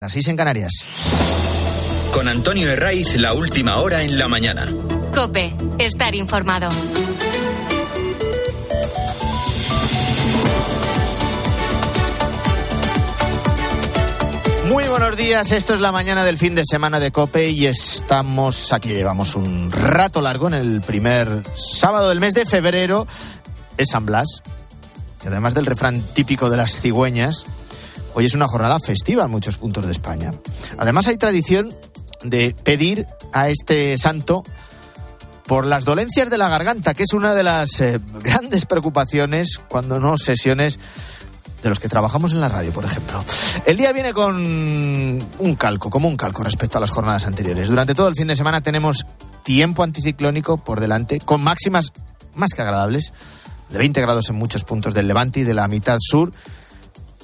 Las 0.00 0.12
seis 0.12 0.28
en 0.28 0.36
Canarias. 0.36 0.86
Con 2.12 2.28
Antonio 2.28 2.70
Herraiz, 2.70 3.16
la 3.16 3.34
última 3.34 3.78
hora 3.78 4.04
en 4.04 4.16
la 4.16 4.28
mañana. 4.28 4.68
Cope, 5.12 5.52
estar 5.80 6.14
informado. 6.14 6.68
Muy 14.68 14.86
buenos 14.86 15.16
días, 15.16 15.50
esto 15.50 15.74
es 15.74 15.80
la 15.80 15.90
mañana 15.90 16.24
del 16.24 16.38
fin 16.38 16.54
de 16.54 16.62
semana 16.64 17.00
de 17.00 17.10
Cope 17.10 17.50
y 17.50 17.66
estamos 17.66 18.72
aquí, 18.72 18.90
llevamos 18.90 19.34
un 19.34 19.72
rato 19.72 20.20
largo 20.20 20.46
en 20.46 20.54
el 20.54 20.80
primer 20.80 21.42
sábado 21.56 22.10
del 22.10 22.20
mes 22.20 22.34
de 22.34 22.46
febrero, 22.46 23.08
es 23.76 23.90
San 23.90 24.06
Blas, 24.06 24.44
y 25.24 25.26
además 25.26 25.54
del 25.54 25.66
refrán 25.66 26.00
típico 26.14 26.50
de 26.50 26.56
las 26.56 26.80
cigüeñas, 26.80 27.46
hoy 28.18 28.24
es 28.24 28.34
una 28.34 28.48
jornada 28.48 28.80
festiva 28.80 29.22
en 29.22 29.30
muchos 29.30 29.58
puntos 29.58 29.86
de 29.86 29.92
España. 29.92 30.32
Además 30.76 31.06
hay 31.06 31.16
tradición 31.18 31.72
de 32.24 32.52
pedir 32.64 33.06
a 33.32 33.48
este 33.48 33.96
santo 33.96 34.42
por 35.46 35.64
las 35.64 35.84
dolencias 35.84 36.28
de 36.28 36.36
la 36.36 36.48
garganta, 36.48 36.94
que 36.94 37.04
es 37.04 37.12
una 37.12 37.32
de 37.32 37.44
las 37.44 37.80
eh, 37.80 38.00
grandes 38.20 38.66
preocupaciones 38.66 39.60
cuando 39.68 40.00
no 40.00 40.16
sesiones 40.16 40.80
de 41.62 41.68
los 41.68 41.78
que 41.78 41.88
trabajamos 41.88 42.32
en 42.32 42.40
la 42.40 42.48
radio, 42.48 42.72
por 42.72 42.84
ejemplo. 42.84 43.22
El 43.64 43.76
día 43.76 43.92
viene 43.92 44.12
con 44.12 44.34
un 44.36 45.56
calco, 45.56 45.88
como 45.88 46.08
un 46.08 46.16
calco 46.16 46.42
respecto 46.42 46.78
a 46.78 46.80
las 46.80 46.90
jornadas 46.90 47.24
anteriores. 47.24 47.68
Durante 47.68 47.94
todo 47.94 48.08
el 48.08 48.16
fin 48.16 48.26
de 48.26 48.34
semana 48.34 48.60
tenemos 48.60 49.06
tiempo 49.44 49.84
anticiclónico 49.84 50.58
por 50.58 50.80
delante, 50.80 51.20
con 51.20 51.40
máximas 51.40 51.92
más 52.34 52.52
que 52.52 52.62
agradables, 52.62 53.12
de 53.70 53.78
20 53.78 54.00
grados 54.00 54.28
en 54.28 54.34
muchos 54.34 54.64
puntos 54.64 54.92
del 54.92 55.06
levante 55.06 55.38
y 55.40 55.44
de 55.44 55.54
la 55.54 55.68
mitad 55.68 55.98
sur, 56.00 56.32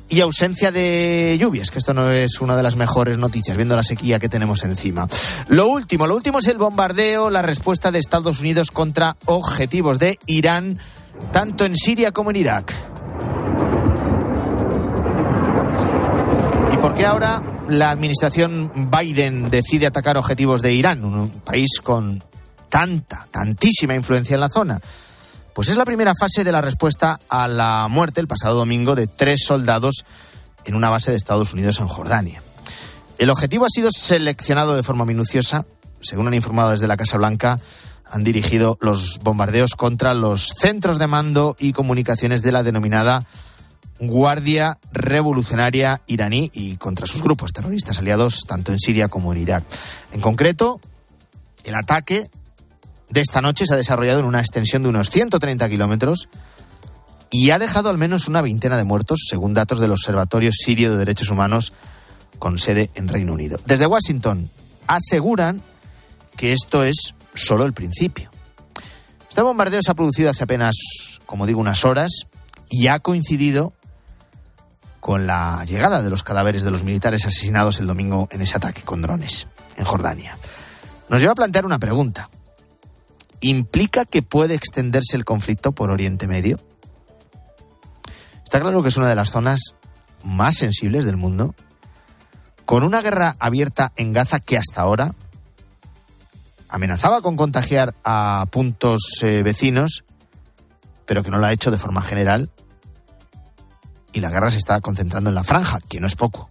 y 0.09 0.21
ausencia 0.21 0.71
de 0.71 1.37
lluvias, 1.41 1.71
que 1.71 1.79
esto 1.79 1.95
no 1.95 2.11
es 2.11 2.41
una 2.41 2.57
de 2.57 2.63
las 2.63 2.77
mejores 2.77 3.19
noticias, 3.19 3.57
viendo 3.57 3.77
la 3.77 3.83
sequía 3.83 4.19
que 4.19 4.29
tenemos 4.29 4.63
encima. 4.65 5.09
Lo 5.49 5.69
último, 5.69 6.07
lo 6.07 6.15
último 6.15 6.39
es 6.39 6.49
el 6.49 6.59
bombardeo, 6.59 7.31
la 7.31 7.43
respuesta 7.43 7.91
de 7.91 7.99
Estados 7.99 8.41
Unidos 8.41 8.71
contra 8.71 9.17
objetivos 9.25 9.99
de 9.99 10.19
Irán, 10.27 10.79
tanto 11.33 11.65
en 11.65 11.77
Siria 11.77 12.13
como 12.13 12.31
en 12.31 12.37
Irak. 12.37 12.73
¿Y 16.73 16.77
por 16.77 16.95
qué 16.95 17.07
ahora 17.07 17.43
la 17.69 17.91
administración 17.91 18.91
Biden 18.91 19.49
decide 19.49 19.87
atacar 19.87 20.19
objetivos 20.19 20.61
de 20.61 20.73
Irán, 20.73 21.05
un 21.05 21.31
país 21.41 21.81
con 21.83 22.23
tanta, 22.69 23.27
tantísima 23.31 23.95
influencia 23.95 24.35
en 24.35 24.41
la 24.41 24.49
zona? 24.49 24.81
Pues 25.55 25.69
es 25.69 25.77
la 25.77 25.85
primera 25.85 26.15
fase 26.19 26.43
de 26.43 26.51
la 26.51 26.61
respuesta 26.61 27.21
a 27.29 27.47
la 27.47 27.87
muerte 27.89 28.21
el 28.21 28.27
pasado 28.27 28.57
domingo 28.57 28.97
de 28.97 29.07
tres 29.07 29.45
soldados 29.47 30.05
en 30.65 30.75
una 30.75 30.91
base 30.91 31.13
de 31.13 31.17
Estados 31.17 31.55
Unidos 31.55 31.79
en 31.79 31.87
Jordania. 31.87 32.43
El 33.19 33.31
objetivo 33.31 33.65
ha 33.65 33.69
sido 33.69 33.91
seleccionado 33.93 34.75
de 34.75 34.83
forma 34.83 35.05
minuciosa. 35.05 35.65
Según 36.01 36.27
han 36.27 36.35
informado 36.35 36.71
desde 36.71 36.89
la 36.89 36.97
Casa 36.97 37.19
Blanca, 37.19 37.61
han 38.05 38.25
dirigido 38.25 38.79
los 38.81 39.21
bombardeos 39.21 39.77
contra 39.77 40.13
los 40.13 40.49
centros 40.59 40.99
de 40.99 41.07
mando 41.07 41.55
y 41.61 41.73
comunicaciones 41.73 42.43
de 42.43 42.51
la 42.51 42.65
denominada 42.65 43.25
Guardia 44.01 44.79
Revolucionaria 44.91 46.03
iraní 46.09 46.51
y 46.53 46.79
contra 46.79 47.07
sus 47.07 47.23
grupos 47.23 47.53
terroristas 47.53 48.01
aliados 48.01 48.41
tanto 48.49 48.73
en 48.73 48.81
Siria 48.81 49.07
como 49.07 49.33
en 49.33 49.43
Irak. 49.43 49.63
En 50.11 50.21
concreto, 50.21 50.81
el 51.63 51.77
ataque 51.77 52.29
de 53.11 53.21
esta 53.21 53.41
noche 53.41 53.67
se 53.67 53.75
ha 53.75 53.77
desarrollado 53.77 54.21
en 54.21 54.27
una 54.27 54.41
extensión 54.41 54.83
de 54.83 54.89
unos 54.89 55.11
130 55.11 55.69
kilómetros 55.69 56.29
y 57.31 57.51
ha 57.51 57.59
dejado 57.59 57.91
al 57.91 57.99
menos 57.99 58.29
una 58.29 58.43
veintena 58.43 58.77
de 58.77 58.85
muertos, 58.85 59.27
según 59.29 59.55
datos 59.55 59.81
del 59.81 59.93
Observatorio 59.93 60.51
Sirio 60.53 60.93
de 60.93 60.99
Derechos 60.99 61.31
Humanos 61.31 61.73
con 62.39 62.59
sede 62.59 62.91
en 62.95 63.09
Reino 63.09 63.33
Unido. 63.33 63.59
Desde 63.67 63.87
Washington 63.87 64.49
aseguran 64.87 65.61
que 66.37 66.53
esto 66.53 66.85
es 66.85 67.15
solo 67.35 67.65
el 67.65 67.73
principio. 67.73 68.31
Este 69.29 69.43
bombardeo 69.43 69.81
se 69.83 69.91
ha 69.91 69.95
producido 69.95 70.31
hace 70.31 70.45
apenas, 70.45 70.77
como 71.27 71.47
digo, 71.47 71.61
unas 71.61 71.85
horas 71.85 72.27
y 72.71 72.87
ha 72.87 73.01
coincidido 73.01 73.73
con 75.01 75.27
la 75.27 75.65
llegada 75.67 76.03
de 76.03 76.11
los 76.11 76.23
cadáveres 76.23 76.63
de 76.63 76.71
los 76.71 76.83
militares 76.83 77.27
asesinados 77.27 77.79
el 77.79 77.87
domingo 77.87 78.29
en 78.31 78.41
ese 78.41 78.57
ataque 78.57 78.83
con 78.83 79.03
drones 79.03 79.47
en 79.77 79.85
Jordania. 79.85 80.39
Nos 81.09 81.21
lleva 81.21 81.33
a 81.33 81.37
plantear 81.37 81.67
una 81.67 81.79
pregunta. 81.79 82.31
¿Implica 83.47 84.07
que 84.07 84.23
puede 84.23 84.55
extenderse 84.55 85.19
el 85.19 85.27
conflicto 85.27 85.73
por 85.73 85.91
Oriente 85.91 86.27
Medio? 86.27 86.59
Está 88.43 88.59
claro 88.59 88.81
que 88.81 88.89
es 88.89 88.97
una 88.97 89.11
de 89.11 89.15
las 89.15 89.29
zonas 89.29 89.75
más 90.25 90.55
sensibles 90.55 91.05
del 91.05 91.19
mundo, 91.19 91.55
con 92.65 92.85
una 92.85 93.03
guerra 93.03 93.37
abierta 93.39 93.93
en 93.97 94.15
Gaza 94.15 94.41
que 94.41 94.57
hasta 94.57 94.81
ahora 94.81 95.15
amenazaba 96.71 97.21
con 97.21 97.37
contagiar 97.37 97.95
a 98.03 98.47
puntos 98.51 99.03
eh, 99.21 99.43
vecinos, 99.43 100.05
pero 101.05 101.23
que 101.23 101.31
no 101.31 101.37
lo 101.37 101.45
ha 101.45 101.53
hecho 101.53 101.71
de 101.71 101.77
forma 101.77 102.01
general, 102.01 102.51
y 104.15 104.21
la 104.21 104.31
guerra 104.31 104.53
se 104.53 104.59
está 104.59 104.81
concentrando 104.81 105.29
en 105.29 105.35
la 105.35 105.45
franja, 105.45 105.81
que 105.87 106.01
no 106.01 106.07
es 106.07 106.17
poco. 106.17 106.49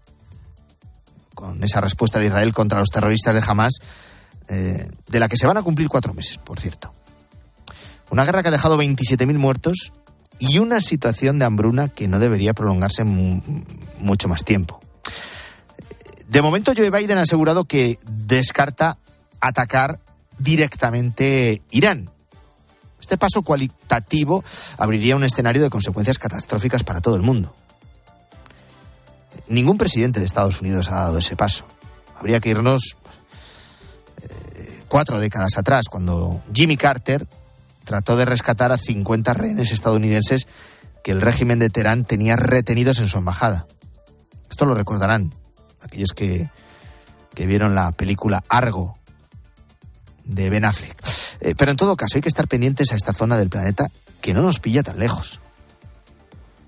Con 1.33 1.63
esa 1.63 1.81
respuesta 1.81 2.19
de 2.19 2.27
Israel 2.27 2.53
contra 2.53 2.77
los 2.77 2.89
terroristas 2.89 3.33
de 3.33 3.41
Hamas, 3.43 3.79
eh, 4.47 4.89
de 5.07 5.19
la 5.19 5.27
que 5.27 5.37
se 5.37 5.47
van 5.47 5.57
a 5.57 5.63
cumplir 5.63 5.87
cuatro 5.89 6.13
meses, 6.13 6.37
por 6.37 6.59
cierto. 6.59 6.93
Una 8.09 8.25
guerra 8.25 8.43
que 8.43 8.49
ha 8.49 8.51
dejado 8.51 8.77
27.000 8.77 9.37
muertos 9.37 9.91
y 10.39 10.59
una 10.59 10.81
situación 10.81 11.39
de 11.39 11.45
hambruna 11.45 11.87
que 11.87 12.07
no 12.07 12.19
debería 12.19 12.53
prolongarse 12.53 13.03
mucho 13.03 14.27
más 14.27 14.43
tiempo. 14.43 14.79
De 16.27 16.41
momento, 16.41 16.73
Joe 16.75 16.89
Biden 16.89 17.17
ha 17.17 17.21
asegurado 17.21 17.65
que 17.65 17.99
descarta 18.05 18.97
atacar 19.39 19.99
directamente 20.39 21.61
Irán. 21.71 22.09
Este 22.99 23.17
paso 23.17 23.41
cualitativo 23.41 24.43
abriría 24.77 25.15
un 25.15 25.23
escenario 25.23 25.61
de 25.61 25.69
consecuencias 25.69 26.17
catastróficas 26.17 26.83
para 26.83 27.01
todo 27.01 27.15
el 27.15 27.21
mundo. 27.21 27.53
Ningún 29.47 29.77
presidente 29.77 30.19
de 30.19 30.25
Estados 30.25 30.61
Unidos 30.61 30.89
ha 30.89 30.95
dado 30.95 31.17
ese 31.17 31.35
paso. 31.35 31.65
Habría 32.17 32.39
que 32.39 32.49
irnos 32.49 32.97
cuatro 34.87 35.19
décadas 35.19 35.57
atrás, 35.57 35.85
cuando 35.89 36.41
Jimmy 36.53 36.77
Carter 36.77 37.27
trató 37.83 38.15
de 38.15 38.25
rescatar 38.25 38.71
a 38.71 38.77
50 38.77 39.33
rehenes 39.33 39.71
estadounidenses 39.71 40.47
que 41.03 41.11
el 41.11 41.21
régimen 41.21 41.59
de 41.59 41.69
Teherán 41.69 42.05
tenía 42.05 42.35
retenidos 42.35 42.99
en 42.99 43.09
su 43.09 43.17
embajada. 43.17 43.67
Esto 44.49 44.65
lo 44.65 44.75
recordarán 44.75 45.33
aquellos 45.81 46.11
que, 46.13 46.49
que 47.33 47.45
vieron 47.45 47.75
la 47.75 47.91
película 47.91 48.43
Argo 48.47 48.97
de 50.23 50.49
Ben 50.49 50.65
Affleck. 50.65 50.95
Eh, 51.41 51.55
pero 51.57 51.71
en 51.71 51.77
todo 51.77 51.97
caso 51.97 52.17
hay 52.17 52.21
que 52.21 52.29
estar 52.29 52.47
pendientes 52.47 52.91
a 52.91 52.95
esta 52.95 53.13
zona 53.13 53.37
del 53.37 53.49
planeta 53.49 53.89
que 54.21 54.33
no 54.33 54.41
nos 54.41 54.59
pilla 54.59 54.83
tan 54.83 54.99
lejos. 54.99 55.39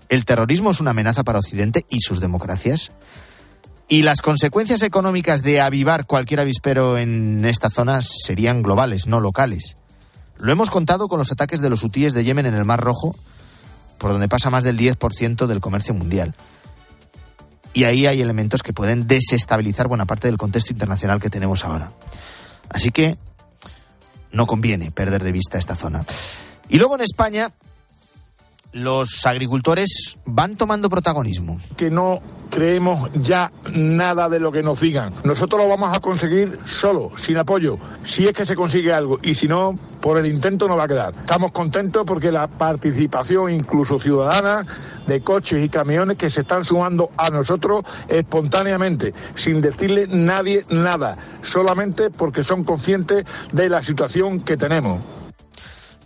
El 0.09 0.25
terrorismo 0.25 0.71
es 0.71 0.81
una 0.81 0.91
amenaza 0.91 1.23
para 1.23 1.39
Occidente 1.39 1.85
y 1.89 2.01
sus 2.01 2.19
democracias. 2.19 2.91
Y 3.87 4.01
las 4.01 4.21
consecuencias 4.21 4.81
económicas 4.81 5.43
de 5.43 5.61
avivar 5.61 6.05
cualquier 6.05 6.39
avispero 6.39 6.97
en 6.97 7.45
esta 7.45 7.69
zona 7.69 8.01
serían 8.01 8.63
globales, 8.63 9.05
no 9.05 9.19
locales. 9.19 9.77
Lo 10.37 10.51
hemos 10.51 10.69
contado 10.69 11.07
con 11.07 11.19
los 11.19 11.31
ataques 11.31 11.61
de 11.61 11.69
los 11.69 11.83
hutíes 11.83 12.13
de 12.13 12.23
Yemen 12.23 12.47
en 12.47 12.55
el 12.55 12.65
Mar 12.65 12.81
Rojo, 12.81 13.15
por 13.99 14.11
donde 14.11 14.27
pasa 14.27 14.49
más 14.49 14.63
del 14.63 14.77
10% 14.77 15.45
del 15.45 15.61
comercio 15.61 15.93
mundial. 15.93 16.35
Y 17.73 17.83
ahí 17.83 18.07
hay 18.07 18.21
elementos 18.21 18.63
que 18.63 18.73
pueden 18.73 19.05
desestabilizar 19.05 19.87
buena 19.87 20.05
parte 20.05 20.27
del 20.27 20.37
contexto 20.37 20.73
internacional 20.73 21.19
que 21.19 21.29
tenemos 21.29 21.63
ahora. 21.63 21.91
Así 22.69 22.91
que 22.91 23.17
no 24.31 24.47
conviene 24.47 24.91
perder 24.91 25.23
de 25.23 25.31
vista 25.31 25.57
esta 25.57 25.75
zona. 25.75 26.05
Y 26.69 26.77
luego 26.77 26.95
en 26.95 27.01
España, 27.01 27.51
los 28.75 29.25
agricultores 29.25 30.17
van 30.25 30.57
tomando 30.57 30.89
protagonismo. 30.89 31.57
Que 31.77 31.89
no 31.89 32.21
creemos 32.49 33.09
ya 33.13 33.51
nada 33.73 34.27
de 34.27 34.41
lo 34.41 34.51
que 34.51 34.63
nos 34.63 34.81
digan. 34.81 35.13
Nosotros 35.23 35.61
lo 35.61 35.69
vamos 35.69 35.95
a 35.95 36.01
conseguir 36.01 36.59
solo, 36.67 37.09
sin 37.15 37.37
apoyo, 37.37 37.79
si 38.03 38.25
es 38.25 38.33
que 38.33 38.45
se 38.45 38.53
consigue 38.53 38.91
algo. 38.91 39.17
Y 39.23 39.35
si 39.35 39.47
no, 39.47 39.79
por 40.01 40.17
el 40.17 40.25
intento 40.25 40.67
no 40.67 40.75
va 40.75 40.83
a 40.83 40.87
quedar. 40.89 41.13
Estamos 41.13 41.53
contentos 41.53 42.03
porque 42.05 42.33
la 42.33 42.49
participación, 42.49 43.49
incluso 43.49 43.97
ciudadana, 43.97 44.65
de 45.07 45.21
coches 45.21 45.63
y 45.63 45.69
camiones 45.69 46.17
que 46.17 46.29
se 46.29 46.41
están 46.41 46.65
sumando 46.65 47.11
a 47.15 47.29
nosotros 47.29 47.85
espontáneamente, 48.09 49.13
sin 49.35 49.61
decirle 49.61 50.07
nadie 50.09 50.65
nada, 50.69 51.17
solamente 51.43 52.09
porque 52.09 52.43
son 52.43 52.65
conscientes 52.65 53.23
de 53.53 53.69
la 53.69 53.81
situación 53.81 54.41
que 54.41 54.57
tenemos. 54.57 55.01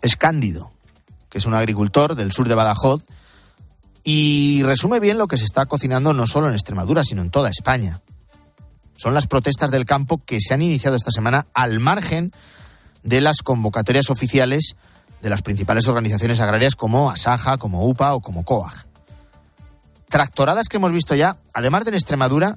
Es 0.04 0.15
Cándido 0.15 0.72
que 1.30 1.38
es 1.38 1.46
un 1.46 1.54
agricultor 1.54 2.16
del 2.16 2.31
sur 2.31 2.48
de 2.48 2.56
Badajoz, 2.56 3.04
y 4.04 4.64
resume 4.64 5.00
bien 5.00 5.18
lo 5.18 5.28
que 5.28 5.38
se 5.38 5.46
está 5.46 5.66
cocinando 5.66 6.14
no 6.14 6.26
solo 6.26 6.48
en 6.48 6.54
Extremadura, 6.54 7.04
sino 7.04 7.22
en 7.22 7.30
toda 7.30 7.50
España. 7.50 8.02
Son 8.96 9.14
las 9.14 9.28
protestas 9.28 9.72
del 9.72 9.86
campo 9.86 10.22
que 10.26 10.40
se 10.42 10.54
han 10.54 10.62
iniciado 10.62 10.98
esta 10.98 11.12
semana 11.12 11.48
al 11.54 11.80
margen 11.80 12.31
de 13.04 13.22
las 13.22 13.42
convocatorias 13.44 14.10
oficiales 14.10 14.76
de 15.22 15.30
las 15.30 15.42
principales 15.42 15.88
organizaciones 15.88 16.40
agrarias 16.40 16.76
como 16.76 17.12
Asaja, 17.12 17.58
como 17.58 17.88
UPA 17.88 18.14
o 18.14 18.22
como 18.22 18.44
COAG. 18.44 18.86
Tractoradas 20.10 20.70
que 20.70 20.78
hemos 20.78 20.92
visto 20.92 21.16
ya, 21.16 21.38
además 21.54 21.86
de 21.86 21.90
en 21.90 21.96
Extremadura, 21.96 22.56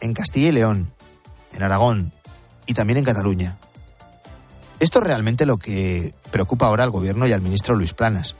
en 0.00 0.12
Castilla 0.12 0.48
y 0.48 0.52
León, 0.52 0.92
en 1.52 1.62
Aragón 1.62 2.12
y 2.66 2.74
también 2.74 2.98
en 2.98 3.04
Cataluña. 3.04 3.56
Esto 4.78 4.98
es 4.98 5.04
realmente 5.04 5.46
lo 5.46 5.56
que 5.58 6.14
preocupa 6.30 6.66
ahora 6.66 6.84
al 6.84 6.90
gobierno 6.90 7.26
y 7.26 7.32
al 7.32 7.40
ministro 7.40 7.74
Luis 7.74 7.94
Planas. 7.94 8.34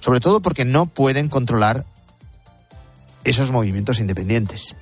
Sobre 0.00 0.20
todo 0.20 0.40
porque 0.40 0.64
no 0.64 0.86
pueden 0.86 1.28
controlar 1.28 1.86
esos 3.22 3.52
movimientos 3.52 4.00
independientes. 4.00 4.74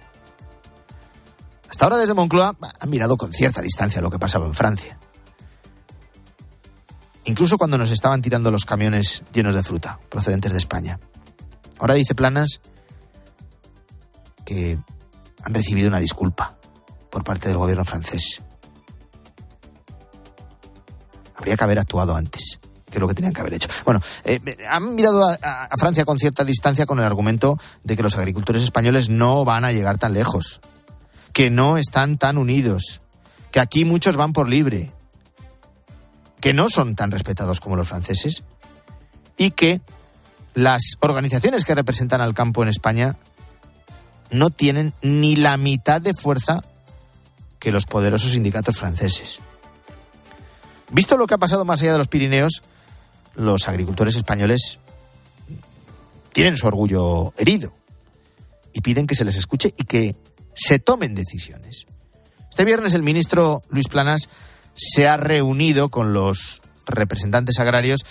Hasta 1.68 1.84
ahora 1.84 1.98
desde 1.98 2.14
Moncloa 2.14 2.56
han 2.78 2.90
mirado 2.90 3.16
con 3.16 3.32
cierta 3.32 3.60
distancia 3.60 4.00
lo 4.00 4.10
que 4.10 4.18
pasaba 4.18 4.46
en 4.46 4.54
Francia. 4.54 4.98
Incluso 7.24 7.58
cuando 7.58 7.76
nos 7.76 7.90
estaban 7.90 8.22
tirando 8.22 8.50
los 8.50 8.64
camiones 8.64 9.22
llenos 9.32 9.54
de 9.54 9.62
fruta 9.62 10.00
procedentes 10.08 10.52
de 10.52 10.58
España. 10.58 10.98
Ahora 11.78 11.94
dice 11.94 12.14
Planas 12.14 12.60
que 14.44 14.78
han 15.44 15.54
recibido 15.54 15.88
una 15.88 16.00
disculpa 16.00 16.56
por 17.10 17.24
parte 17.24 17.48
del 17.48 17.58
gobierno 17.58 17.84
francés. 17.84 18.40
Habría 21.40 21.56
que 21.56 21.64
haber 21.64 21.78
actuado 21.78 22.14
antes, 22.14 22.58
que 22.84 22.98
es 22.98 23.00
lo 23.00 23.08
que 23.08 23.14
tenían 23.14 23.32
que 23.32 23.40
haber 23.40 23.54
hecho. 23.54 23.68
Bueno, 23.86 24.02
eh, 24.24 24.38
han 24.68 24.94
mirado 24.94 25.24
a, 25.24 25.34
a 25.64 25.76
Francia 25.78 26.04
con 26.04 26.18
cierta 26.18 26.44
distancia 26.44 26.84
con 26.84 26.98
el 26.98 27.06
argumento 27.06 27.58
de 27.82 27.96
que 27.96 28.02
los 28.02 28.16
agricultores 28.16 28.62
españoles 28.62 29.08
no 29.08 29.44
van 29.46 29.64
a 29.64 29.72
llegar 29.72 29.96
tan 29.96 30.12
lejos, 30.12 30.60
que 31.32 31.48
no 31.48 31.78
están 31.78 32.18
tan 32.18 32.36
unidos, 32.36 33.00
que 33.50 33.60
aquí 33.60 33.86
muchos 33.86 34.16
van 34.16 34.34
por 34.34 34.50
libre, 34.50 34.92
que 36.42 36.52
no 36.52 36.68
son 36.68 36.94
tan 36.94 37.10
respetados 37.10 37.58
como 37.58 37.74
los 37.74 37.88
franceses 37.88 38.44
y 39.38 39.52
que 39.52 39.80
las 40.52 40.82
organizaciones 41.00 41.64
que 41.64 41.74
representan 41.74 42.20
al 42.20 42.34
campo 42.34 42.62
en 42.62 42.68
España 42.68 43.16
no 44.30 44.50
tienen 44.50 44.92
ni 45.00 45.36
la 45.36 45.56
mitad 45.56 46.02
de 46.02 46.12
fuerza 46.12 46.60
que 47.58 47.72
los 47.72 47.86
poderosos 47.86 48.32
sindicatos 48.32 48.76
franceses. 48.76 49.38
Visto 50.90 51.16
lo 51.16 51.26
que 51.26 51.34
ha 51.34 51.38
pasado 51.38 51.64
más 51.64 51.80
allá 51.82 51.92
de 51.92 51.98
los 51.98 52.08
Pirineos, 52.08 52.62
los 53.34 53.68
agricultores 53.68 54.16
españoles 54.16 54.78
tienen 56.32 56.56
su 56.56 56.66
orgullo 56.66 57.32
herido 57.36 57.72
y 58.72 58.80
piden 58.80 59.06
que 59.06 59.14
se 59.14 59.24
les 59.24 59.36
escuche 59.36 59.74
y 59.76 59.84
que 59.84 60.16
se 60.54 60.78
tomen 60.78 61.14
decisiones. 61.14 61.86
Este 62.50 62.64
viernes 62.64 62.94
el 62.94 63.02
ministro 63.02 63.62
Luis 63.70 63.88
Planas 63.88 64.28
se 64.74 65.08
ha 65.08 65.16
reunido 65.16 65.88
con 65.88 66.12
los 66.12 66.60
representantes 66.86 67.58
agrarios 67.58 68.04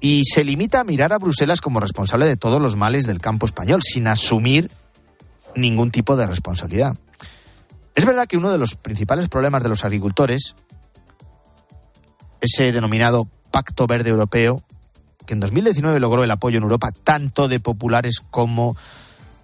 y 0.00 0.22
se 0.24 0.44
limita 0.44 0.80
a 0.80 0.84
mirar 0.84 1.12
a 1.12 1.18
Bruselas 1.18 1.60
como 1.60 1.80
responsable 1.80 2.26
de 2.26 2.36
todos 2.36 2.60
los 2.60 2.76
males 2.76 3.06
del 3.06 3.20
campo 3.20 3.46
español, 3.46 3.82
sin 3.82 4.06
asumir 4.08 4.70
ningún 5.54 5.90
tipo 5.90 6.16
de 6.16 6.26
responsabilidad. 6.26 6.96
Es 7.94 8.04
verdad 8.04 8.26
que 8.26 8.36
uno 8.36 8.50
de 8.50 8.58
los 8.58 8.74
principales 8.74 9.28
problemas 9.28 9.62
de 9.62 9.68
los 9.68 9.84
agricultores, 9.84 10.56
ese 12.42 12.72
denominado 12.72 13.28
Pacto 13.50 13.86
Verde 13.86 14.10
Europeo, 14.10 14.62
que 15.24 15.34
en 15.34 15.40
2019 15.40 16.00
logró 16.00 16.24
el 16.24 16.30
apoyo 16.30 16.58
en 16.58 16.64
Europa 16.64 16.90
tanto 16.92 17.48
de 17.48 17.60
populares 17.60 18.16
como 18.30 18.76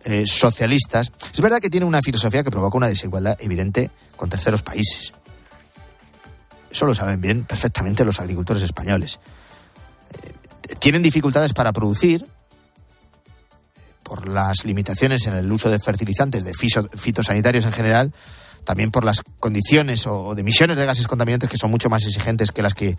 eh, 0.05 0.27
socialistas, 0.27 1.13
es 1.33 1.41
verdad 1.41 1.61
que 1.61 1.71
tiene 1.71 1.87
una 1.87 2.03
filosofía 2.03 2.43
que 2.43 2.51
provoca 2.51 2.77
una 2.77 2.89
desigualdad 2.89 3.37
evidente 3.41 3.91
con 4.17 4.29
terceros 4.29 4.63
países. 4.63 5.13
Eso 6.71 6.87
lo 6.87 6.95
saben 6.95 7.21
bien 7.21 7.45
perfectamente 7.45 8.05
los 8.05 8.21
agricultores 8.21 8.63
españoles. 8.63 9.21
Eh, 10.23 10.75
tienen 10.79 11.03
dificultades 11.03 11.53
para 11.53 11.73
producir, 11.73 12.27
por 14.03 14.29
las 14.29 14.65
limitaciones 14.65 15.27
en 15.27 15.35
el 15.35 15.51
uso 15.53 15.71
de 15.71 15.79
fertilizantes, 15.79 16.45
de 16.45 16.53
fitosanitarios 16.55 17.65
en 17.65 17.73
general, 17.73 18.13
también 18.69 18.91
por 18.91 19.03
las 19.03 19.23
condiciones 19.41 20.07
o 20.07 20.35
de 20.35 20.43
emisiones 20.43 20.77
de 20.77 20.85
gases 20.85 21.09
contaminantes 21.09 21.49
que 21.49 21.57
son 21.57 21.71
mucho 21.71 21.89
más 21.89 22.05
exigentes 22.05 22.53
que 22.53 22.61
las 22.61 22.75
que 22.75 22.99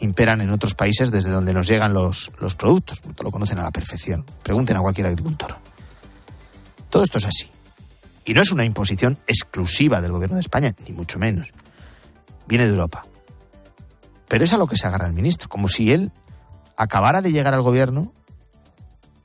imperan 0.00 0.40
en 0.40 0.48
otros 0.48 0.74
países 0.74 1.10
desde 1.10 1.30
donde 1.30 1.52
nos 1.52 1.68
llegan 1.68 1.92
los, 1.92 2.30
los 2.40 2.54
productos. 2.54 3.02
Lo 3.22 3.30
conocen 3.30 3.58
a 3.58 3.64
la 3.64 3.70
perfección. 3.70 4.24
Pregunten 4.42 4.78
a 4.78 4.80
cualquier 4.80 5.08
agricultor. 5.08 5.58
Todo 6.88 7.04
esto 7.04 7.18
es 7.18 7.26
así. 7.26 7.50
Y 8.24 8.32
no 8.32 8.40
es 8.40 8.50
una 8.50 8.64
imposición 8.64 9.18
exclusiva 9.26 10.00
del 10.00 10.10
gobierno 10.10 10.36
de 10.36 10.40
España, 10.40 10.74
ni 10.88 10.94
mucho 10.94 11.18
menos. 11.18 11.48
Viene 12.46 12.64
de 12.64 12.70
Europa. 12.70 13.04
Pero 14.26 14.42
es 14.42 14.54
a 14.54 14.56
lo 14.56 14.66
que 14.66 14.78
se 14.78 14.86
agarra 14.86 15.06
el 15.06 15.12
ministro, 15.12 15.50
como 15.50 15.68
si 15.68 15.92
él 15.92 16.12
acabara 16.78 17.20
de 17.20 17.30
llegar 17.30 17.52
al 17.52 17.60
gobierno 17.60 18.14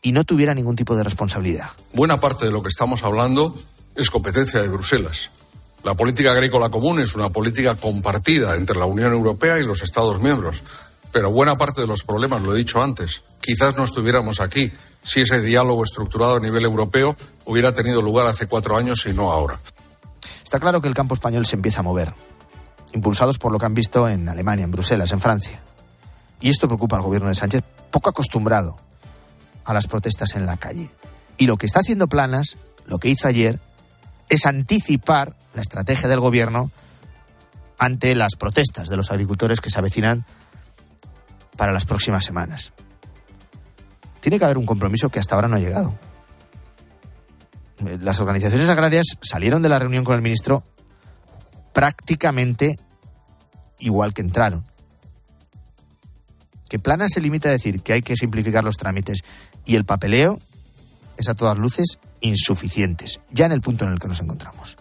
y 0.01 0.11
no 0.11 0.25
tuviera 0.25 0.53
ningún 0.53 0.75
tipo 0.75 0.93
de 0.97 1.05
responsabilidad. 1.05 1.69
Buena 1.93 2.19
parte 2.19 2.47
de 2.47 2.51
lo 2.51 2.61
que 2.61 2.67
estamos 2.67 3.01
hablando 3.03 3.55
es 3.95 4.09
competencia 4.09 4.61
de 4.61 4.67
Bruselas. 4.67 5.31
La 5.85 5.93
política 5.93 6.31
agrícola 6.31 6.69
común 6.69 6.99
es 6.99 7.13
una 7.13 7.29
política 7.29 7.75
compartida 7.75 8.55
entre 8.55 8.75
la 8.75 8.87
Unión 8.87 9.13
Europea 9.13 9.59
y 9.59 9.63
los 9.63 9.83
Estados 9.83 10.19
miembros. 10.19 10.63
Pero 11.11 11.29
buena 11.31 11.59
parte 11.59 11.81
de 11.81 11.85
los 11.85 12.01
problemas, 12.01 12.41
lo 12.41 12.55
he 12.55 12.57
dicho 12.57 12.81
antes, 12.81 13.21
quizás 13.39 13.77
no 13.77 13.83
estuviéramos 13.83 14.41
aquí 14.41 14.71
si 15.03 15.21
ese 15.21 15.41
diálogo 15.41 15.83
estructurado 15.83 16.37
a 16.37 16.39
nivel 16.39 16.65
europeo 16.65 17.15
hubiera 17.45 17.71
tenido 17.71 18.01
lugar 18.01 18.25
hace 18.25 18.47
cuatro 18.47 18.75
años 18.75 19.05
y 19.05 19.13
no 19.13 19.31
ahora. 19.31 19.59
Está 20.43 20.59
claro 20.59 20.81
que 20.81 20.87
el 20.87 20.95
campo 20.95 21.13
español 21.13 21.45
se 21.45 21.55
empieza 21.55 21.81
a 21.81 21.83
mover, 21.83 22.15
impulsados 22.93 23.37
por 23.37 23.51
lo 23.51 23.59
que 23.59 23.67
han 23.67 23.75
visto 23.75 24.09
en 24.09 24.27
Alemania, 24.27 24.63
en 24.63 24.71
Bruselas, 24.71 25.11
en 25.11 25.21
Francia. 25.21 25.61
Y 26.41 26.49
esto 26.49 26.67
preocupa 26.67 26.95
al 26.95 27.03
gobierno 27.03 27.29
de 27.29 27.35
Sánchez, 27.35 27.63
poco 27.91 28.09
acostumbrado 28.09 28.75
a 29.63 29.71
las 29.71 29.85
protestas 29.85 30.33
en 30.33 30.47
la 30.47 30.57
calle. 30.57 30.89
Y 31.37 31.45
lo 31.45 31.57
que 31.57 31.67
está 31.67 31.81
haciendo 31.81 32.07
Planas, 32.07 32.57
lo 32.87 32.97
que 32.97 33.09
hizo 33.09 33.27
ayer, 33.27 33.59
es 34.29 34.45
anticipar 34.45 35.35
la 35.53 35.61
estrategia 35.61 36.09
del 36.09 36.19
gobierno 36.19 36.71
ante 37.77 38.15
las 38.15 38.35
protestas 38.35 38.87
de 38.87 38.97
los 38.97 39.11
agricultores 39.11 39.61
que 39.61 39.69
se 39.69 39.79
avecinan 39.79 40.25
para 41.57 41.73
las 41.73 41.85
próximas 41.85 42.25
semanas. 42.25 42.73
Tiene 44.21 44.39
que 44.39 44.45
haber 44.45 44.57
un 44.57 44.65
compromiso 44.65 45.09
que 45.09 45.19
hasta 45.19 45.35
ahora 45.35 45.47
no 45.47 45.55
ha 45.55 45.59
llegado. 45.59 45.93
Las 47.79 48.19
organizaciones 48.19 48.69
agrarias 48.69 49.05
salieron 49.21 49.61
de 49.61 49.69
la 49.69 49.79
reunión 49.79 50.03
con 50.03 50.15
el 50.15 50.21
ministro 50.21 50.63
prácticamente 51.73 52.77
igual 53.79 54.13
que 54.13 54.21
entraron. 54.21 54.65
Que 56.69 56.79
Planas 56.79 57.11
se 57.13 57.21
limita 57.21 57.49
a 57.49 57.51
decir 57.51 57.81
que 57.81 57.93
hay 57.93 58.01
que 58.01 58.15
simplificar 58.15 58.63
los 58.63 58.77
trámites 58.77 59.19
y 59.65 59.75
el 59.75 59.85
papeleo 59.85 60.39
es 61.17 61.29
a 61.29 61.35
todas 61.35 61.57
luces 61.57 61.99
insuficientes, 62.25 63.19
ya 63.31 63.45
en 63.45 63.51
el 63.51 63.61
punto 63.61 63.85
en 63.85 63.91
el 63.91 63.99
que 63.99 64.07
nos 64.07 64.19
encontramos. 64.19 64.75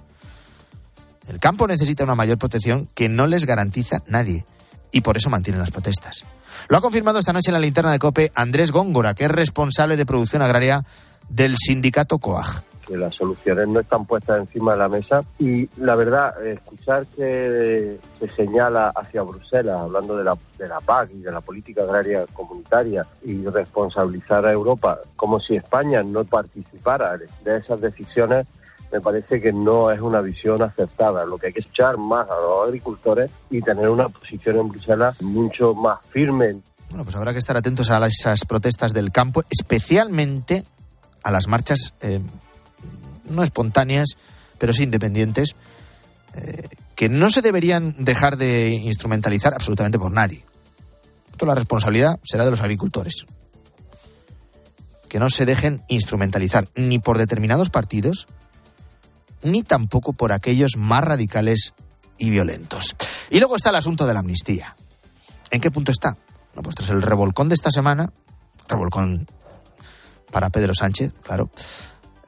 El 1.29 1.38
campo 1.38 1.67
necesita 1.67 2.05
una 2.05 2.14
mayor 2.14 2.38
protección 2.38 2.88
que 2.95 3.09
no 3.09 3.26
les 3.26 3.47
garantiza 3.47 4.02
nadie 4.07 4.45
y 4.92 5.00
por 5.00 5.16
eso 5.16 5.30
mantienen 5.30 5.61
las 5.61 5.71
protestas. 5.71 6.25
Lo 6.68 6.76
ha 6.76 6.80
confirmado 6.80 7.18
esta 7.18 7.33
noche 7.33 7.50
en 7.50 7.54
la 7.54 7.61
linterna 7.61 7.92
de 7.92 7.99
COPE 7.99 8.33
Andrés 8.35 8.71
Góngora, 8.71 9.14
que 9.14 9.25
es 9.25 9.30
responsable 9.30 9.97
de 9.97 10.07
producción 10.07 10.42
agraria 10.42 10.85
del 11.28 11.57
sindicato 11.57 12.18
COAG 12.18 12.62
que 12.87 12.97
las 12.97 13.14
soluciones 13.14 13.69
no 13.69 13.81
están 13.81 14.05
puestas 14.05 14.41
encima 14.41 14.73
de 14.73 14.79
la 14.79 14.88
mesa 14.88 15.21
y 15.38 15.69
la 15.76 15.95
verdad, 15.95 16.45
escuchar 16.47 17.07
que 17.07 17.99
se 18.19 18.29
señala 18.29 18.93
hacia 18.95 19.23
Bruselas, 19.23 19.81
hablando 19.81 20.17
de 20.17 20.25
la, 20.25 20.37
de 20.59 20.69
la 20.69 20.81
PAC 20.81 21.11
y 21.12 21.21
de 21.21 21.33
la 21.33 21.41
política 21.41 21.83
agraria 21.83 22.25
comunitaria 22.33 23.07
y 23.23 23.45
responsabilizar 23.47 24.47
a 24.47 24.53
Europa 24.53 25.00
como 25.17 25.41
si 25.41 25.57
España 25.57 26.03
no 26.03 26.25
participara 26.25 27.17
de 27.17 27.57
esas 27.57 27.81
decisiones, 27.81 28.47
me 28.95 29.00
parece 29.00 29.41
que 29.41 29.53
no 29.53 29.91
es 29.91 30.00
una 30.00 30.21
visión 30.21 30.62
aceptada. 30.62 31.25
Lo 31.25 31.37
que 31.37 31.49
hay 31.49 31.53
que 31.53 31.61
echar 31.61 31.97
más 31.97 32.31
a 32.31 32.37
los 32.37 32.69
agricultores 32.69 33.31
y 33.50 33.61
tener 33.61 33.88
una 33.88 34.09
posición 34.09 34.57
en 34.59 34.69
Bruselas 34.69 35.21
mucho 35.21 35.75
más 35.75 35.99
firme. 36.11 36.61
Bueno, 36.91 37.03
pues 37.03 37.17
habrá 37.17 37.33
que 37.33 37.41
estar 37.41 37.57
atentos 37.57 37.91
a 37.91 38.07
esas 38.07 38.45
protestas 38.45 38.93
del 38.93 39.11
campo, 39.11 39.43
especialmente 39.50 40.64
a 41.25 41.33
las 41.33 41.49
marchas 41.49 41.95
eh, 42.03 42.21
no 43.25 43.43
espontáneas, 43.43 44.16
pero 44.59 44.73
sí 44.73 44.83
independientes, 44.83 45.54
eh, 46.35 46.69
que 46.95 47.09
no 47.09 47.31
se 47.31 47.43
deberían 47.43 48.04
dejar 48.04 48.37
de 48.37 48.71
instrumentalizar 48.71 49.54
absolutamente 49.54 49.99
por 49.99 50.12
nadie. 50.12 50.45
Toda 51.37 51.54
la 51.54 51.59
responsabilidad 51.59 52.21
será 52.23 52.45
de 52.45 52.50
los 52.50 52.61
agricultores. 52.61 53.26
Que 55.09 55.19
no 55.19 55.31
se 55.31 55.47
dejen 55.47 55.83
instrumentalizar 55.88 56.69
ni 56.75 56.99
por 56.99 57.19
determinados 57.19 57.71
partidos, 57.71 58.26
ni 59.43 59.62
tampoco 59.62 60.12
por 60.12 60.33
aquellos 60.33 60.76
más 60.76 61.04
radicales 61.04 61.75
y 62.19 62.31
violentos. 62.31 62.95
Y 63.31 63.38
luego 63.38 63.57
está 63.57 63.71
el 63.71 63.76
asunto 63.76 64.07
de 64.07 64.14
la 64.14 64.21
amnistía. 64.21 64.76
¿En 65.50 65.61
qué 65.61 65.71
punto 65.71 65.93
está? 65.93 66.16
No, 66.54 66.62
pues 66.62 66.75
tras 66.75 66.90
el 66.90 67.02
revolcón 67.02 67.49
de 67.49 67.54
esta 67.54 67.71
semana, 67.71 68.12
revolcón 68.69 69.26
para 70.31 70.50
Pedro 70.50 70.75
Sánchez, 70.75 71.12
claro, 71.23 71.50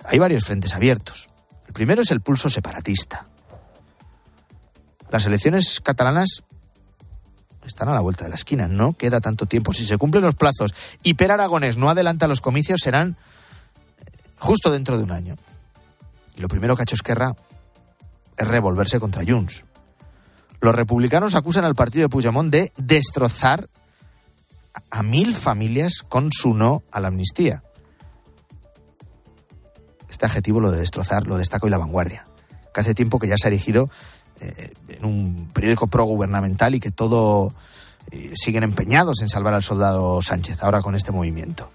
hay 0.07 0.19
varios 0.19 0.45
frentes 0.45 0.75
abiertos. 0.75 1.29
El 1.67 1.73
primero 1.73 2.03
es 2.03 2.11
el 2.11 2.21
pulso 2.21 2.49
separatista. 2.49 3.27
Las 5.11 5.27
elecciones 5.27 5.81
catalanas 5.81 6.43
están 7.65 7.89
a 7.89 7.95
la 7.95 8.01
vuelta 8.01 8.25
de 8.25 8.31
la 8.31 8.37
esquina, 8.37 8.69
no 8.69 8.93
queda 8.93 9.21
tanto 9.21 9.47
tiempo. 9.47 9.73
Si 9.73 9.85
se 9.85 9.99
cumplen 9.99 10.25
los 10.25 10.35
plazos 10.35 10.75
y 11.03 11.15
Per 11.15 11.31
Aragonés 11.31 11.77
no 11.77 11.91
adelanta 11.91 12.29
los 12.29 12.41
comicios, 12.41 12.81
serán 12.83 13.17
eh, 13.99 14.05
justo 14.39 14.71
dentro 14.71 14.97
de 14.97 15.03
un 15.03 15.13
año. 15.13 15.37
Y 16.37 16.41
lo 16.41 16.49
primero 16.49 16.77
que 16.77 16.83
ha 16.83 16.85
hecho 16.85 16.95
Esquerra 16.95 17.35
es 18.37 18.49
revolverse 18.49 19.01
contra 19.01 19.25
Junts. 19.27 19.65
Los 20.61 20.75
republicanos 20.75 21.35
acusan 21.35 21.65
al 21.65 21.75
partido 21.75 22.05
de 22.05 22.09
Puigdemont 22.09 22.51
de 22.51 22.73
destrozar 22.77 23.69
a 24.91 25.03
mil 25.03 25.35
familias 25.35 26.05
con 26.09 26.31
su 26.33 26.55
no 26.55 26.83
a 26.91 27.01
la 27.01 27.09
amnistía. 27.09 27.63
Este 30.17 30.25
adjetivo, 30.25 30.61
lo 30.61 30.71
de 30.71 30.79
destrozar, 30.79 31.27
lo 31.27 31.37
destaca 31.37 31.67
hoy 31.67 31.71
la 31.71 31.77
vanguardia, 31.77 32.25
que 32.73 32.81
hace 32.81 32.95
tiempo 32.95 33.19
que 33.19 33.29
ya 33.29 33.37
se 33.37 33.49
ha 33.49 33.51
erigido 33.51 33.91
eh, 34.41 34.73
en 34.89 35.05
un 35.05 35.51
periódico 35.53 35.89
pro-gubernamental 35.89 36.75
y 36.75 36.81
que 36.81 36.91
todo 36.91 37.53
eh, 38.11 38.33
siguen 38.35 38.63
empeñados 38.63 39.21
en 39.21 39.29
salvar 39.29 39.53
al 39.53 39.63
soldado 39.63 40.23
Sánchez, 40.23 40.63
ahora 40.63 40.81
con 40.81 40.95
este 40.95 41.13
movimiento. 41.13 41.71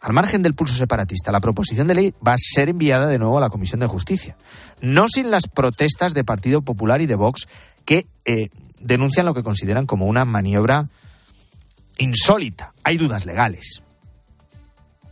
Al 0.00 0.12
margen 0.12 0.42
del 0.42 0.54
pulso 0.54 0.74
separatista, 0.74 1.30
la 1.30 1.38
proposición 1.38 1.86
de 1.86 1.94
ley 1.94 2.14
va 2.26 2.32
a 2.32 2.36
ser 2.36 2.68
enviada 2.68 3.06
de 3.06 3.20
nuevo 3.20 3.38
a 3.38 3.40
la 3.40 3.50
Comisión 3.50 3.78
de 3.78 3.86
Justicia. 3.86 4.36
No 4.80 5.06
sin 5.08 5.30
las 5.30 5.46
protestas 5.46 6.14
de 6.14 6.24
Partido 6.24 6.62
Popular 6.62 7.00
y 7.00 7.06
de 7.06 7.14
Vox 7.14 7.46
que 7.84 8.08
eh, 8.24 8.48
denuncian 8.80 9.24
lo 9.24 9.34
que 9.34 9.44
consideran 9.44 9.86
como 9.86 10.06
una 10.06 10.24
maniobra 10.24 10.88
insólita. 11.96 12.74
Hay 12.82 12.96
dudas 12.96 13.24
legales. 13.24 13.84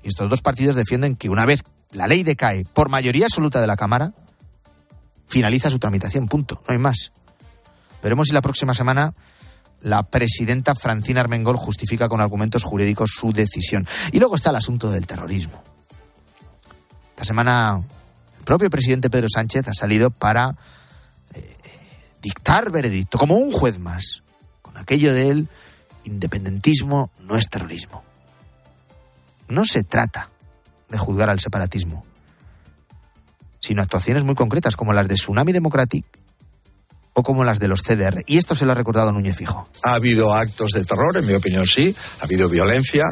Y 0.06 0.08
estos 0.08 0.30
dos 0.30 0.40
partidos 0.40 0.76
defienden 0.76 1.16
que 1.16 1.28
una 1.28 1.44
vez 1.44 1.64
la 1.90 2.06
ley 2.06 2.22
decae 2.22 2.64
por 2.64 2.88
mayoría 2.88 3.26
absoluta 3.26 3.60
de 3.60 3.66
la 3.66 3.74
Cámara, 3.74 4.12
finaliza 5.26 5.68
su 5.68 5.80
tramitación, 5.80 6.28
punto, 6.28 6.62
no 6.64 6.72
hay 6.72 6.78
más. 6.78 7.10
Veremos 8.04 8.28
si 8.28 8.32
la 8.32 8.40
próxima 8.40 8.72
semana 8.72 9.14
la 9.80 10.04
presidenta 10.04 10.76
Francina 10.76 11.22
Armengol 11.22 11.56
justifica 11.56 12.08
con 12.08 12.20
argumentos 12.20 12.62
jurídicos 12.62 13.10
su 13.16 13.32
decisión. 13.32 13.88
Y 14.12 14.20
luego 14.20 14.36
está 14.36 14.50
el 14.50 14.56
asunto 14.56 14.92
del 14.92 15.08
terrorismo. 15.08 15.60
Esta 17.10 17.24
semana 17.24 17.82
el 18.38 18.44
propio 18.44 18.70
presidente 18.70 19.10
Pedro 19.10 19.26
Sánchez 19.28 19.66
ha 19.66 19.74
salido 19.74 20.10
para 20.10 20.56
eh, 21.34 21.56
dictar 22.22 22.70
veredicto, 22.70 23.18
como 23.18 23.34
un 23.34 23.50
juez 23.50 23.80
más, 23.80 24.22
con 24.62 24.78
aquello 24.78 25.12
del 25.12 25.48
independentismo 26.04 27.10
no 27.18 27.36
es 27.36 27.48
terrorismo. 27.48 28.05
No 29.48 29.64
se 29.64 29.84
trata 29.84 30.30
de 30.88 30.98
juzgar 30.98 31.30
al 31.30 31.40
separatismo, 31.40 32.04
sino 33.60 33.82
actuaciones 33.82 34.24
muy 34.24 34.34
concretas 34.34 34.76
como 34.76 34.92
las 34.92 35.08
de 35.08 35.14
Tsunami 35.14 35.52
Democratic 35.52 36.04
o 37.12 37.22
como 37.22 37.44
las 37.44 37.58
de 37.58 37.68
los 37.68 37.82
CDR. 37.82 38.22
Y 38.26 38.36
esto 38.36 38.54
se 38.54 38.66
lo 38.66 38.72
ha 38.72 38.74
recordado 38.74 39.10
Núñez 39.10 39.36
Fijo. 39.36 39.68
Ha 39.82 39.94
habido 39.94 40.34
actos 40.34 40.72
de 40.72 40.84
terror, 40.84 41.16
en 41.16 41.26
mi 41.26 41.32
opinión 41.32 41.66
sí, 41.66 41.94
ha 42.20 42.24
habido 42.24 42.48
violencia, 42.48 43.04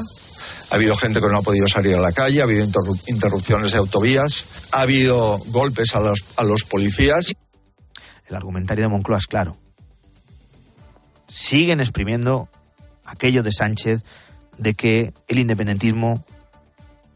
ha 0.71 0.75
habido 0.75 0.95
gente 0.95 1.21
que 1.21 1.27
no 1.27 1.39
ha 1.39 1.43
podido 1.43 1.69
salir 1.69 1.95
a 1.97 2.01
la 2.01 2.13
calle, 2.13 2.41
ha 2.41 2.45
habido 2.45 2.67
interrupciones 3.07 3.73
de 3.73 3.79
autovías, 3.79 4.69
ha 4.73 4.83
habido 4.83 5.39
golpes 5.47 5.95
a 5.95 6.01
los, 6.01 6.21
a 6.37 6.45
los 6.45 6.65
policías. 6.65 7.33
El 8.27 8.37
argumentario 8.37 8.85
de 8.85 8.89
Moncloa 8.89 9.19
es 9.19 9.27
claro. 9.27 9.57
Siguen 11.27 11.81
exprimiendo 11.81 12.49
aquello 13.05 13.43
de 13.43 13.53
Sánchez 13.53 14.03
de 14.59 14.75
que 14.75 15.13
el 15.29 15.39
independentismo 15.39 16.25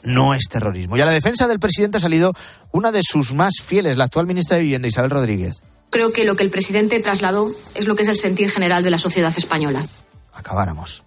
no 0.03 0.35
es 0.35 0.45
terrorismo. 0.49 0.97
Y 0.97 1.01
a 1.01 1.07
la 1.07 1.13
defensa 1.13 1.47
del 1.47 1.59
presidente 1.59 1.99
ha 1.99 2.01
salido 2.01 2.33
una 2.73 2.93
de 2.93 3.03
sus 3.03 3.35
más 3.35 3.55
fieles, 3.63 3.97
la 3.97 4.05
actual 4.05 4.27
ministra 4.27 4.57
de 4.57 4.63
Vivienda, 4.63 4.89
Isabel 4.89 5.11
Rodríguez. 5.11 5.63
Creo 5.91 6.13
que 6.13 6.25
lo 6.25 6.37
que 6.37 6.45
el 6.45 6.51
presidente 6.51 7.01
trasladó 7.01 7.51
es 7.75 7.87
lo 7.87 7.97
que 7.97 8.03
es 8.03 8.09
el 8.09 8.15
sentir 8.15 8.51
general 8.51 8.83
de 8.83 8.91
la 8.91 8.99
sociedad 8.99 9.33
española. 9.37 9.85
Acabáramos. 10.35 11.05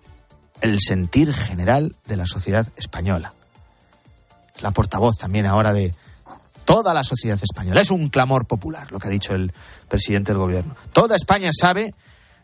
El 0.62 0.80
sentir 0.80 1.34
general 1.34 1.96
de 2.06 2.18
la 2.18 2.26
sociedad 2.26 2.68
española. 2.76 3.34
Es 4.56 4.64
la 4.64 4.72
portavoz 4.72 5.18
también 5.18 5.46
ahora 5.46 5.74
de 5.74 5.94
toda 6.66 6.94
la 6.94 7.04
sociedad 7.04 7.40
española. 7.42 7.82
Es 7.82 7.92
un 7.92 8.10
clamor 8.10 8.46
popular, 8.46 8.92
lo 8.92 9.00
que 9.00 9.08
ha 9.08 9.12
dicho 9.12 9.34
el 9.34 9.54
presidente 9.88 10.32
del 10.32 10.40
gobierno. 10.40 10.76
Toda 10.94 11.16
España 11.16 11.50
sabe 11.58 11.94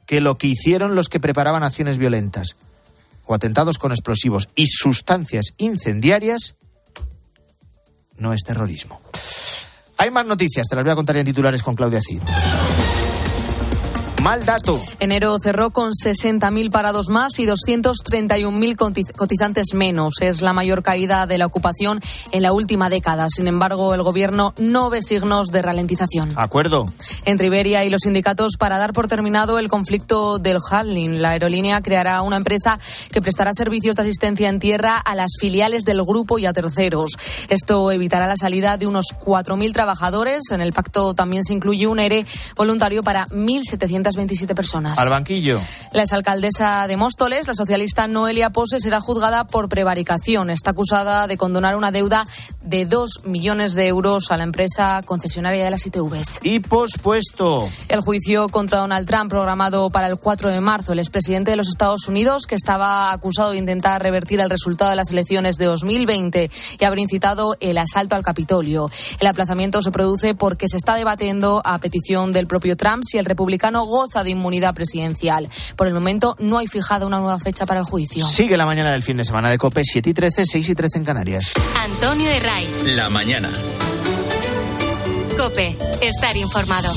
que 0.06 0.22
lo 0.22 0.36
que 0.36 0.48
hicieron 0.48 0.96
los 0.96 1.10
que 1.10 1.20
preparaban 1.20 1.64
acciones 1.64 1.98
violentas 1.98 2.56
o 3.28 3.36
atentados 3.36 3.78
con 3.78 3.92
explosivos 3.92 4.50
y 4.56 4.66
sustancias 4.68 5.54
incendiarias 5.58 6.56
no 8.18 8.34
es 8.34 8.42
terrorismo. 8.44 9.02
Hay 9.98 10.12
más 10.12 10.26
noticias, 10.26 10.68
te 10.68 10.76
las 10.76 10.86
voy 10.86 10.94
a 10.94 10.96
contar 10.96 11.18
en 11.18 11.26
titulares 11.26 11.62
con 11.62 11.76
Claudia 11.76 12.00
Cid. 12.02 12.22
Mal 14.28 14.44
dato. 14.44 14.78
Enero 15.00 15.40
cerró 15.42 15.70
con 15.70 15.92
60.000 15.92 16.70
parados 16.70 17.08
más 17.08 17.40
y 17.40 17.46
231.000 17.46 19.14
cotizantes 19.16 19.68
menos. 19.74 20.16
Es 20.20 20.42
la 20.42 20.52
mayor 20.52 20.84
caída 20.84 21.26
de 21.28 21.38
la 21.38 21.46
ocupación 21.46 22.02
en 22.34 22.42
la 22.42 22.52
última 22.52 22.90
década. 22.90 23.28
Sin 23.30 23.48
embargo, 23.48 23.94
el 23.94 24.04
gobierno 24.04 24.54
no 24.58 24.90
ve 24.90 25.02
signos 25.02 25.48
de 25.48 25.62
ralentización. 25.62 26.34
Acuerdo. 26.36 26.88
Entre 27.24 27.48
Iberia 27.48 27.86
y 27.86 27.90
los 27.90 28.02
sindicatos, 28.02 28.58
para 28.60 28.78
dar 28.78 28.92
por 28.92 29.08
terminado 29.08 29.60
el 29.60 29.70
conflicto 29.70 30.40
del 30.40 30.58
Handling, 30.70 31.22
la 31.22 31.30
aerolínea 31.30 31.80
creará 31.80 32.22
una 32.22 32.36
empresa 32.36 32.80
que 33.14 33.22
prestará 33.22 33.52
servicios 33.54 33.96
de 33.96 34.02
asistencia 34.02 34.50
en 34.50 34.60
tierra 34.60 34.98
a 34.98 35.16
las 35.16 35.38
filiales 35.40 35.86
del 35.86 36.04
grupo 36.04 36.38
y 36.38 36.48
a 36.48 36.52
terceros. 36.52 37.12
Esto 37.48 37.94
evitará 37.94 38.28
la 38.28 38.36
salida 38.36 38.76
de 38.76 38.88
unos 38.88 39.06
4.000 39.24 39.72
trabajadores. 39.72 40.52
En 40.52 40.60
el 40.60 40.74
pacto 40.74 41.14
también 41.14 41.46
se 41.46 41.54
incluye 41.54 41.88
un 41.88 42.00
ERE 42.00 42.26
voluntario 42.58 43.04
para 43.04 43.26
1.700 43.28 44.17
27 44.18 44.54
personas. 44.54 45.00
Al 45.00 45.10
banquillo. 45.10 45.62
La 45.94 46.04
exalcaldesa 46.04 46.88
de 46.88 46.98
Móstoles, 46.98 47.48
la 47.48 47.54
socialista 47.54 48.08
Noelia 48.08 48.50
Pose, 48.50 48.80
será 48.80 49.00
juzgada 49.00 49.48
por 49.48 49.70
prevaricación. 49.70 50.50
Está 50.50 50.72
acusada 50.72 51.28
de 51.28 51.38
condonar 51.38 51.78
una 51.78 51.92
deuda 51.92 52.28
de 52.62 52.86
2 52.86 53.26
millones 53.26 53.74
de 53.74 53.88
euros 53.88 54.30
a 54.32 54.38
la 54.38 54.44
empresa 54.44 55.02
concesionaria 55.06 55.64
de 55.64 55.72
las 55.72 55.86
ITVs. 55.86 56.40
Y 56.44 56.60
pospuesto. 56.60 57.68
El 57.88 58.02
juicio 58.02 58.50
contra 58.50 58.80
Donald 58.80 59.08
Trump, 59.08 59.30
programado 59.30 59.90
para 59.90 60.08
el 60.08 60.18
4 60.18 60.52
de 60.52 60.60
marzo, 60.60 60.94
el 60.94 61.00
expresidente 61.00 61.52
de 61.52 61.58
los 61.58 61.70
Estados 61.70 62.08
Unidos, 62.08 62.46
que 62.48 62.56
estaba 62.56 63.12
acusado 63.12 63.52
de 63.52 63.58
intentar 63.58 64.02
revertir 64.02 64.40
el 64.40 64.50
resultado 64.50 64.90
de 64.90 64.98
las 64.98 65.12
elecciones 65.12 65.56
de 65.56 65.66
2020 65.66 66.52
y 66.80 66.86
haber 66.86 67.00
incitado 67.00 67.56
el 67.60 67.78
asalto 67.78 68.16
al 68.16 68.24
Capitolio. 68.24 68.90
El 69.20 69.28
aplazamiento 69.28 69.82
se 69.82 69.92
produce 69.92 70.36
porque 70.36 70.68
se 70.68 70.78
está 70.78 70.96
debatiendo 70.96 71.62
a 71.64 71.80
petición 71.80 72.32
del 72.32 72.48
propio 72.48 72.76
Trump 72.76 73.04
si 73.06 73.18
el 73.18 73.26
republicano 73.26 73.86
goza 73.86 74.07
de 74.24 74.32
inmunidad 74.32 74.74
presidencial. 74.74 75.50
Por 75.76 75.88
el 75.88 75.94
momento 75.94 76.36
no 76.40 76.58
hay 76.58 76.68
fijada 76.68 77.06
una 77.06 77.18
nueva 77.18 77.40
fecha 77.40 77.66
para 77.66 77.82
el 77.82 77.86
juicio. 77.86 78.26
Sigue 78.26 78.58
la 78.58 78.66
mañana 78.66 78.92
del 78.92 79.04
fin 79.04 79.18
de 79.18 79.26
semana 79.26 79.50
de 79.50 79.58
COPE 79.58 79.84
7 79.84 80.10
y 80.10 80.14
13, 80.14 80.46
6 80.46 80.70
y 80.70 80.76
13 80.76 80.98
en 80.98 81.06
Canarias. 81.06 81.54
Antonio 81.84 82.30
de 82.30 82.40
Ray. 82.40 82.68
La 82.96 83.10
mañana. 83.10 83.52
COPE. 85.38 85.78
Estar 86.02 86.36
informado. 86.38 86.92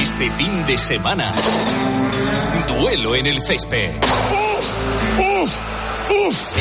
Este 0.00 0.30
fin 0.30 0.66
de 0.66 0.78
semana. 0.78 1.32
Duelo 2.66 3.14
en 3.14 3.26
el 3.26 3.40
césped. 3.42 3.92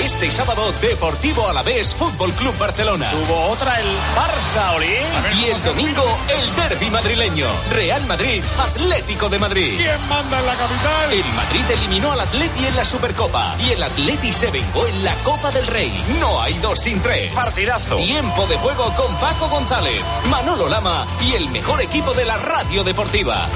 Este 0.03 0.31
sábado, 0.31 0.73
Deportivo 0.81 1.47
Alavés 1.47 1.93
Fútbol 1.93 2.31
Club 2.33 2.57
Barcelona. 2.57 3.11
Tuvo 3.11 3.47
otra 3.47 3.79
el 3.79 3.87
Barça, 4.15 4.75
Oli. 4.75 4.95
Y 5.39 5.45
el 5.45 5.61
domingo, 5.63 6.03
el 6.27 6.55
derby 6.55 6.89
madrileño. 6.89 7.47
Real 7.71 8.05
Madrid, 8.05 8.43
Atlético 8.59 9.29
de 9.29 9.39
Madrid. 9.39 9.77
¿Quién 9.77 10.07
manda 10.07 10.39
en 10.39 10.45
la 10.45 10.55
capital? 10.55 11.13
El 11.13 11.25
Madrid 11.33 11.65
eliminó 11.69 12.11
al 12.11 12.21
Atleti 12.21 12.65
en 12.65 12.75
la 12.75 12.85
Supercopa. 12.85 13.55
Y 13.59 13.71
el 13.71 13.83
Atleti 13.83 14.33
se 14.33 14.51
vengó 14.51 14.85
en 14.87 15.03
la 15.03 15.13
Copa 15.23 15.51
del 15.51 15.67
Rey. 15.67 15.91
No 16.19 16.41
hay 16.41 16.53
dos 16.59 16.79
sin 16.79 17.01
tres. 17.01 17.33
Partidazo. 17.33 17.97
Tiempo 17.97 18.47
de 18.47 18.57
juego 18.57 18.93
con 18.95 19.15
Paco 19.17 19.49
González, 19.49 20.01
Manolo 20.29 20.67
Lama 20.67 21.05
y 21.25 21.33
el 21.33 21.49
mejor 21.49 21.81
equipo 21.81 22.13
de 22.13 22.25
la 22.25 22.37
radio 22.37 22.83
deportiva. 22.83 23.47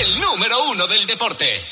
El 0.00 0.20
número 0.20 0.56
uno 0.70 0.86
del 0.86 1.06
deporte. 1.06 1.62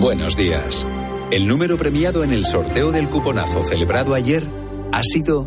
Buenos 0.00 0.34
días. 0.34 0.84
El 1.30 1.46
número 1.46 1.76
premiado 1.76 2.24
en 2.24 2.32
el 2.32 2.46
sorteo 2.46 2.90
del 2.90 3.10
cuponazo 3.10 3.62
celebrado 3.62 4.14
ayer 4.14 4.42
ha 4.92 5.02
sido 5.02 5.46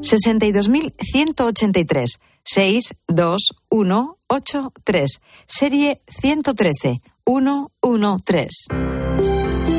62.183 0.00 2.18
62183 2.42 5.20
serie 5.46 6.00
113 6.08 7.02
113. 7.26 8.48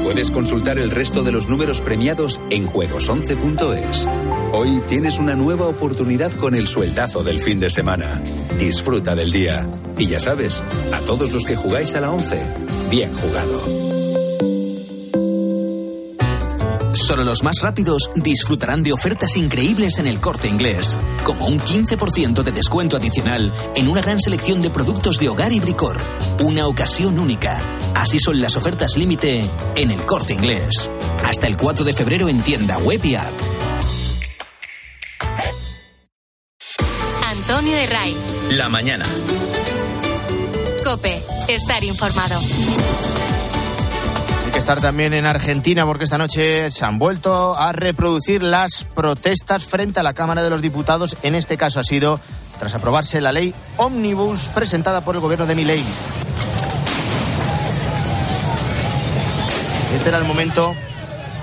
Puedes 0.03 0.29
consultar 0.29 0.77
el 0.77 0.91
resto 0.91 1.24
de 1.24 1.32
los 1.32 1.50
números 1.50 1.82
premiados 1.82 2.39
en 2.51 2.67
juegos11.es. 2.67 4.08
Hoy 4.51 4.79
tienes 4.88 5.17
una 5.17 5.34
nueva 5.34 5.65
oportunidad 5.65 6.32
con 6.34 6.53
el 6.53 6.67
sueldazo 6.67 7.24
del 7.24 7.39
fin 7.39 7.60
de 7.60 7.72
semana. 7.72 8.22
Disfruta 8.60 9.15
del 9.15 9.32
día. 9.32 9.67
Y 9.98 10.05
ya 10.05 10.20
sabes, 10.20 10.62
a 10.93 11.00
todos 11.00 11.34
los 11.34 11.46
que 11.46 11.55
jugáis 11.55 11.96
a 11.96 12.01
la 12.01 12.12
11, 12.12 12.39
bien 12.91 13.12
jugado. 13.12 13.93
Solo 16.94 17.24
los 17.24 17.42
más 17.44 17.60
rápidos 17.62 18.12
disfrutarán 18.16 18.84
de 18.84 18.94
ofertas 18.94 19.36
increíbles 19.36 19.98
en 19.98 20.06
el 20.06 20.22
corte 20.22 20.48
inglés, 20.48 20.98
como 21.24 21.48
un 21.48 21.60
15% 21.60 22.44
de 22.44 22.52
descuento 22.52 22.98
adicional 22.98 23.52
en 23.76 23.88
una 23.88 24.02
gran 24.02 24.20
selección 24.20 24.62
de 24.62 24.70
productos 24.70 25.18
de 25.18 25.30
hogar 25.30 25.52
y 25.52 25.60
bricor. 25.60 25.98
Una 26.40 26.68
ocasión 26.68 27.18
única. 27.18 27.58
Así 27.96 28.20
son 28.20 28.40
las 28.40 28.56
ofertas 28.58 28.96
límite 28.96 29.44
en 29.76 29.90
el 29.90 30.06
corte 30.06 30.34
inglés. 30.34 30.90
Hasta 31.26 31.48
el 31.48 31.58
4 31.58 31.84
de 31.84 31.94
febrero 31.94 32.30
en 32.30 32.42
tienda 32.44 32.78
web 32.78 33.04
y 33.04 33.16
app. 33.16 33.34
Antonio 37.28 37.76
de 37.76 37.86
Ray. 37.88 38.18
La 38.52 38.70
mañana. 38.70 39.06
Cope. 40.84 41.22
Estar 41.48 41.84
informado. 41.84 42.40
Estar 44.56 44.80
también 44.80 45.14
en 45.14 45.26
Argentina 45.26 45.86
porque 45.86 46.06
esta 46.06 46.18
noche 46.18 46.72
se 46.72 46.86
han 46.86 47.00
vuelto 47.00 47.58
a 47.58 47.74
reproducir 47.74 48.44
las 48.44 48.86
protestas 48.86 49.66
frente 49.66 50.00
a 50.00 50.04
la 50.04 50.14
Cámara 50.14 50.44
de 50.44 50.50
los 50.50 50.62
Diputados. 50.62 51.18
En 51.24 51.36
este 51.36 51.58
caso 51.58 51.80
ha 51.80 51.84
sido 51.84 52.20
tras 52.60 52.76
aprobarse 52.76 53.20
la 53.20 53.32
ley 53.32 53.54
Omnibus 53.78 54.50
presentada 54.50 55.02
por 55.02 55.16
el 55.16 55.22
gobierno 55.22 55.46
de 55.48 55.56
Milei. 55.56 55.84
Este 59.96 60.10
era 60.10 60.18
el 60.18 60.24
momento 60.24 60.74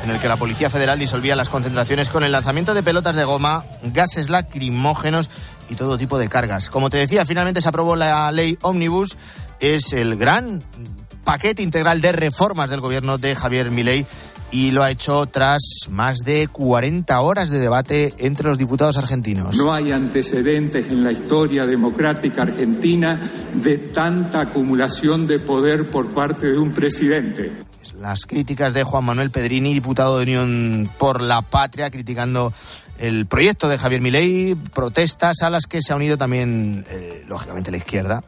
en 0.05 0.11
el 0.11 0.19
que 0.19 0.29
la 0.29 0.37
Policía 0.37 0.71
Federal 0.71 0.99
disolvía 0.99 1.37
las 1.37 1.49
concentraciones 1.49 2.09
con 2.09 2.25
el 2.25 2.33
lanzamiento 2.33 2.75
de 2.75 2.83
pelotas 2.83 3.17
de 3.17 3.25
goma, 3.25 3.65
gases 3.83 4.31
lacrimógenos 4.31 5.31
y 5.69 5.75
todo 5.75 5.99
tipo 5.99 6.19
de 6.19 6.29
cargas. 6.29 6.71
Como 6.71 6.91
te 6.91 6.97
decía, 6.97 7.27
finalmente 7.27 7.61
se 7.61 7.69
aprobó 7.69 7.97
la 7.97 8.31
ley 8.33 8.57
Omnibus. 8.63 9.17
Es 9.61 9.93
el 9.93 10.17
gran 10.17 10.63
paquete 11.31 11.63
integral 11.63 12.01
de 12.01 12.11
reformas 12.11 12.71
del 12.71 12.81
gobierno 12.81 13.17
de 13.17 13.37
Javier 13.37 13.71
Milei 13.71 14.05
y 14.51 14.73
lo 14.73 14.83
ha 14.83 14.91
hecho 14.91 15.27
tras 15.27 15.61
más 15.89 16.19
de 16.25 16.49
40 16.49 17.21
horas 17.21 17.51
de 17.51 17.61
debate 17.61 18.15
entre 18.19 18.49
los 18.49 18.59
diputados 18.59 18.97
argentinos. 18.97 19.57
No 19.57 19.73
hay 19.73 19.93
antecedentes 19.93 20.89
en 20.91 21.05
la 21.05 21.13
historia 21.13 21.67
democrática 21.67 22.43
argentina 22.43 23.17
de 23.55 23.79
tanta 23.79 24.41
acumulación 24.41 25.29
de 25.29 25.39
poder 25.39 25.89
por 25.89 26.13
parte 26.13 26.51
de 26.51 26.59
un 26.59 26.73
presidente. 26.73 27.53
Las 28.01 28.27
críticas 28.27 28.75
de 28.75 28.83
Juan 28.83 29.05
Manuel 29.05 29.31
Pedrini, 29.31 29.73
diputado 29.73 30.17
de 30.19 30.25
Unión 30.25 30.91
por 30.99 31.21
la 31.21 31.43
Patria, 31.43 31.93
criticando 31.93 32.53
el 32.99 33.27
proyecto 33.27 33.69
de 33.69 33.79
Javier 33.79 34.01
Milei, 34.01 34.57
protestas 34.57 35.43
a 35.43 35.51
las 35.51 35.67
que 35.67 35.81
se 35.81 35.93
ha 35.93 35.97
unido 35.97 36.19
también, 36.19 36.85
eh, 36.91 37.25
lógicamente, 37.29 37.71
la 37.71 37.77
izquierda. 37.77 38.25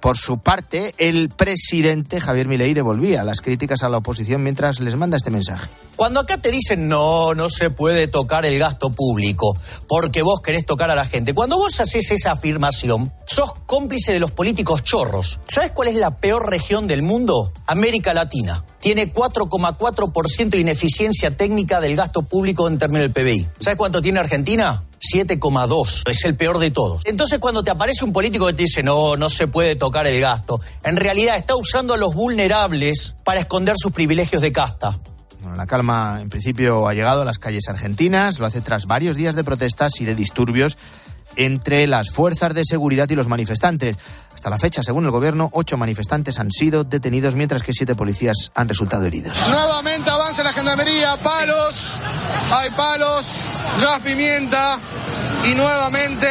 Por 0.00 0.16
su 0.16 0.38
parte, 0.38 0.94
el 0.96 1.28
presidente 1.28 2.20
Javier 2.20 2.48
Milei 2.48 2.72
devolvía 2.72 3.22
las 3.22 3.42
críticas 3.42 3.82
a 3.82 3.90
la 3.90 3.98
oposición 3.98 4.42
mientras 4.42 4.80
les 4.80 4.96
manda 4.96 5.18
este 5.18 5.30
mensaje. 5.30 5.68
Cuando 5.94 6.20
acá 6.20 6.38
te 6.38 6.50
dicen 6.50 6.88
no, 6.88 7.34
no 7.34 7.50
se 7.50 7.68
puede 7.68 8.08
tocar 8.08 8.46
el 8.46 8.58
gasto 8.58 8.90
público 8.90 9.54
porque 9.86 10.22
vos 10.22 10.40
querés 10.40 10.64
tocar 10.64 10.90
a 10.90 10.94
la 10.94 11.04
gente, 11.04 11.34
cuando 11.34 11.58
vos 11.58 11.78
haces 11.80 12.10
esa 12.10 12.32
afirmación, 12.32 13.12
sos 13.26 13.52
cómplice 13.66 14.12
de 14.12 14.20
los 14.20 14.30
políticos 14.30 14.82
chorros. 14.82 15.40
¿Sabes 15.46 15.72
cuál 15.72 15.88
es 15.88 15.96
la 15.96 16.16
peor 16.16 16.48
región 16.48 16.86
del 16.86 17.02
mundo? 17.02 17.52
América 17.66 18.14
Latina. 18.14 18.64
Tiene 18.80 19.12
4,4% 19.12 20.48
de 20.48 20.58
ineficiencia 20.58 21.36
técnica 21.36 21.82
del 21.82 21.96
gasto 21.96 22.22
público 22.22 22.66
en 22.66 22.78
términos 22.78 23.12
del 23.12 23.12
PBI. 23.12 23.48
¿Sabes 23.58 23.76
cuánto 23.76 24.00
tiene 24.00 24.20
Argentina? 24.20 24.84
7,2. 25.00 26.02
Es 26.08 26.24
el 26.24 26.36
peor 26.36 26.58
de 26.58 26.70
todos. 26.70 27.02
Entonces, 27.06 27.38
cuando 27.38 27.64
te 27.64 27.70
aparece 27.70 28.04
un 28.04 28.12
político 28.12 28.46
que 28.46 28.52
te 28.52 28.62
dice, 28.62 28.82
no, 28.82 29.16
no 29.16 29.30
se 29.30 29.46
puede 29.48 29.76
tocar 29.76 30.06
el 30.06 30.20
gasto, 30.20 30.60
en 30.84 30.96
realidad 30.96 31.36
está 31.36 31.56
usando 31.56 31.94
a 31.94 31.96
los 31.96 32.14
vulnerables 32.14 33.14
para 33.24 33.40
esconder 33.40 33.74
sus 33.78 33.92
privilegios 33.92 34.42
de 34.42 34.52
casta. 34.52 34.98
Bueno, 35.40 35.56
la 35.56 35.66
calma, 35.66 36.18
en 36.20 36.28
principio, 36.28 36.86
ha 36.86 36.94
llegado 36.94 37.22
a 37.22 37.24
las 37.24 37.38
calles 37.38 37.68
argentinas. 37.68 38.38
Lo 38.38 38.46
hace 38.46 38.60
tras 38.60 38.86
varios 38.86 39.16
días 39.16 39.34
de 39.34 39.44
protestas 39.44 40.00
y 40.00 40.04
de 40.04 40.14
disturbios 40.14 40.76
entre 41.36 41.86
las 41.86 42.10
fuerzas 42.10 42.54
de 42.54 42.64
seguridad 42.64 43.08
y 43.08 43.14
los 43.14 43.28
manifestantes. 43.28 43.96
Hasta 44.34 44.50
la 44.50 44.58
fecha, 44.58 44.82
según 44.82 45.04
el 45.04 45.10
gobierno, 45.10 45.50
ocho 45.52 45.76
manifestantes 45.76 46.38
han 46.38 46.50
sido 46.50 46.84
detenidos, 46.84 47.34
mientras 47.34 47.62
que 47.62 47.72
siete 47.72 47.94
policías 47.94 48.50
han 48.54 48.68
resultado 48.68 49.04
heridos. 49.04 49.38
Nuevamente 49.50 50.10
avanza 50.10 50.42
la 50.42 50.52
gendarmería, 50.52 51.16
palos, 51.16 51.96
hay 52.52 52.70
palos, 52.70 53.44
gas 53.80 54.00
pimienta 54.00 54.78
y 55.50 55.54
nuevamente 55.54 56.26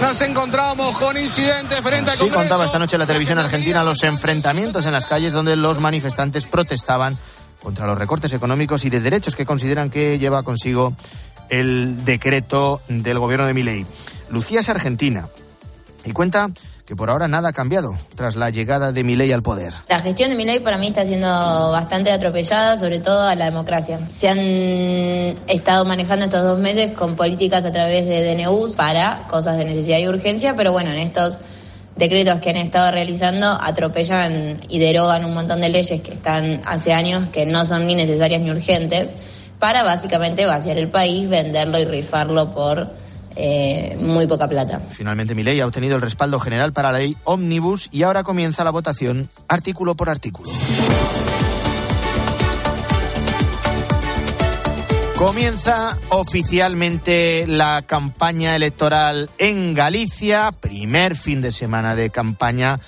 nos 0.00 0.20
encontramos 0.20 0.96
con 0.98 1.16
incidentes 1.16 1.80
frente 1.80 2.10
al 2.10 2.16
Sí 2.16 2.24
Congreso. 2.24 2.40
contaba 2.40 2.64
esta 2.64 2.78
noche 2.78 2.98
la 2.98 3.06
televisión 3.06 3.38
argentina 3.38 3.82
los 3.82 4.02
enfrentamientos 4.04 4.86
en 4.86 4.92
las 4.92 5.06
calles 5.06 5.32
donde 5.32 5.56
los 5.56 5.80
manifestantes 5.80 6.44
protestaban 6.46 7.16
contra 7.62 7.86
los 7.86 7.98
recortes 7.98 8.32
económicos 8.32 8.84
y 8.84 8.90
de 8.90 9.00
derechos 9.00 9.34
que 9.34 9.46
consideran 9.46 9.90
que 9.90 10.18
lleva 10.18 10.42
consigo 10.42 10.94
el 11.48 12.04
decreto 12.04 12.80
del 12.88 13.18
gobierno 13.18 13.46
de 13.46 13.54
Milei. 13.54 13.86
Lucía 14.30 14.60
es 14.60 14.68
argentina 14.68 15.28
y 16.04 16.12
cuenta 16.12 16.50
que 16.86 16.94
por 16.94 17.10
ahora 17.10 17.26
nada 17.26 17.48
ha 17.48 17.52
cambiado 17.52 17.96
tras 18.14 18.36
la 18.36 18.50
llegada 18.50 18.92
de 18.92 19.02
Milei 19.02 19.32
al 19.32 19.42
poder. 19.42 19.72
La 19.88 20.00
gestión 20.00 20.30
de 20.30 20.36
Milei 20.36 20.60
para 20.60 20.78
mí 20.78 20.86
está 20.86 21.04
siendo 21.04 21.26
bastante 21.70 22.12
atropellada, 22.12 22.76
sobre 22.76 23.00
todo 23.00 23.22
a 23.22 23.34
la 23.34 23.46
democracia. 23.46 23.98
Se 24.08 24.28
han 24.28 24.38
estado 25.48 25.84
manejando 25.84 26.26
estos 26.26 26.44
dos 26.44 26.60
meses 26.60 26.92
con 26.92 27.16
políticas 27.16 27.64
a 27.64 27.72
través 27.72 28.06
de 28.06 28.34
DNUs 28.34 28.76
para 28.76 29.24
cosas 29.28 29.58
de 29.58 29.64
necesidad 29.64 29.98
y 29.98 30.06
urgencia, 30.06 30.54
pero 30.56 30.70
bueno, 30.70 30.90
en 30.90 30.98
estos 30.98 31.40
decretos 31.96 32.38
que 32.38 32.50
han 32.50 32.56
estado 32.56 32.92
realizando 32.92 33.46
atropellan 33.60 34.60
y 34.68 34.78
derogan 34.78 35.24
un 35.24 35.34
montón 35.34 35.60
de 35.60 35.70
leyes 35.70 36.00
que 36.02 36.12
están 36.12 36.60
hace 36.66 36.92
años 36.92 37.28
que 37.32 37.46
no 37.46 37.64
son 37.64 37.86
ni 37.86 37.96
necesarias 37.96 38.40
ni 38.42 38.50
urgentes 38.50 39.16
para 39.58 39.82
básicamente 39.82 40.44
vaciar 40.44 40.78
el 40.78 40.88
país, 40.88 41.28
venderlo 41.28 41.78
y 41.80 41.84
rifarlo 41.84 42.50
por 42.50 42.90
eh, 43.36 43.96
muy 44.00 44.26
poca 44.26 44.48
plata. 44.48 44.80
Finalmente 44.90 45.34
Milei 45.34 45.60
ha 45.60 45.66
obtenido 45.66 45.96
el 45.96 46.02
respaldo 46.02 46.40
general 46.40 46.72
para 46.72 46.92
la 46.92 46.98
ley 46.98 47.16
Omnibus 47.24 47.88
y 47.92 48.02
ahora 48.02 48.22
comienza 48.22 48.64
la 48.64 48.70
votación 48.70 49.28
artículo 49.48 49.94
por 49.94 50.08
artículo. 50.08 50.50
Comienza 55.16 55.96
oficialmente 56.10 57.46
la 57.48 57.82
campaña 57.86 58.54
electoral 58.54 59.30
en 59.38 59.72
Galicia, 59.72 60.52
primer 60.52 61.16
fin 61.16 61.40
de 61.40 61.52
semana 61.52 61.96
de 61.96 62.10
campaña 62.10 62.78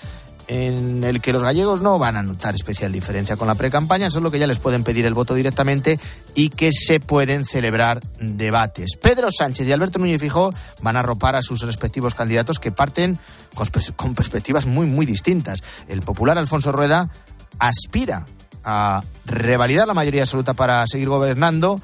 en 0.48 1.04
el 1.04 1.20
que 1.20 1.32
los 1.32 1.42
gallegos 1.44 1.82
no 1.82 1.98
van 1.98 2.16
a 2.16 2.22
notar 2.22 2.54
especial 2.54 2.90
diferencia 2.90 3.36
con 3.36 3.46
la 3.46 3.54
precampaña, 3.54 4.10
solo 4.10 4.30
que 4.30 4.38
ya 4.38 4.46
les 4.46 4.58
pueden 4.58 4.82
pedir 4.82 5.04
el 5.06 5.14
voto 5.14 5.34
directamente 5.34 6.00
y 6.34 6.48
que 6.48 6.70
se 6.72 7.00
pueden 7.00 7.44
celebrar 7.44 8.00
debates. 8.18 8.96
Pedro 9.00 9.28
Sánchez 9.30 9.68
y 9.68 9.72
Alberto 9.72 9.98
Núñez 9.98 10.20
Fijó 10.20 10.50
van 10.80 10.96
a 10.96 11.00
arropar 11.00 11.36
a 11.36 11.42
sus 11.42 11.60
respectivos 11.60 12.14
candidatos 12.14 12.58
que 12.58 12.72
parten 12.72 13.18
con, 13.54 13.68
con 13.94 14.14
perspectivas 14.14 14.66
muy, 14.66 14.86
muy 14.86 15.04
distintas. 15.04 15.62
El 15.86 16.00
popular 16.00 16.38
Alfonso 16.38 16.72
Rueda 16.72 17.10
aspira 17.58 18.24
a 18.64 19.02
revalidar 19.26 19.86
la 19.86 19.94
mayoría 19.94 20.22
absoluta 20.22 20.54
para 20.54 20.86
seguir 20.86 21.08
gobernando. 21.08 21.80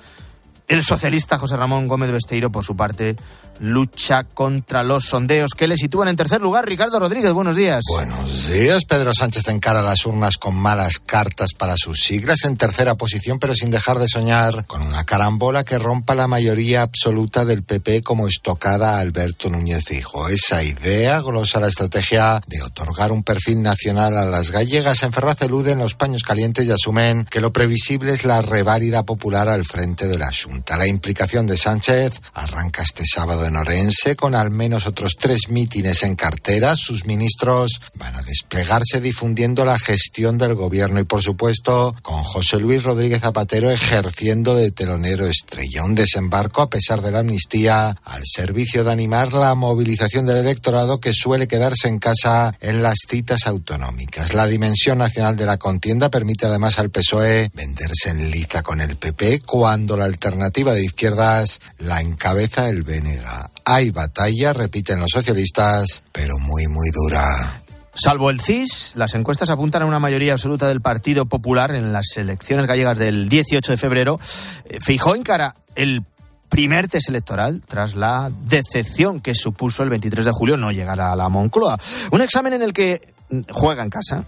El 0.67 0.83
socialista 0.83 1.37
José 1.37 1.59
Ramón 1.59 1.89
Gómez 1.89 2.11
Besteiro, 2.11 2.51
por 2.51 2.65
su 2.65 2.75
parte, 2.75 3.17
lucha 3.61 4.25
contra 4.25 4.83
los 4.83 5.05
sondeos 5.05 5.53
que 5.57 5.67
le 5.67 5.77
sitúan 5.77 6.09
en 6.09 6.17
tercer 6.17 6.41
lugar. 6.41 6.67
Ricardo 6.67 6.99
Rodríguez, 6.99 7.33
buenos 7.33 7.57
días. 7.57 7.83
Buenos 7.91 8.49
días. 8.49 8.85
Pedro 8.85 9.13
Sánchez 9.15 9.49
encara 9.49 9.83
las 9.83 10.07
urnas 10.07 10.37
con 10.37 10.55
malas 10.55 10.99
cartas 10.99 11.53
para 11.57 11.77
sus 11.77 12.01
siglas 12.01 12.45
en 12.45 12.57
tercera 12.57 12.95
posición, 12.95 13.39
pero 13.39 13.55
sin 13.55 13.71
dejar 13.71 13.99
de 13.99 14.09
soñar 14.09 14.67
con 14.67 14.83
una 14.83 15.05
carambola 15.05 15.65
que 15.65 15.79
rompa 15.79 16.15
la 16.15 16.29
mayoría 16.29 16.83
absoluta 16.83 17.45
del 17.45 17.63
PP 17.63 18.03
como 18.03 18.29
estocada 18.29 18.99
Alberto 18.99 19.51
Núñez 19.51 19.85
Fijo. 19.85 20.29
Esa 20.29 20.63
idea 20.63 21.21
glosa 21.21 21.61
la 21.61 21.69
estrategia 21.69 22.41
de 22.47 22.63
otorgar 22.63 23.13
un 23.13 23.23
perfil 23.23 23.63
nacional 23.63 24.17
a 24.17 24.25
las 24.25 24.51
gallegas. 24.51 25.03
En 25.03 25.13
Ferraz 25.13 25.41
eluden 25.43 25.79
los 25.79 25.95
paños 25.95 26.23
calientes 26.23 26.67
y 26.67 26.71
asumen 26.71 27.27
que 27.31 27.41
lo 27.41 27.53
previsible 27.53 28.13
es 28.13 28.25
la 28.25 28.43
reválida 28.43 29.03
popular 29.05 29.49
al 29.49 29.65
frente 29.65 30.07
de 30.07 30.19
la 30.19 30.31
Junta. 30.33 30.77
La 30.77 30.87
implicación 30.87 31.47
de 31.47 31.57
Sánchez 31.57 32.21
arranca 32.33 32.83
este 32.83 33.05
sábado 33.07 33.44
en 33.47 33.57
Orense 33.57 34.17
con 34.17 34.35
al 34.35 34.51
menos 34.51 34.87
otros 34.87 35.17
tres 35.19 35.49
mítines 35.49 36.03
en 36.03 36.17
cartera. 36.17 36.77
Sus 36.77 37.07
ministros 37.07 37.81
van 37.95 38.17
a 38.17 38.23
desplegarse 38.23 39.01
difundiendo 39.01 39.65
la 39.65 39.79
gestión 39.79 40.39
del 40.39 40.55
gobierno 40.55 41.01
y, 41.01 41.05
por 41.05 41.23
supuesto, 41.23 41.95
con 42.03 42.23
José 42.23 42.59
Luis 42.59 42.83
Rodríguez 42.83 43.21
Zapatero 43.21 43.71
ejerciendo 43.71 44.55
de 44.55 44.71
telonero 44.71 45.27
estrella. 45.27 45.85
Un 45.85 45.95
desembarco, 45.95 46.63
a 46.63 46.69
pesar 46.69 47.03
de 47.03 47.11
la 47.11 47.21
amnistía, 47.21 47.97
al 48.05 48.23
servicio 48.25 48.85
de 48.85 48.93
animar 48.93 49.33
la 49.33 49.55
movilización 49.55 50.27
del 50.27 50.39
electorado 50.39 51.01
que 51.01 51.13
suele 51.13 51.49
quedarse 51.49 51.89
en 51.89 51.99
casa 51.99 52.55
en 52.61 52.83
las 52.83 52.99
citas 53.09 53.47
autonómicas. 53.47 54.35
La 54.35 54.47
dimensión 54.47 54.99
nacional 54.99 55.37
de 55.37 55.47
la 55.47 55.59
contienda 55.59 56.11
permite 56.11 56.47
además 56.47 56.79
al 56.79 56.91
PSOE 56.91 57.51
venderse 57.55 58.11
en 58.11 58.31
liza 58.31 58.63
con 58.63 58.81
el 58.81 58.97
PP 58.97 59.41
cuando 59.41 59.97
la 59.97 60.05
alternativa 60.05 60.73
de 60.73 60.85
izquierdas 60.85 61.61
la 61.79 62.01
encabeza 62.01 62.69
el 62.69 62.83
BNG. 62.83 63.25
Hay 63.67 63.91
batalla, 63.91 64.53
repiten 64.53 65.01
los 65.01 65.11
socialistas, 65.11 66.03
pero 66.13 66.39
muy, 66.39 66.67
muy 66.69 66.89
dura. 66.91 67.63
Salvo 67.95 68.29
el 68.29 68.41
CIS, 68.41 68.93
las 68.97 69.15
encuestas 69.15 69.51
apuntan 69.51 69.83
a 69.83 69.87
una 69.87 70.01
mayoría 70.01 70.33
absoluta 70.33 70.69
del 70.69 70.81
Partido 70.81 71.27
Popular 71.27 71.75
en 71.75 71.93
las 71.93 72.17
elecciones 72.17 72.67
gallegas 72.67 72.99
del 72.99 73.29
18 73.29 73.73
de 73.73 73.79
febrero. 73.79 74.21
Eh, 74.65 74.79
Fijó 74.81 75.15
encara 75.15 75.55
el 75.77 76.03
primer 76.49 76.89
test 76.89 77.09
electoral 77.09 77.63
tras 77.67 77.95
la 77.95 78.31
decepción 78.47 79.21
que 79.21 79.35
supuso 79.35 79.83
el 79.83 79.91
23 79.91 80.25
de 80.25 80.31
julio 80.33 80.57
no 80.57 80.73
llegar 80.73 81.01
a 81.01 81.17
la 81.17 81.29
Moncloa. 81.29 81.79
Un 82.11 82.21
examen 82.21 82.53
en 82.53 82.63
el 82.63 82.73
que 82.73 83.15
mm, 83.31 83.41
juega 83.51 83.83
en 83.83 83.91
casa 83.91 84.25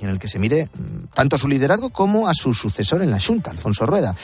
y 0.00 0.04
en 0.04 0.10
el 0.10 0.18
que 0.18 0.28
se 0.28 0.38
mide 0.38 0.66
mm, 0.66 1.06
tanto 1.14 1.36
a 1.36 1.38
su 1.38 1.48
liderazgo 1.48 1.90
como 1.90 2.28
a 2.28 2.34
su 2.34 2.52
sucesor 2.52 3.02
en 3.02 3.12
la 3.12 3.20
Junta, 3.20 3.50
Alfonso 3.50 3.86
Rueda, 3.86 4.14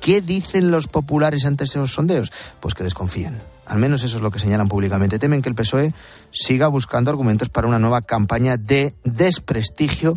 qué 0.00 0.22
dicen 0.22 0.70
los 0.70 0.88
populares 0.88 1.44
ante 1.44 1.64
esos 1.64 1.92
sondeos? 1.92 2.32
Pues 2.60 2.74
que 2.74 2.82
desconfían. 2.82 3.38
Al 3.66 3.78
menos 3.78 4.04
eso 4.04 4.16
es 4.16 4.22
lo 4.22 4.30
que 4.30 4.38
señalan 4.38 4.68
públicamente. 4.68 5.18
Temen 5.18 5.42
que 5.42 5.48
el 5.48 5.54
PSOE 5.54 5.92
siga 6.30 6.68
buscando 6.68 7.10
argumentos 7.10 7.48
para 7.48 7.66
una 7.66 7.78
nueva 7.78 8.02
campaña 8.02 8.56
de 8.56 8.94
desprestigio 9.04 10.16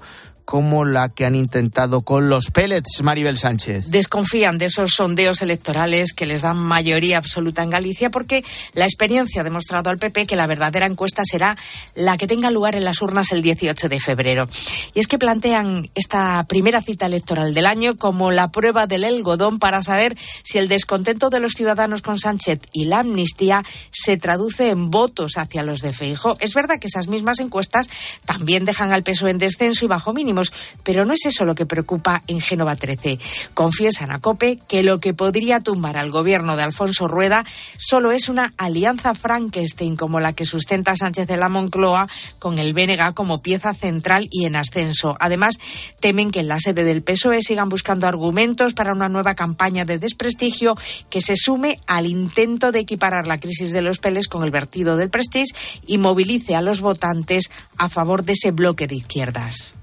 como 0.49 0.83
la 0.83 1.09
que 1.09 1.25
han 1.27 1.35
intentado 1.35 2.01
con 2.01 2.27
los 2.27 2.49
pellets, 2.49 3.03
Maribel 3.03 3.37
Sánchez. 3.37 3.85
Desconfían 3.89 4.57
de 4.57 4.65
esos 4.65 4.93
sondeos 4.95 5.43
electorales 5.43 6.11
que 6.13 6.25
les 6.25 6.41
dan 6.41 6.57
mayoría 6.57 7.19
absoluta 7.19 7.61
en 7.61 7.69
Galicia 7.69 8.09
porque 8.09 8.43
la 8.73 8.85
experiencia 8.85 9.41
ha 9.41 9.43
demostrado 9.43 9.91
al 9.91 9.99
PP 9.99 10.25
que 10.25 10.35
la 10.35 10.47
verdadera 10.47 10.87
encuesta 10.87 11.21
será 11.23 11.55
la 11.93 12.17
que 12.17 12.25
tenga 12.25 12.49
lugar 12.49 12.73
en 12.73 12.83
las 12.83 13.03
urnas 13.03 13.31
el 13.31 13.43
18 13.43 13.89
de 13.89 13.99
febrero. 13.99 14.49
Y 14.95 14.99
es 15.01 15.07
que 15.07 15.19
plantean 15.19 15.87
esta 15.93 16.43
primera 16.45 16.81
cita 16.81 17.05
electoral 17.05 17.53
del 17.53 17.67
año 17.67 17.95
como 17.97 18.31
la 18.31 18.49
prueba 18.49 18.87
del 18.87 19.03
algodón 19.03 19.59
para 19.59 19.83
saber 19.83 20.17
si 20.43 20.57
el 20.57 20.67
descontento 20.67 21.29
de 21.29 21.41
los 21.41 21.53
ciudadanos 21.53 22.01
con 22.01 22.17
Sánchez 22.17 22.61
y 22.73 22.85
la 22.85 23.01
amnistía 23.01 23.63
se 23.91 24.17
traduce 24.17 24.71
en 24.71 24.89
votos 24.89 25.37
hacia 25.37 25.61
los 25.61 25.81
de 25.81 25.93
Feijo. 25.93 26.37
Es 26.39 26.55
verdad 26.55 26.79
que 26.79 26.87
esas 26.87 27.07
mismas 27.07 27.39
encuestas 27.39 27.87
también 28.25 28.65
dejan 28.65 28.91
al 28.91 29.03
PSOE 29.03 29.29
en 29.29 29.37
descenso 29.37 29.85
y 29.85 29.87
bajo 29.87 30.11
mínimo 30.11 30.38
pero 30.83 31.05
no 31.05 31.13
es 31.13 31.25
eso 31.25 31.45
lo 31.45 31.55
que 31.55 31.65
preocupa 31.65 32.23
en 32.27 32.41
Génova 32.41 32.75
13. 32.75 33.19
Confiesan 33.53 34.11
a 34.11 34.19
COPE 34.19 34.59
que 34.67 34.83
lo 34.83 34.99
que 34.99 35.13
podría 35.13 35.59
tumbar 35.59 35.97
al 35.97 36.11
gobierno 36.11 36.55
de 36.55 36.63
Alfonso 36.63 37.07
Rueda 37.07 37.45
solo 37.77 38.11
es 38.11 38.29
una 38.29 38.53
alianza 38.57 39.13
Frankenstein 39.13 39.95
como 39.95 40.19
la 40.19 40.33
que 40.33 40.45
sustenta 40.45 40.95
Sánchez 40.95 41.27
de 41.27 41.37
la 41.37 41.49
Moncloa 41.49 42.07
con 42.39 42.59
el 42.59 42.73
BNG 42.73 43.13
como 43.13 43.41
pieza 43.41 43.73
central 43.73 44.27
y 44.31 44.45
en 44.45 44.55
ascenso. 44.55 45.15
Además, 45.19 45.55
temen 45.99 46.31
que 46.31 46.41
en 46.41 46.47
la 46.47 46.59
sede 46.59 46.83
del 46.83 47.03
PSOE 47.03 47.41
sigan 47.41 47.69
buscando 47.69 48.07
argumentos 48.07 48.73
para 48.73 48.93
una 48.93 49.09
nueva 49.09 49.35
campaña 49.35 49.85
de 49.85 49.99
desprestigio 49.99 50.77
que 51.09 51.21
se 51.21 51.35
sume 51.35 51.79
al 51.87 52.07
intento 52.07 52.71
de 52.71 52.79
equiparar 52.79 53.27
la 53.27 53.39
crisis 53.39 53.71
de 53.71 53.81
los 53.81 53.99
peles 53.99 54.27
con 54.27 54.43
el 54.43 54.51
vertido 54.51 54.97
del 54.97 55.09
Prestige 55.09 55.53
y 55.85 55.97
movilice 55.97 56.55
a 56.55 56.61
los 56.61 56.81
votantes 56.81 57.49
a 57.77 57.89
favor 57.89 58.23
de 58.23 58.33
ese 58.33 58.51
bloque 58.51 58.87
de 58.87 58.95
izquierdas. 58.95 59.73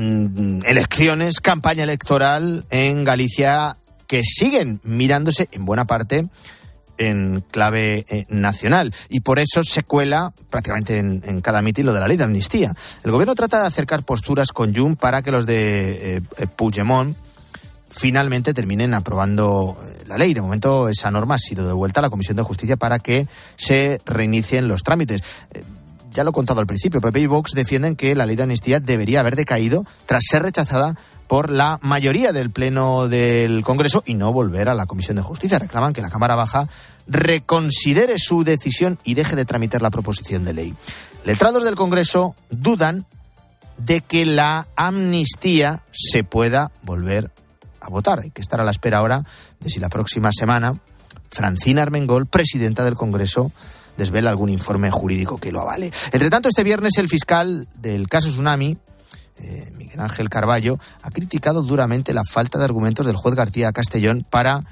Mm, 0.00 0.60
elecciones, 0.64 1.40
campaña 1.40 1.82
electoral 1.82 2.64
en 2.70 3.02
Galicia 3.02 3.78
que 4.06 4.22
siguen 4.22 4.80
mirándose 4.84 5.48
en 5.50 5.64
buena 5.64 5.86
parte 5.86 6.28
en 6.98 7.42
clave 7.50 8.06
eh, 8.08 8.24
nacional 8.28 8.94
y 9.08 9.20
por 9.20 9.40
eso 9.40 9.64
se 9.64 9.82
cuela 9.82 10.32
prácticamente 10.50 10.98
en, 10.98 11.40
cada 11.40 11.62
mitin 11.62 11.86
lo 11.86 11.94
de 11.94 11.98
la 12.00 12.06
ley 12.06 12.16
de 12.16 12.22
amnistía. 12.22 12.76
El 13.02 13.10
gobierno 13.10 13.34
trata 13.34 13.60
de 13.60 13.66
acercar 13.66 14.04
posturas 14.04 14.52
con 14.52 14.72
Jun 14.72 14.94
para 14.94 15.20
que 15.22 15.32
los 15.32 15.46
de 15.46 16.16
eh, 16.16 16.22
eh, 16.36 16.46
Puigdemont 16.46 17.16
finalmente 17.88 18.54
terminen 18.54 18.94
aprobando 18.94 19.76
la 20.06 20.16
ley. 20.16 20.32
De 20.32 20.42
momento 20.42 20.88
esa 20.88 21.10
norma 21.10 21.34
ha 21.34 21.38
sido 21.38 21.66
devuelta 21.66 21.98
a 21.98 22.02
la 22.02 22.10
Comisión 22.10 22.36
de 22.36 22.44
Justicia 22.44 22.76
para 22.76 23.00
que 23.00 23.26
se 23.56 24.00
reinicien 24.06 24.68
los 24.68 24.84
trámites 24.84 25.22
ya 26.18 26.24
lo 26.24 26.30
he 26.30 26.32
contado 26.32 26.58
al 26.58 26.66
principio, 26.66 27.00
PP 27.00 27.20
y 27.20 27.26
Vox 27.26 27.52
defienden 27.52 27.94
que 27.94 28.16
la 28.16 28.26
ley 28.26 28.34
de 28.34 28.42
amnistía 28.42 28.80
debería 28.80 29.20
haber 29.20 29.36
decaído 29.36 29.86
tras 30.04 30.24
ser 30.28 30.42
rechazada 30.42 30.96
por 31.28 31.48
la 31.48 31.78
mayoría 31.80 32.32
del 32.32 32.50
Pleno 32.50 33.06
del 33.06 33.62
Congreso 33.62 34.02
y 34.04 34.14
no 34.14 34.32
volver 34.32 34.68
a 34.68 34.74
la 34.74 34.86
Comisión 34.86 35.16
de 35.16 35.22
Justicia. 35.22 35.60
Reclaman 35.60 35.92
que 35.92 36.02
la 36.02 36.10
Cámara 36.10 36.34
Baja 36.34 36.66
reconsidere 37.06 38.18
su 38.18 38.42
decisión 38.42 38.98
y 39.04 39.14
deje 39.14 39.36
de 39.36 39.44
tramitar 39.44 39.80
la 39.80 39.92
proposición 39.92 40.44
de 40.44 40.54
ley. 40.54 40.74
Letrados 41.24 41.62
del 41.62 41.76
Congreso 41.76 42.34
dudan 42.50 43.06
de 43.76 44.00
que 44.00 44.26
la 44.26 44.66
amnistía 44.74 45.84
se 45.92 46.24
pueda 46.24 46.72
volver 46.82 47.30
a 47.80 47.90
votar. 47.90 48.22
Hay 48.24 48.32
que 48.32 48.40
estar 48.40 48.60
a 48.60 48.64
la 48.64 48.72
espera 48.72 48.98
ahora 48.98 49.22
de 49.60 49.70
si 49.70 49.78
la 49.78 49.88
próxima 49.88 50.30
semana 50.32 50.80
Francina 51.30 51.82
Armengol, 51.82 52.26
presidenta 52.26 52.84
del 52.84 52.96
Congreso, 52.96 53.52
desvela 53.98 54.30
algún 54.30 54.48
informe 54.48 54.90
jurídico 54.90 55.36
que 55.36 55.52
lo 55.52 55.60
avale. 55.60 55.92
Entre 56.12 56.30
tanto, 56.30 56.48
este 56.48 56.64
viernes 56.64 56.96
el 56.96 57.08
fiscal 57.08 57.68
del 57.74 58.08
caso 58.08 58.30
Tsunami, 58.30 58.78
eh, 59.40 59.70
Miguel 59.76 60.00
Ángel 60.00 60.30
Carballo, 60.30 60.78
ha 61.02 61.10
criticado 61.10 61.62
duramente 61.62 62.14
la 62.14 62.24
falta 62.24 62.58
de 62.58 62.64
argumentos 62.64 63.04
del 63.04 63.16
juez 63.16 63.34
García 63.34 63.72
Castellón 63.72 64.24
para 64.28 64.62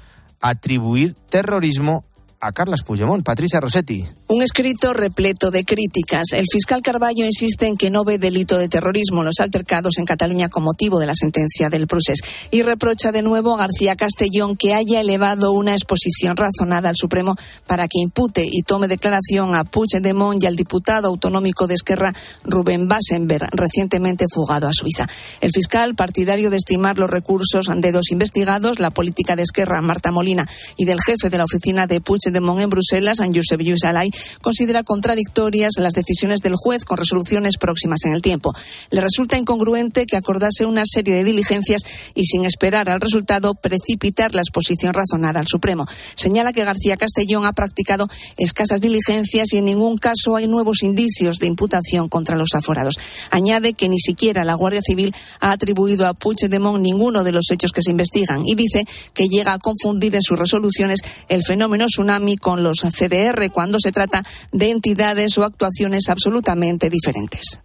atribuir 0.41 1.15
terrorismo 1.29 2.03
a 2.39 2.51
Carlas 2.51 2.83
Puigdemont. 2.83 3.23
Patricia 3.23 3.59
Rossetti. 3.59 4.05
Un 4.27 4.41
escrito 4.41 4.93
repleto 4.93 5.51
de 5.51 5.63
críticas. 5.63 6.27
El 6.33 6.45
fiscal 6.51 6.81
Carballo 6.81 7.25
insiste 7.25 7.65
en 7.65 7.77
que 7.77 7.89
no 7.89 8.03
ve 8.03 8.17
delito 8.17 8.57
de 8.57 8.67
terrorismo 8.67 9.23
los 9.23 9.39
altercados 9.39 9.97
en 9.97 10.05
Cataluña 10.05 10.49
con 10.49 10.63
motivo 10.63 10.99
de 10.99 11.07
la 11.07 11.15
sentencia 11.15 11.69
del 11.69 11.87
Prusés 11.87 12.19
y 12.51 12.61
reprocha 12.61 13.11
de 13.11 13.21
nuevo 13.21 13.55
a 13.55 13.57
García 13.57 13.95
Castellón 13.95 14.55
que 14.55 14.73
haya 14.73 15.01
elevado 15.01 15.51
una 15.51 15.73
exposición 15.73 16.37
razonada 16.37 16.89
al 16.89 16.95
Supremo 16.95 17.35
para 17.65 17.87
que 17.87 17.99
impute 18.01 18.45
y 18.45 18.61
tome 18.61 18.87
declaración 18.87 19.55
a 19.55 19.63
Puigdemont 19.63 20.43
y 20.43 20.45
al 20.45 20.55
diputado 20.55 21.07
autonómico 21.07 21.67
de 21.67 21.75
Esquerra 21.75 22.13
Rubén 22.43 22.87
Basenberg, 22.87 23.49
recientemente 23.51 24.25
fugado 24.31 24.67
a 24.67 24.73
Suiza. 24.73 25.07
El 25.41 25.51
fiscal, 25.51 25.95
partidario 25.95 26.49
de 26.49 26.57
estimar 26.57 26.97
los 26.97 27.09
recursos 27.09 27.67
de 27.75 27.91
dos 27.91 28.11
investigados, 28.11 28.79
la 28.79 28.91
política 28.91 29.35
de 29.35 29.43
Esquerra 29.43 29.81
Marta 29.81 30.11
Molina 30.11 30.47
y 30.75 30.85
del 30.85 31.01
jefe 31.01 31.29
de 31.29 31.37
la 31.37 31.45
oficina 31.45 31.87
de 31.87 32.01
Puigdemont 32.01 32.26
en 32.35 32.69
Bruselas, 32.69 33.19
Josep 33.19 33.61
Alay, 33.83 34.09
considera 34.41 34.83
contradictorias 34.83 35.73
las 35.77 35.93
decisiones 35.93 36.41
del 36.41 36.55
juez 36.55 36.83
con 36.85 36.97
resoluciones 36.97 37.57
próximas 37.57 38.05
en 38.05 38.13
el 38.13 38.21
tiempo. 38.21 38.53
Le 38.89 39.01
resulta 39.01 39.37
incongruente 39.37 40.05
que 40.05 40.17
acordase 40.17 40.65
una 40.65 40.83
serie 40.85 41.15
de 41.15 41.23
diligencias 41.23 41.81
y 42.15 42.25
sin 42.25 42.45
esperar 42.45 42.89
al 42.89 43.01
resultado 43.01 43.53
precipitar 43.55 44.35
la 44.35 44.41
exposición 44.41 44.93
razonada 44.93 45.39
al 45.39 45.47
Supremo. 45.47 45.85
Señala 46.15 46.53
que 46.53 46.63
García 46.63 46.97
Castellón 46.97 47.45
ha 47.45 47.53
practicado 47.53 48.07
escasas 48.37 48.81
diligencias 48.81 49.53
y 49.53 49.57
en 49.57 49.65
ningún 49.65 49.97
caso 49.97 50.35
hay 50.35 50.47
nuevos 50.47 50.83
indicios 50.83 51.39
de 51.39 51.47
imputación 51.47 52.09
contra 52.09 52.35
los 52.35 52.53
aforados. 52.53 52.95
Añade 53.31 53.73
que 53.73 53.89
ni 53.89 53.99
siquiera 53.99 54.43
la 54.43 54.55
Guardia 54.55 54.81
Civil 54.83 55.13
ha 55.39 55.51
atribuido 55.51 56.07
a 56.07 56.13
Puigdemont 56.13 56.81
ninguno 56.81 57.23
de 57.23 57.31
los 57.31 57.49
hechos 57.51 57.71
que 57.71 57.81
se 57.81 57.91
investigan 57.91 58.43
y 58.45 58.55
dice 58.55 58.85
que 59.13 59.27
llega 59.27 59.53
a 59.53 59.59
confundir 59.59 60.15
en 60.15 60.21
sus 60.21 60.37
resoluciones 60.37 60.99
el 61.29 61.43
fenómeno 61.43 61.85
tsunami 61.85 62.16
con 62.41 62.63
los 62.63 62.79
CDR 62.79 63.51
cuando 63.51 63.79
se 63.79 63.91
trata 63.91 64.23
de 64.51 64.69
entidades 64.69 65.37
o 65.37 65.43
actuaciones 65.43 66.09
absolutamente 66.09 66.89
diferentes. 66.89 67.61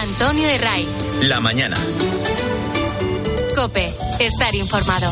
Antonio 0.00 0.46
de 0.46 0.58
Ray. 0.58 0.86
La 1.22 1.40
mañana. 1.40 1.76
Cope, 3.56 3.92
estar 4.18 4.54
informado. 4.54 5.10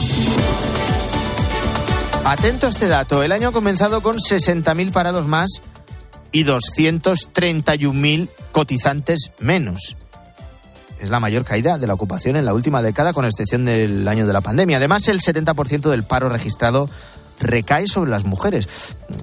Atento 2.25 2.67
a 2.67 2.71
este 2.71 2.87
dato. 2.87 3.23
El 3.23 3.33
año 3.33 3.49
ha 3.49 3.53
comenzado 3.53 4.03
con 4.03 4.17
60.000 4.17 4.93
parados 4.93 5.27
más 5.27 5.61
y 6.33 6.45
231.000 6.45 8.29
cotizantes 8.53 9.33
menos. 9.41 9.97
Es 11.01 11.09
la 11.09 11.19
mayor 11.19 11.45
caída 11.45 11.79
de 11.79 11.87
la 11.87 11.95
ocupación 11.95 12.37
en 12.37 12.45
la 12.45 12.53
última 12.53 12.83
década, 12.83 13.13
con 13.13 13.25
excepción 13.25 13.65
del 13.65 14.07
año 14.07 14.27
de 14.27 14.33
la 14.33 14.43
pandemia. 14.43 14.77
Además, 14.77 15.09
el 15.09 15.21
70% 15.21 15.91
del 15.91 16.03
paro 16.03 16.29
registrado 16.29 16.91
recae 17.41 17.87
sobre 17.87 18.11
las 18.11 18.25
mujeres. 18.25 18.69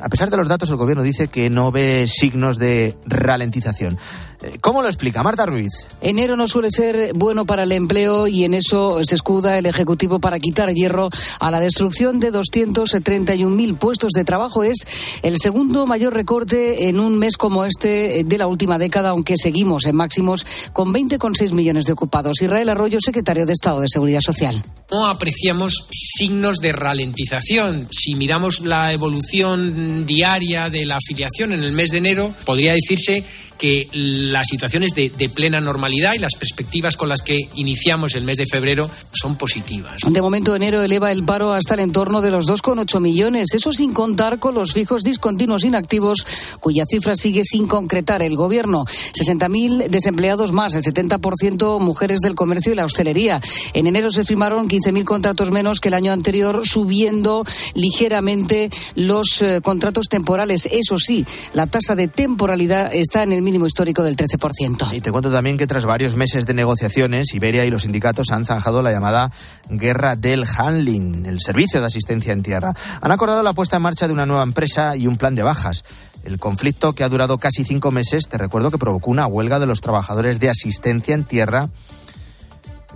A 0.02 0.10
pesar 0.10 0.30
de 0.30 0.38
los 0.38 0.48
datos, 0.48 0.70
el 0.70 0.76
gobierno 0.76 1.04
dice 1.04 1.28
que 1.28 1.50
no 1.50 1.72
ve 1.72 2.06
signos 2.08 2.58
de 2.58 2.96
ralentización. 3.06 3.98
Eh, 4.42 4.58
¿Cómo 4.62 4.82
lo 4.82 4.88
explica 4.88 5.24
Marta 5.24 5.46
Ruiz? 5.46 5.72
Enero 6.02 6.36
no 6.36 6.48
suele 6.48 6.70
ser 6.70 7.14
bueno 7.14 7.46
para 7.46 7.64
el 7.64 7.72
empleo 7.72 8.28
y 8.28 8.44
en 8.44 8.54
eso 8.54 9.00
se 9.04 9.16
escuda 9.16 9.58
el 9.58 9.66
Ejecutivo 9.66 10.20
para 10.20 10.40
quitar 10.40 10.72
hierro 10.74 11.10
a 11.40 11.52
la 11.52 11.60
destrucción 11.60 12.20
de 12.20 12.32
231.000 12.32 13.78
puestos 13.78 14.12
de 14.12 14.24
trabajo. 14.24 14.64
Es 14.64 14.78
el 15.24 15.38
segundo 15.42 15.88
mayor 15.88 16.14
recorte 16.14 16.88
en 16.88 17.00
un 17.00 17.18
mes 17.18 17.38
como 17.38 17.66
este 17.66 18.24
de 18.24 18.38
la 18.38 18.48
última 18.48 18.78
década, 18.78 19.10
aunque 19.10 19.36
seguimos 19.38 19.86
en 19.86 19.96
máximos 19.96 20.46
con 20.74 20.94
20,6 20.94 21.54
millones 21.54 21.86
de 21.86 21.94
ocupados. 21.94 22.42
Israel 22.42 22.70
Arroyo, 22.70 23.00
secretario 23.02 23.46
de 23.46 23.54
Estado 23.54 23.82
de 23.82 23.88
Seguridad 23.90 24.22
Social. 24.22 24.64
No 24.92 25.08
apreciamos 25.08 25.88
signos 25.92 26.60
de 26.60 26.72
ralentización. 26.72 27.88
Si 27.92 28.16
miramos 28.16 28.62
la 28.62 28.94
evolución 28.94 30.06
diaria 30.06 30.70
de 30.70 30.86
la 30.86 30.98
afiliación 30.98 31.54
en 31.54 31.64
el 31.64 31.74
mes 31.74 31.90
de 31.90 31.98
enero, 31.98 32.34
podría 32.46 32.74
decirse 32.74 33.26
que 33.58 33.88
la 33.92 34.44
situación 34.44 34.84
es 34.84 34.94
de, 34.94 35.10
plena 35.34 35.60
normalidad 35.60 36.14
y 36.16 36.20
las 36.20 36.36
perspectivas 36.36 36.96
con 36.96 37.10
las 37.10 37.22
que 37.22 37.50
iniciamos 37.56 38.16
el 38.16 38.24
mes 38.24 38.38
de 38.38 38.46
febrero 38.46 38.90
son 39.12 39.36
positivas. 39.36 40.02
De 40.08 40.22
momento, 40.22 40.56
enero 40.56 40.82
eleva 40.82 41.12
el 41.12 41.24
paro 41.24 41.54
hasta 41.54 41.74
el 41.74 41.82
entorno 41.82 42.22
de 42.22 42.32
los 42.32 42.48
2,8 42.48 43.00
millones, 43.02 43.50
eso 43.54 43.74
sin 43.74 43.94
contar 43.94 44.40
con 44.40 44.56
los 44.56 44.74
fijos 44.74 45.04
discontinuos 45.04 45.66
inactivos, 45.66 46.26
cuya 46.60 46.86
cifra 46.90 47.16
sigue 47.16 47.44
sin 47.44 47.68
concretar 47.68 48.22
el 48.22 48.36
gobierno. 48.36 48.86
60.000 48.86 49.90
desempleados 49.90 50.54
más, 50.54 50.76
el 50.76 50.84
70% 50.84 51.80
mujeres 51.80 52.20
del 52.20 52.36
comercio 52.36 52.74
y 52.74 52.76
la 52.76 52.86
hostelería. 52.86 53.42
En 53.74 53.88
enero 53.88 54.12
se 54.12 54.24
firmaron 54.24 54.70
15.000 54.70 55.04
contratos 55.04 55.52
menos 55.52 55.80
que 55.80 55.90
el 55.90 55.94
año 55.94 56.14
anterior, 56.14 56.66
subiendo 56.66 57.44
ligeramente 57.74 58.70
los 58.96 59.42
eh, 59.42 59.62
contratos 59.62 60.08
temporales. 60.08 60.68
Eso 60.72 60.98
sí, 60.98 61.26
la 61.54 61.68
tasa 61.68 61.96
de 61.96 62.08
temporalidad 62.08 62.94
está 62.94 63.24
en 63.24 63.34
el 63.34 63.42
mínimo 63.48 63.66
histórico 63.66 64.04
del 64.04 64.18
13%. 64.18 64.94
Y 64.94 65.00
te 65.00 65.10
cuento 65.10 65.32
también 65.32 65.58
que 65.58 65.68
tras 65.68 65.86
varios 65.86 66.16
meses 66.16 66.46
de 66.46 66.54
negociaciones, 66.54 67.34
Iberia 67.34 67.64
y 67.64 67.70
los 67.70 67.84
sindicatos 67.84 68.32
han 68.32 68.46
zanjado 68.46 68.82
la 68.82 68.92
llamada 68.92 69.32
guerra 69.70 70.18
del 70.18 70.44
handling, 70.44 71.26
el 71.26 71.40
servicio 71.40 71.80
de 71.80 71.86
asistencia 71.86 72.34
en 72.34 72.44
tierra. 72.44 72.74
Han 73.00 73.12
acordado 73.12 73.44
la 73.44 73.54
puesta 73.54 73.78
en 73.78 73.84
marcha 73.84 74.06
de 74.06 74.12
una 74.12 74.26
nueva 74.26 74.44
empresa 74.44 74.98
y 74.98 75.08
un 75.08 75.16
plan 75.16 75.34
de 75.34 75.44
bajas. 75.44 75.86
El 76.26 76.40
conflicto 76.40 76.92
que 76.92 77.06
ha 77.06 77.10
durado 77.10 77.38
casi 77.38 77.64
cinco 77.64 77.90
meses, 77.90 78.28
te 78.28 78.38
recuerdo 78.38 78.70
que 78.70 78.78
provocó 78.78 79.12
una 79.12 79.28
huelga 79.28 79.60
de 79.60 79.66
los 79.66 79.80
trabajadores 79.80 80.42
de 80.42 80.50
asistencia 80.50 81.16
en 81.16 81.24
tierra 81.24 81.70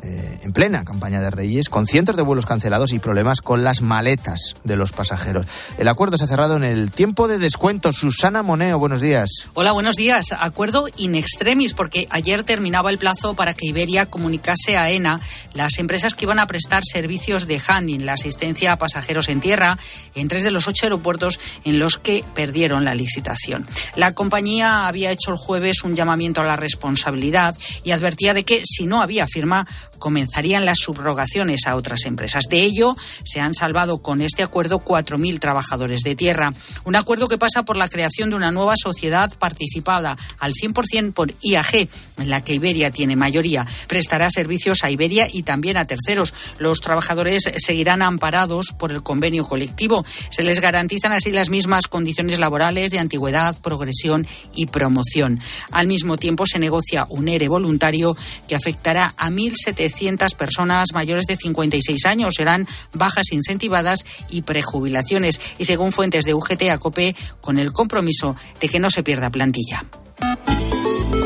eh, 0.04 0.40
en 0.42 0.54
plena 0.54 0.84
campaña 0.84 1.22
de 1.22 1.30
Reyes, 1.30 1.70
con 1.70 1.86
cientos 1.86 2.16
de 2.16 2.24
vuelos 2.24 2.46
cancelados 2.46 2.94
y 2.94 3.00
problemas 3.00 3.42
con 3.42 3.64
las 3.64 3.82
maletas 3.82 4.56
de 4.64 4.76
los 4.76 4.92
pasajeros. 4.92 5.46
El 5.78 5.88
acuerdo 5.88 6.18
se 6.18 6.24
ha 6.24 6.28
cerrado 6.28 6.58
en 6.58 6.64
el 6.64 6.92
tiempo 6.92 7.28
de 7.28 7.38
descuento. 7.38 7.92
Susana 7.92 8.42
Moneo, 8.42 8.80
buenos 8.80 9.02
días. 9.02 9.30
Hola, 9.54 9.72
buenos 9.72 9.96
días. 9.96 10.26
Acuerdo 10.40 10.88
in 10.98 11.16
extremis, 11.16 11.74
porque 11.74 12.08
ayer 12.10 12.44
terminaba 12.44 12.90
el 12.90 12.98
plazo 12.98 13.36
para 13.36 13.54
que 13.54 13.68
Iberia 13.68 14.08
comunicase 14.08 14.78
a 14.78 14.90
ENA 14.90 15.20
las 15.54 15.78
empresas 15.78 16.16
que 16.16 16.26
iban 16.26 16.40
a 16.40 16.48
prestar 16.48 16.84
servicios 16.84 17.48
de 17.48 17.62
handling, 17.66 18.06
la 18.06 18.14
asistencia 18.14 18.72
a 18.72 18.78
pasajeros 18.78 19.30
en 19.30 19.40
tierra, 19.40 19.78
en 20.16 20.28
tres 20.28 20.44
de 20.44 20.52
los 20.52 20.68
ocho 20.68 20.86
aeropuertos 20.86 21.40
en 21.64 21.80
los 21.80 21.98
que 21.98 22.24
perdieron 22.34 22.86
la 22.86 22.96
licitación. 22.96 23.68
La 23.96 24.14
compañía 24.14 24.88
había 24.88 25.12
hecho 25.12 25.32
el 25.32 25.38
jueves 25.38 25.84
un 25.84 25.96
llamamiento 25.96 26.42
a 26.42 26.46
la 26.46 26.56
responsabilidad 26.56 27.56
y 27.84 27.92
advertía 27.92 28.34
de 28.34 28.44
que 28.44 28.64
si 28.66 28.86
no 28.86 29.02
había 29.02 29.28
firma, 29.28 29.68
comenzarían 30.02 30.66
las 30.66 30.80
subrogaciones 30.80 31.68
a 31.68 31.78
otras 31.78 32.04
empresas. 32.06 32.50
De 32.50 32.62
ello, 32.64 32.98
se 33.24 33.40
han 33.40 33.54
salvado 33.54 34.00
con 34.00 34.22
este 34.22 34.44
acuerdo 34.44 34.80
4.000 34.84 35.40
trabajadores 35.40 36.02
de 36.02 36.16
tierra. 36.16 36.54
Un 36.84 36.98
acuerdo 36.98 37.30
que 37.30 37.38
pasa 37.38 37.64
por 37.64 37.78
la 37.78 37.88
creación 37.88 38.32
de 38.32 38.36
una 38.36 38.52
nueva 38.52 38.74
sociedad 38.76 39.32
participada 39.38 40.18
al 40.40 40.52
100% 40.52 41.14
por 41.14 41.34
IAG, 41.42 41.88
en 42.18 42.30
la 42.30 42.44
que 42.44 42.56
Iberia 42.56 42.92
tiene 42.92 43.16
mayoría. 43.16 43.66
Prestará 43.88 44.30
servicios 44.30 44.84
a 44.84 44.92
Iberia 44.92 45.30
y 45.32 45.44
también 45.44 45.78
a 45.78 45.86
terceros. 45.86 46.34
Los 46.58 46.82
trabajadores 46.82 47.44
seguirán 47.58 48.02
amparados 48.02 48.74
por 48.78 48.92
el 48.92 49.04
convenio 49.04 49.46
colectivo. 49.46 50.04
Se 50.30 50.44
les 50.44 50.60
garantizan 50.60 51.14
así 51.14 51.32
las 51.32 51.50
mismas 51.50 51.88
condiciones 51.88 52.40
laborales 52.40 52.92
de 52.92 53.00
antigüedad, 53.00 53.56
progresión 53.62 54.28
y 54.56 54.66
promoción. 54.66 55.40
Al 55.72 55.88
mismo 55.88 56.18
tiempo, 56.18 56.48
se 56.48 56.60
negocia 56.60 57.06
un 57.10 57.28
ERE 57.28 57.48
voluntario 57.48 58.18
que 58.48 58.56
afectará 58.56 59.14
a 59.18 59.30
1.700 59.30 59.91
700 59.92 60.36
personas 60.36 60.94
mayores 60.94 61.26
de 61.26 61.36
56 61.36 62.06
años. 62.06 62.36
Serán 62.36 62.68
bajas 62.94 63.32
incentivadas 63.32 64.06
y 64.30 64.42
prejubilaciones. 64.42 65.40
Y 65.58 65.66
según 65.66 65.92
fuentes 65.92 66.26
de 66.26 66.34
UGT 66.34 66.64
a 66.72 66.78
COPE, 66.78 67.16
con 67.42 67.60
el 67.60 67.72
compromiso 67.72 68.36
de 68.60 68.70
que 68.70 68.80
no 68.80 68.90
se 68.90 69.04
pierda 69.04 69.30
plantilla. 69.30 69.86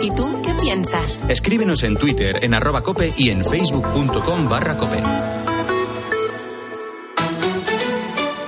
¿Y 0.01 0.09
tú 0.09 0.41
qué 0.43 0.53
piensas? 0.61 1.23
Escríbenos 1.27 1.83
en 1.83 1.97
Twitter, 1.97 2.39
en 2.43 2.53
arroba 2.53 2.83
cope 2.83 3.13
y 3.17 3.29
en 3.29 3.43
facebook.com 3.43 4.49
barra 4.49 4.77
cope. 4.77 5.01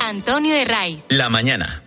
Antonio 0.01 0.53
de 0.53 0.65
Ray. 0.65 1.03
La 1.09 1.29
mañana. 1.29 1.86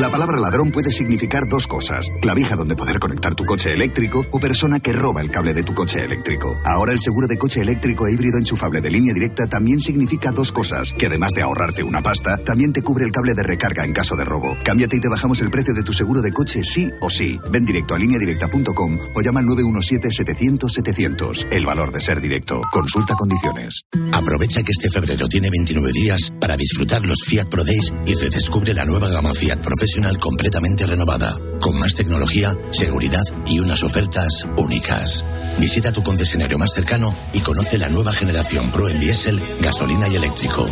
La 0.00 0.10
palabra 0.10 0.38
ladrón 0.38 0.70
puede 0.72 0.90
significar 0.90 1.46
dos 1.48 1.66
cosas. 1.66 2.10
Clavija 2.20 2.54
donde 2.54 2.76
poder 2.76 2.98
conectar 2.98 3.34
tu 3.34 3.46
coche 3.46 3.72
eléctrico 3.72 4.26
o 4.30 4.38
persona 4.38 4.78
que 4.78 4.92
roba 4.92 5.22
el 5.22 5.30
cable 5.30 5.54
de 5.54 5.62
tu 5.62 5.72
coche 5.72 6.04
eléctrico. 6.04 6.54
Ahora 6.66 6.92
el 6.92 7.00
seguro 7.00 7.26
de 7.26 7.38
coche 7.38 7.62
eléctrico 7.62 8.06
e 8.06 8.12
híbrido 8.12 8.36
enchufable 8.36 8.82
de 8.82 8.90
línea 8.90 9.14
directa 9.14 9.46
también 9.46 9.80
significa 9.80 10.32
dos 10.32 10.52
cosas. 10.52 10.92
Que 10.92 11.06
además 11.06 11.32
de 11.32 11.40
ahorrarte 11.40 11.82
una 11.82 12.02
pasta, 12.02 12.36
también 12.36 12.74
te 12.74 12.82
cubre 12.82 13.06
el 13.06 13.12
cable 13.12 13.32
de 13.32 13.42
recarga 13.42 13.86
en 13.86 13.94
caso 13.94 14.16
de 14.16 14.26
robo. 14.26 14.54
Cámbiate 14.62 14.96
y 14.96 15.00
te 15.00 15.08
bajamos 15.08 15.40
el 15.40 15.50
precio 15.50 15.72
de 15.72 15.82
tu 15.82 15.94
seguro 15.94 16.20
de 16.20 16.30
coche 16.30 16.62
sí 16.62 16.90
o 17.00 17.08
sí. 17.08 17.40
Ven 17.50 17.64
directo 17.64 17.94
a 17.94 17.98
lineadirecta.com 17.98 18.98
o 19.14 19.22
llama 19.22 19.40
al 19.40 19.46
917-700-700. 19.46 21.46
El 21.50 21.64
valor 21.64 21.90
de 21.90 22.02
ser 22.02 22.20
directo. 22.20 22.60
Consulta 22.70 23.14
condiciones. 23.14 23.80
Aprovecha 24.12 24.62
que 24.62 24.72
este 24.72 24.90
febrero 24.90 25.26
tiene 25.26 25.48
29 25.48 25.90
días 25.92 26.34
para 26.38 26.58
disfrutar 26.58 27.06
los 27.06 27.24
Fiat 27.24 27.48
Pro 27.48 27.64
Days 27.64 27.94
y 28.04 28.14
redescubre 28.14 28.74
la 28.74 28.84
nueva 28.84 29.08
gama 29.08 29.32
Fiat 29.32 29.60
Professional 29.60 29.85
completamente 30.18 30.86
renovada, 30.86 31.36
con 31.60 31.78
más 31.78 31.94
tecnología, 31.94 32.56
seguridad 32.72 33.22
y 33.46 33.60
unas 33.60 33.82
ofertas 33.82 34.46
únicas. 34.56 35.24
Visita 35.58 35.92
tu 35.92 36.02
concesionario 36.02 36.58
más 36.58 36.72
cercano 36.72 37.14
y 37.32 37.40
conoce 37.40 37.78
la 37.78 37.88
nueva 37.88 38.12
generación 38.12 38.70
Pro 38.70 38.88
en 38.88 38.98
diésel, 39.00 39.40
gasolina 39.60 40.08
y 40.08 40.16
eléctrico. 40.16 40.66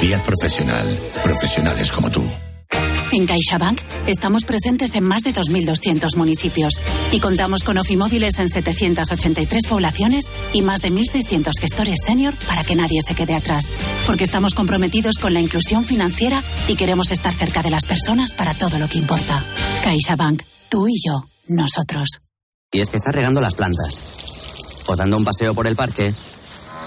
Fiat 0.00 0.22
Profesional. 0.24 0.86
Profesionales 1.22 1.92
como 1.92 2.10
tú. 2.10 2.24
En 3.10 3.24
CaixaBank 3.24 3.80
estamos 4.06 4.44
presentes 4.44 4.94
en 4.94 5.04
más 5.04 5.22
de 5.22 5.32
2.200 5.32 6.16
municipios 6.16 6.74
y 7.10 7.20
contamos 7.20 7.64
con 7.64 7.78
ofimóviles 7.78 8.38
en 8.38 8.48
783 8.48 9.66
poblaciones 9.66 10.30
y 10.52 10.60
más 10.60 10.82
de 10.82 10.90
1.600 10.90 11.52
gestores 11.58 12.00
senior 12.04 12.34
para 12.46 12.64
que 12.64 12.74
nadie 12.74 13.00
se 13.00 13.14
quede 13.14 13.34
atrás. 13.34 13.70
Porque 14.06 14.24
estamos 14.24 14.54
comprometidos 14.54 15.16
con 15.18 15.32
la 15.32 15.40
inclusión 15.40 15.84
financiera 15.84 16.42
y 16.68 16.76
queremos 16.76 17.10
estar 17.10 17.32
cerca 17.32 17.62
de 17.62 17.70
las 17.70 17.86
personas 17.86 18.34
para 18.34 18.52
todo 18.54 18.78
lo 18.78 18.88
que 18.88 18.98
importa. 18.98 19.42
CaixaBank, 19.84 20.42
tú 20.68 20.86
y 20.88 20.96
yo, 21.06 21.24
nosotros. 21.46 22.18
Y 22.72 22.80
es 22.80 22.90
que 22.90 22.98
estás 22.98 23.14
regando 23.14 23.40
las 23.40 23.54
plantas, 23.54 24.02
o 24.86 24.94
dando 24.94 25.16
un 25.16 25.24
paseo 25.24 25.54
por 25.54 25.66
el 25.66 25.76
parque, 25.76 26.12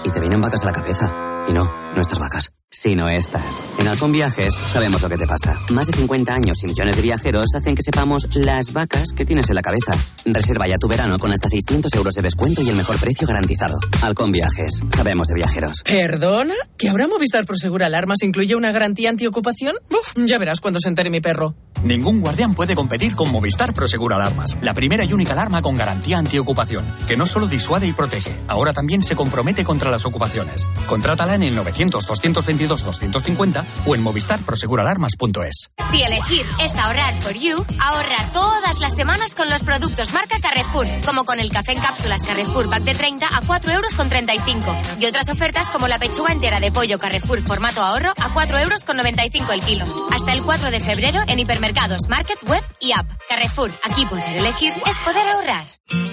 y 0.04 0.10
te 0.10 0.20
vienen 0.20 0.40
vacas 0.40 0.62
a 0.62 0.66
la 0.66 0.72
cabeza. 0.72 1.44
Y 1.48 1.52
no, 1.52 1.68
estas 1.96 2.20
vacas 2.20 2.52
sino 2.72 3.08
estas. 3.08 3.60
En 3.78 3.86
Halcón 3.86 4.12
Viajes 4.12 4.54
sabemos 4.54 5.02
lo 5.02 5.08
que 5.08 5.16
te 5.16 5.26
pasa. 5.26 5.60
Más 5.70 5.86
de 5.86 5.92
50 5.92 6.34
años 6.34 6.62
y 6.64 6.66
millones 6.66 6.96
de 6.96 7.02
viajeros 7.02 7.54
hacen 7.54 7.74
que 7.74 7.82
sepamos 7.82 8.34
las 8.34 8.72
vacas 8.72 9.12
que 9.12 9.24
tienes 9.24 9.48
en 9.50 9.54
la 9.54 9.62
cabeza. 9.62 9.94
Reserva 10.24 10.68
ya 10.68 10.76
tu 10.78 10.88
verano 10.88 11.18
con 11.18 11.32
hasta 11.32 11.48
600 11.48 11.92
euros 11.94 12.14
de 12.14 12.22
descuento 12.22 12.62
y 12.62 12.68
el 12.68 12.76
mejor 12.76 12.98
precio 12.98 13.26
garantizado. 13.26 13.78
Halcón 14.02 14.32
Viajes. 14.32 14.80
Sabemos 14.94 15.28
de 15.28 15.34
viajeros. 15.34 15.82
¿Perdona? 15.84 16.54
¿Que 16.78 16.88
ahora 16.88 17.08
Movistar 17.08 17.44
Prosegur 17.44 17.82
Alarmas 17.82 18.22
incluye 18.22 18.54
una 18.54 18.72
garantía 18.72 19.10
antiocupación? 19.10 19.76
Uf, 19.90 20.24
ya 20.26 20.38
verás 20.38 20.60
cuando 20.60 20.80
se 20.80 20.88
entere 20.88 21.10
mi 21.10 21.20
perro. 21.20 21.54
Ningún 21.82 22.20
guardián 22.20 22.54
puede 22.54 22.76
competir 22.76 23.16
con 23.16 23.32
Movistar 23.32 23.74
Prosegur 23.74 24.14
Alarmas, 24.14 24.56
la 24.60 24.72
primera 24.72 25.04
y 25.04 25.12
única 25.12 25.32
alarma 25.32 25.62
con 25.62 25.76
garantía 25.76 26.18
antiocupación, 26.18 26.84
que 27.08 27.16
no 27.16 27.26
solo 27.26 27.48
disuade 27.48 27.88
y 27.88 27.92
protege, 27.92 28.32
ahora 28.46 28.72
también 28.72 29.02
se 29.02 29.16
compromete 29.16 29.64
contra 29.64 29.90
las 29.90 30.06
ocupaciones. 30.06 30.68
Contrátala 30.86 31.34
en 31.34 31.42
el 31.42 31.56
900 31.56 32.06
220 32.06 32.68
250 32.68 33.64
o 33.86 33.94
en 33.96 34.02
movistarproseguralarmas.es. 34.02 35.70
Si 35.90 36.02
elegir 36.02 36.46
es 36.60 36.74
ahorrar 36.76 37.14
for 37.20 37.32
you, 37.32 37.64
ahorra 37.80 38.16
todas 38.32 38.78
las 38.80 38.94
semanas 38.94 39.34
con 39.34 39.50
los 39.50 39.62
productos 39.64 40.11
marca 40.12 40.36
Carrefour, 40.40 40.86
como 41.04 41.24
con 41.24 41.40
el 41.40 41.50
café 41.50 41.72
en 41.72 41.80
cápsulas 41.80 42.22
Carrefour 42.22 42.68
Pack 42.68 42.82
de 42.82 42.94
30 42.94 43.26
a 43.26 43.40
4 43.46 43.72
euros 43.72 43.94
con 43.96 44.08
35 44.08 44.76
y 45.00 45.06
otras 45.06 45.28
ofertas 45.28 45.70
como 45.70 45.88
la 45.88 45.98
pechuga 45.98 46.32
entera 46.32 46.60
de 46.60 46.72
pollo 46.72 46.98
Carrefour 46.98 47.42
formato 47.42 47.82
ahorro 47.82 48.12
a 48.18 48.32
4 48.32 48.58
euros 48.58 48.84
con 48.84 48.96
95 48.96 49.52
el 49.52 49.60
kilo. 49.62 49.84
Hasta 50.12 50.32
el 50.32 50.42
4 50.42 50.70
de 50.70 50.80
febrero 50.80 51.20
en 51.28 51.38
hipermercados, 51.38 52.08
market, 52.08 52.38
web 52.44 52.62
y 52.80 52.92
app. 52.92 53.06
Carrefour, 53.28 53.70
aquí 53.84 54.06
poder 54.06 54.36
elegir 54.36 54.72
es 54.86 54.98
poder 54.98 55.28
ahorrar. 55.28 55.64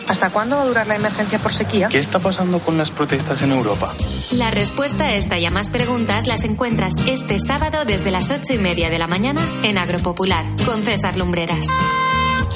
¿Hasta 0.07 0.29
cuándo 0.29 0.57
va 0.57 0.63
a 0.63 0.65
durar 0.65 0.87
la 0.87 0.95
emergencia 0.95 1.39
por 1.39 1.53
sequía? 1.53 1.87
¿Qué 1.87 1.99
está 1.99 2.19
pasando 2.19 2.59
con 2.59 2.77
las 2.77 2.91
protestas 2.91 3.41
en 3.41 3.51
Europa? 3.51 3.93
La 4.31 4.49
respuesta 4.49 5.05
a 5.05 5.13
esta 5.13 5.37
y 5.37 5.45
a 5.45 5.51
más 5.51 5.69
preguntas 5.69 6.27
las 6.27 6.43
encuentras 6.43 6.93
este 7.07 7.39
sábado 7.39 7.85
desde 7.85 8.11
las 8.11 8.31
ocho 8.31 8.53
y 8.53 8.57
media 8.57 8.89
de 8.89 8.99
la 8.99 9.07
mañana 9.07 9.41
en 9.63 9.77
Agropopular 9.77 10.45
con 10.65 10.83
César 10.83 11.17
Lumbreras. 11.17 11.67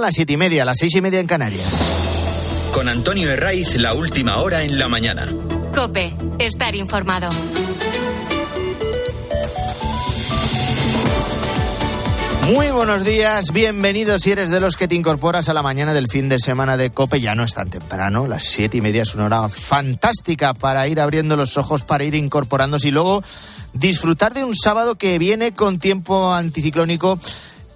Son 0.00 0.06
las 0.06 0.14
siete 0.14 0.32
y 0.32 0.36
media, 0.38 0.64
las 0.64 0.78
seis 0.80 0.94
y 0.94 1.02
media 1.02 1.20
en 1.20 1.26
Canarias. 1.26 1.74
Con 2.72 2.88
Antonio 2.88 3.30
Herraiz, 3.30 3.76
la 3.76 3.92
última 3.92 4.38
hora 4.38 4.62
en 4.62 4.78
la 4.78 4.88
mañana. 4.88 5.28
Cope, 5.74 6.16
estar 6.38 6.74
informado. 6.74 7.28
Muy 12.46 12.70
buenos 12.70 13.04
días, 13.04 13.52
bienvenidos 13.52 14.22
si 14.22 14.30
eres 14.30 14.48
de 14.48 14.60
los 14.60 14.78
que 14.78 14.88
te 14.88 14.94
incorporas 14.94 15.50
a 15.50 15.52
la 15.52 15.60
mañana 15.60 15.92
del 15.92 16.08
fin 16.08 16.30
de 16.30 16.38
semana 16.38 16.78
de 16.78 16.88
Cope. 16.88 17.20
Ya 17.20 17.34
no 17.34 17.44
es 17.44 17.52
tan 17.52 17.68
temprano, 17.68 18.26
las 18.26 18.44
siete 18.44 18.78
y 18.78 18.80
media 18.80 19.02
es 19.02 19.14
una 19.14 19.26
hora 19.26 19.50
fantástica 19.50 20.54
para 20.54 20.88
ir 20.88 20.98
abriendo 21.02 21.36
los 21.36 21.58
ojos, 21.58 21.82
para 21.82 22.04
ir 22.04 22.14
incorporándose 22.14 22.88
y 22.88 22.92
luego 22.92 23.22
disfrutar 23.74 24.32
de 24.32 24.44
un 24.44 24.54
sábado 24.54 24.94
que 24.94 25.18
viene 25.18 25.52
con 25.52 25.78
tiempo 25.78 26.32
anticiclónico 26.32 27.20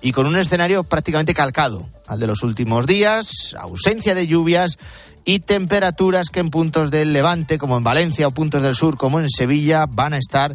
y 0.00 0.12
con 0.12 0.24
un 0.24 0.38
escenario 0.38 0.84
prácticamente 0.84 1.34
calcado 1.34 1.86
al 2.06 2.20
de 2.20 2.26
los 2.26 2.42
últimos 2.42 2.86
días, 2.86 3.54
ausencia 3.58 4.14
de 4.14 4.26
lluvias 4.26 4.78
y 5.24 5.40
temperaturas 5.40 6.28
que 6.28 6.40
en 6.40 6.50
puntos 6.50 6.90
del 6.90 7.12
levante, 7.12 7.58
como 7.58 7.76
en 7.76 7.84
Valencia, 7.84 8.28
o 8.28 8.30
puntos 8.30 8.62
del 8.62 8.74
sur, 8.74 8.96
como 8.96 9.20
en 9.20 9.28
Sevilla, 9.28 9.86
van 9.88 10.12
a 10.12 10.18
estar 10.18 10.54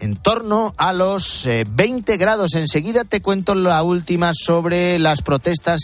en 0.00 0.16
torno 0.16 0.74
a 0.76 0.92
los 0.92 1.46
20 1.46 2.12
eh, 2.12 2.16
grados. 2.16 2.54
Enseguida 2.54 3.04
te 3.04 3.20
cuento 3.20 3.54
la 3.54 3.82
última 3.82 4.32
sobre 4.34 4.98
las 4.98 5.22
protestas 5.22 5.82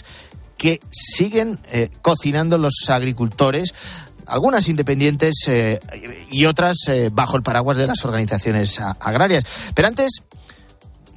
que 0.56 0.80
siguen 0.90 1.58
eh, 1.70 1.90
cocinando 2.02 2.58
los 2.58 2.88
agricultores, 2.88 3.74
algunas 4.26 4.68
independientes 4.68 5.34
eh, 5.46 5.78
y 6.30 6.46
otras 6.46 6.76
bajo 7.12 7.36
el 7.36 7.42
paraguas 7.42 7.76
de 7.76 7.86
las 7.86 8.04
organizaciones 8.04 8.80
agrarias. 8.80 9.44
Pero 9.74 9.86
antes, 9.86 10.22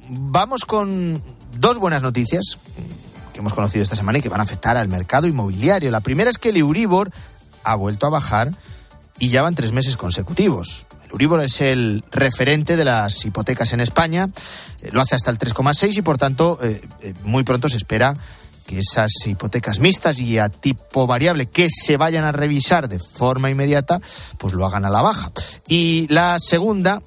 vamos 0.08 0.64
con 0.64 1.20
dos 1.58 1.78
buenas 1.78 2.02
noticias 2.02 2.58
que 3.32 3.40
hemos 3.40 3.54
conocido 3.54 3.82
esta 3.82 3.96
semana 3.96 4.18
y 4.18 4.22
que 4.22 4.28
van 4.28 4.40
a 4.40 4.44
afectar 4.44 4.76
al 4.76 4.88
mercado 4.88 5.26
inmobiliario. 5.26 5.90
La 5.90 6.00
primera 6.00 6.30
es 6.30 6.38
que 6.38 6.50
el 6.50 6.56
Euribor 6.56 7.10
ha 7.64 7.74
vuelto 7.74 8.06
a 8.06 8.10
bajar 8.10 8.50
y 9.18 9.28
ya 9.28 9.42
van 9.42 9.54
tres 9.54 9.72
meses 9.72 9.96
consecutivos. 9.96 10.86
Uribor 11.12 11.42
es 11.42 11.60
el 11.60 12.04
referente 12.10 12.76
de 12.76 12.84
las 12.84 13.24
hipotecas 13.24 13.72
en 13.72 13.80
España, 13.80 14.30
eh, 14.80 14.90
lo 14.92 15.00
hace 15.00 15.16
hasta 15.16 15.30
el 15.30 15.38
3,6 15.38 15.98
y 15.98 16.02
por 16.02 16.18
tanto 16.18 16.58
eh, 16.62 16.80
eh, 17.02 17.14
muy 17.24 17.42
pronto 17.42 17.68
se 17.68 17.76
espera 17.76 18.14
que 18.66 18.78
esas 18.78 19.10
hipotecas 19.26 19.80
mixtas 19.80 20.20
y 20.20 20.38
a 20.38 20.48
tipo 20.48 21.06
variable 21.06 21.46
que 21.46 21.68
se 21.68 21.96
vayan 21.96 22.24
a 22.24 22.32
revisar 22.32 22.88
de 22.88 23.00
forma 23.00 23.50
inmediata, 23.50 24.00
pues 24.38 24.54
lo 24.54 24.64
hagan 24.64 24.84
a 24.84 24.90
la 24.90 25.02
baja. 25.02 25.32
Y 25.66 26.06
la 26.08 26.38
segunda, 26.38 27.02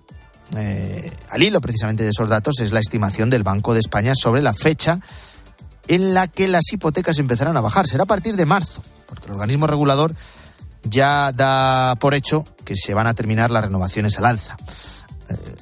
al 1.30 1.42
hilo 1.42 1.62
precisamente 1.62 2.04
de 2.04 2.10
esos 2.10 2.28
datos, 2.28 2.60
es 2.60 2.74
la 2.74 2.82
estimación 2.82 3.30
del 3.30 3.44
Banco 3.44 3.74
de 3.74 3.80
España 3.80 4.12
sobre 4.14 4.42
la 4.42 4.54
fecha 4.54 5.00
en 5.88 6.14
la 6.14 6.28
que 6.28 6.48
las 6.48 6.72
hipotecas 6.72 7.20
empezarán 7.20 7.58
a 7.58 7.62
bajar. 7.62 7.88
Será 7.88 8.04
a 8.04 8.08
partir 8.08 8.36
de 8.36 8.46
marzo, 8.46 8.82
porque 9.08 9.26
el 9.26 9.34
organismo 9.34 9.68
regulador 9.68 10.16
ya 10.84 11.32
da 11.32 11.96
por 11.96 12.14
hecho 12.14 12.46
que 12.66 12.76
se 12.76 12.94
van 12.94 13.08
a 13.08 13.14
terminar 13.14 13.52
las 13.52 13.66
renovaciones 13.66 14.18
al 14.18 14.26
alza. 14.26 14.58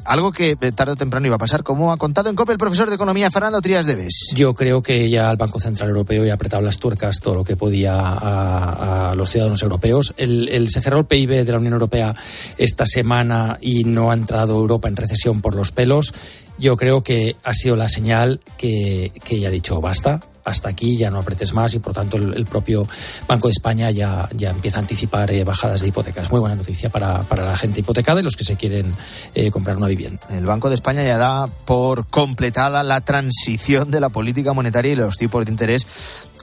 Algo 0.05 0.31
que 0.31 0.55
tarde 0.55 0.93
o 0.93 0.95
temprano 0.95 1.27
iba 1.27 1.35
a 1.35 1.39
pasar, 1.39 1.63
como 1.63 1.91
ha 1.91 1.97
contado 1.97 2.29
en 2.29 2.35
COPE 2.35 2.53
el 2.53 2.57
profesor 2.57 2.89
de 2.89 2.95
Economía 2.95 3.29
Fernando 3.29 3.61
Trías 3.61 3.85
de 3.85 3.95
Bes. 3.95 4.31
Yo 4.33 4.53
creo 4.53 4.81
que 4.81 5.09
ya 5.09 5.31
el 5.31 5.37
Banco 5.37 5.59
Central 5.59 5.89
Europeo 5.89 6.25
ya 6.25 6.31
ha 6.31 6.35
apretado 6.35 6.61
las 6.61 6.79
tuercas 6.79 7.19
todo 7.19 7.35
lo 7.35 7.43
que 7.43 7.55
podía 7.55 7.97
a, 7.97 9.13
los 9.15 9.29
ciudadanos 9.29 9.61
europeos. 9.61 10.13
El, 10.17 10.69
se 10.69 10.81
cerró 10.81 10.99
el 10.99 11.05
PIB 11.05 11.45
de 11.45 11.51
la 11.51 11.57
Unión 11.57 11.73
Europea 11.73 12.15
esta 12.57 12.85
semana 12.85 13.57
y 13.61 13.83
no 13.83 14.11
ha 14.11 14.13
entrado 14.13 14.55
Europa 14.55 14.87
en 14.87 14.95
recesión 14.95 15.41
por 15.41 15.55
los 15.55 15.71
pelos. 15.71 16.13
Yo 16.57 16.77
creo 16.77 17.03
que 17.03 17.35
ha 17.43 17.53
sido 17.53 17.75
la 17.75 17.89
señal 17.89 18.39
que, 18.57 19.11
que 19.23 19.39
ya 19.39 19.49
ha 19.49 19.51
dicho 19.51 19.81
basta 19.81 20.19
hasta 20.43 20.69
aquí, 20.69 20.97
ya 20.97 21.09
no 21.09 21.19
apretes 21.19 21.53
más 21.53 21.73
y 21.73 21.79
por 21.79 21.93
tanto 21.93 22.17
el, 22.17 22.45
propio 22.45 22.87
Banco 23.27 23.47
de 23.47 23.53
España 23.53 23.91
ya, 23.91 24.27
ya 24.35 24.49
empieza 24.49 24.77
a 24.77 24.81
anticipar 24.81 25.31
eh, 25.31 25.43
bajadas 25.43 25.81
de 25.81 25.87
hipotecas. 25.87 26.31
Muy 26.31 26.39
buena 26.39 26.55
noticia 26.55 26.89
para, 26.89 27.21
para, 27.21 27.45
la 27.45 27.55
gente 27.55 27.79
hipotecada 27.79 28.19
y 28.19 28.23
los 28.23 28.35
que 28.35 28.43
se 28.43 28.55
quieren 28.55 28.95
eh, 29.33 29.51
comprar 29.51 29.77
una 29.77 29.87
vivienda. 29.87 30.19
El 30.29 30.45
Banco 30.45 30.69
de 30.69 30.75
España 30.75 31.03
ya 31.03 31.17
da 31.17 31.47
por 31.47 32.07
completada 32.07 32.83
la 32.83 33.01
transición 33.01 33.91
de 33.91 33.99
la 33.99 34.09
política 34.09 34.53
monetaria 34.53 34.93
y 34.93 34.95
los 34.95 35.17
tipos 35.17 35.45
de 35.45 35.51
interés 35.51 35.85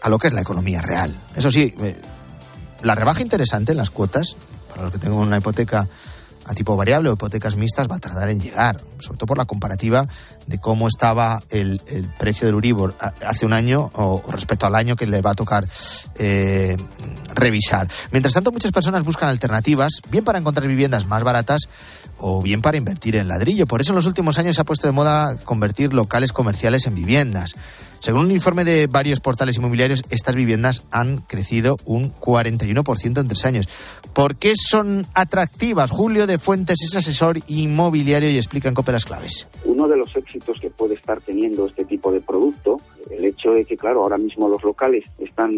a 0.03 0.09
lo 0.09 0.19
que 0.19 0.29
es 0.29 0.33
la 0.33 0.41
economía 0.41 0.81
real. 0.81 1.15
Eso 1.37 1.51
sí, 1.51 1.75
eh, 1.81 1.97
la 2.83 2.95
rebaja 2.95 3.23
interesante 3.23 3.73
en 3.73 3.79
las 3.79 3.91
cuotas, 3.91 4.37
para 4.71 4.83
los 4.83 4.93
que 4.93 4.99
tengan 4.99 5.19
una 5.19 5.39
hipoteca 5.39 5.89
a 6.49 6.55
tipo 6.55 6.77
variable 6.77 7.11
o 7.11 7.13
hipotecas 7.13 7.57
mixtas 7.57 7.89
va 7.89 7.97
a 7.97 7.99
tardar 7.99 8.31
en 8.31 8.41
llegar, 8.41 8.81
sobre 8.99 9.19
todo 9.19 9.27
por 9.27 9.39
la 9.39 9.45
comparativa 9.45 10.07
de 10.47 10.59
cómo 10.59 10.89
estaba 10.89 11.43
el, 11.51 11.81
precio 12.19 12.47
del 12.47 12.57
Uribor 12.57 12.97
hace 12.99 13.45
un 13.45 13.53
año 13.53 13.91
o, 13.95 14.23
respecto 14.31 14.67
al 14.67 14.75
año 14.75 14.97
que 14.97 15.07
le 15.07 15.21
va 15.21 15.33
a 15.33 15.35
tocar 15.35 15.69
eh, 16.17 16.77
revisar. 17.35 17.89
Mientras 18.11 18.35
tanto, 18.35 18.51
muchas 18.51 18.73
personas 18.73 19.05
buscan 19.05 19.29
alternativas, 19.29 20.01
bien 20.11 20.25
para 20.25 20.39
encontrar 20.39 20.67
viviendas 20.67 21.07
más 21.07 21.23
baratas 21.23 21.69
o 22.19 22.43
bien 22.43 22.63
para 22.63 22.79
invertir 22.79 23.17
en 23.17 23.29
ladrillo. 23.29 23.67
Por 23.67 23.81
eso 23.81 23.93
en 23.93 23.97
los 23.97 24.07
últimos 24.07 24.39
años 24.39 24.57
se 24.57 24.63
ha 24.63 24.65
puesto 24.65 24.87
de 24.87 24.93
moda 24.93 25.37
convertir 25.45 25.93
locales 25.93 26.33
comerciales 26.33 26.87
en 26.87 26.95
viviendas. 26.95 27.55
Según 28.01 28.27
un 28.27 28.31
informe 28.31 28.65
de 28.65 28.87
varios 28.87 29.21
portales 29.21 29.57
inmobiliarios, 29.57 30.03
estas 30.11 30.35
viviendas 30.35 30.85
han 30.91 31.19
crecido 31.19 31.77
un 31.85 32.13
41% 32.15 33.21
en 33.21 33.29
tres 33.29 33.45
años. 33.45 33.69
¿Por 34.13 34.37
qué 34.37 34.53
son 34.57 35.07
atractivas? 35.15 35.91
Julio 35.91 36.27
de 36.27 36.39
Fuentes 36.39 36.83
es 36.83 36.97
asesor 36.97 37.39
inmobiliario 37.49 38.31
y 38.31 38.37
explica 38.37 38.69
en 38.69 38.75
COPE 38.75 38.89
claves. 39.05 39.49
Uno 39.65 39.87
de 39.87 39.97
los 39.97 40.15
éxitos 40.17 40.59
que 40.61 40.71
puede 40.71 40.95
estar 40.95 41.21
teniendo 41.21 41.67
este 41.67 41.85
tipo 41.85 42.11
de 42.11 42.21
producto, 42.21 42.77
el 43.11 43.25
hecho 43.25 43.51
de 43.51 43.65
que, 43.65 43.77
claro, 43.77 44.03
ahora 44.03 44.19
mismo 44.19 44.49
los 44.49 44.63
locales 44.63 45.05
están 45.19 45.53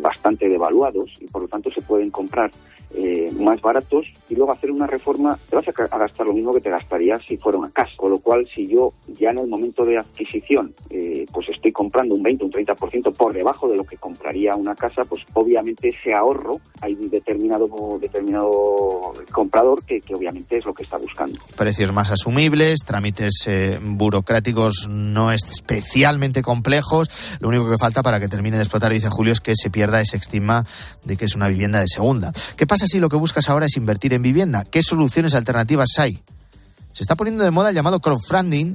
bastante 0.00 0.48
devaluados 0.48 1.10
y 1.20 1.26
por 1.26 1.42
lo 1.42 1.48
tanto 1.48 1.70
se 1.74 1.82
pueden 1.82 2.10
comprar 2.10 2.50
eh, 2.94 3.30
más 3.38 3.60
baratos 3.60 4.06
y 4.28 4.34
luego 4.34 4.52
hacer 4.52 4.70
una 4.70 4.86
reforma, 4.86 5.38
te 5.48 5.56
vas 5.56 5.66
a, 5.68 5.98
gastar 5.98 6.26
lo 6.26 6.32
mismo 6.32 6.52
que 6.54 6.60
te 6.60 6.70
gastarías 6.70 7.22
si 7.26 7.36
fuera 7.36 7.58
una 7.58 7.70
casa. 7.70 7.92
Con 7.96 8.10
lo 8.10 8.18
cual, 8.18 8.46
si 8.52 8.66
yo 8.66 8.92
ya 9.08 9.30
en 9.30 9.38
el 9.38 9.46
momento 9.46 9.84
de 9.84 9.98
adquisición, 9.98 10.74
eh, 10.90 11.26
pues 11.32 11.48
estoy 11.48 11.72
comprando 11.72 12.14
un 12.14 12.22
20, 12.22 12.44
un 12.44 12.50
30% 12.50 13.14
por 13.16 13.32
debajo 13.32 13.68
de 13.68 13.76
lo 13.76 13.84
que 13.84 13.96
compraría 13.96 14.54
una 14.56 14.74
casa, 14.74 15.02
pues 15.08 15.22
obviamente 15.34 15.88
ese 15.88 16.14
ahorro 16.14 16.60
hay 16.80 16.94
un 16.94 17.10
determinado, 17.10 17.68
determinado 18.00 19.12
comprador 19.32 19.84
que, 19.84 20.00
obviamente 20.14 20.58
es 20.58 20.64
lo 20.64 20.74
que 20.74 20.82
está 20.82 20.98
buscando. 20.98 21.38
Precios 21.56 21.92
más 21.92 22.10
asumibles, 22.10 22.80
trámites 22.84 23.44
eh, 23.46 23.78
burocráticos 23.80 24.88
no 24.88 25.32
especialmente 25.32 26.42
complejos. 26.42 27.08
Lo 27.40 27.48
único 27.48 27.70
que 27.70 27.78
falta 27.78 28.02
para 28.02 28.20
que 28.20 28.28
termine 28.28 28.56
de 28.56 28.62
explotar, 28.62 28.92
dice 28.92 29.08
Julio, 29.10 29.32
es 29.32 29.40
que 29.40 29.54
se 29.54 29.70
pierda 29.70 30.00
ese 30.00 30.16
estigma 30.16 30.64
de 31.04 31.16
que 31.16 31.24
es 31.24 31.34
una 31.34 31.48
vivienda 31.48 31.80
de 31.80 31.88
segunda. 31.88 32.32
¿Qué 32.56 32.66
pasa 32.66 32.81
si 32.86 33.00
lo 33.00 33.08
que 33.08 33.16
buscas 33.16 33.48
ahora 33.48 33.66
es 33.66 33.76
invertir 33.76 34.14
en 34.14 34.22
vivienda? 34.22 34.64
¿Qué 34.64 34.82
soluciones 34.82 35.34
alternativas 35.34 35.90
hay? 35.98 36.22
Se 36.92 37.02
está 37.02 37.14
poniendo 37.16 37.44
de 37.44 37.50
moda 37.50 37.70
el 37.70 37.74
llamado 37.74 38.00
crowdfunding, 38.00 38.74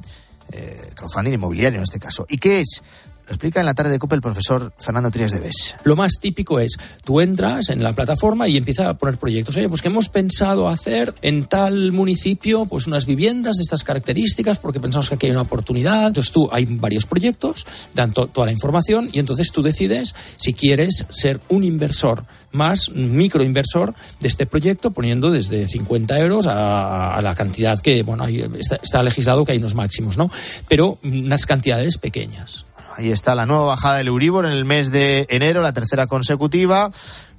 eh, 0.52 0.90
crowdfunding 0.94 1.34
inmobiliario 1.34 1.78
en 1.78 1.84
este 1.84 1.98
caso. 1.98 2.26
¿Y 2.28 2.38
qué 2.38 2.60
es? 2.60 2.82
Explica 3.28 3.60
en 3.60 3.66
la 3.66 3.74
tarde 3.74 3.90
de 3.90 3.98
COPE 3.98 4.16
el 4.16 4.22
profesor 4.22 4.72
Fernando 4.78 5.10
Trías 5.10 5.32
de 5.32 5.40
Bes. 5.40 5.76
Lo 5.84 5.96
más 5.96 6.14
típico 6.20 6.60
es, 6.60 6.78
tú 7.04 7.20
entras 7.20 7.68
en 7.68 7.82
la 7.82 7.92
plataforma 7.92 8.48
y 8.48 8.56
empiezas 8.56 8.86
a 8.86 8.94
poner 8.94 9.18
proyectos. 9.18 9.56
Oye, 9.56 9.68
pues 9.68 9.82
que 9.82 9.88
hemos 9.88 10.08
pensado 10.08 10.68
hacer 10.68 11.14
en 11.20 11.44
tal 11.44 11.92
municipio 11.92 12.64
pues 12.64 12.86
unas 12.86 13.04
viviendas 13.06 13.56
de 13.56 13.62
estas 13.62 13.84
características 13.84 14.58
porque 14.58 14.80
pensamos 14.80 15.08
que 15.08 15.16
aquí 15.16 15.26
hay 15.26 15.32
una 15.32 15.42
oportunidad. 15.42 16.08
Entonces 16.08 16.32
tú, 16.32 16.48
hay 16.50 16.64
varios 16.64 17.04
proyectos, 17.04 17.66
dan 17.94 18.12
toda 18.12 18.46
la 18.46 18.52
información 18.52 19.08
y 19.12 19.18
entonces 19.18 19.52
tú 19.52 19.62
decides 19.62 20.14
si 20.38 20.54
quieres 20.54 21.04
ser 21.10 21.40
un 21.48 21.64
inversor 21.64 22.24
más 22.52 22.90
microinversor 22.90 23.94
de 24.20 24.28
este 24.28 24.46
proyecto, 24.46 24.90
poniendo 24.90 25.30
desde 25.30 25.66
50 25.66 26.18
euros 26.18 26.46
a, 26.46 27.20
la 27.22 27.34
cantidad 27.34 27.78
que, 27.80 28.02
bueno, 28.02 28.26
está, 28.26 28.76
está 28.82 29.02
legislado 29.02 29.44
que 29.44 29.52
hay 29.52 29.58
unos 29.58 29.74
máximos, 29.74 30.16
¿no? 30.16 30.30
Pero 30.66 30.98
unas 31.02 31.44
cantidades 31.44 31.98
pequeñas. 31.98 32.64
Ahí 32.98 33.12
está 33.12 33.36
la 33.36 33.46
nueva 33.46 33.62
bajada 33.62 33.98
del 33.98 34.08
Euribor 34.08 34.44
en 34.44 34.50
el 34.50 34.64
mes 34.64 34.90
de 34.90 35.24
enero, 35.30 35.62
la 35.62 35.72
tercera 35.72 36.08
consecutiva 36.08 36.90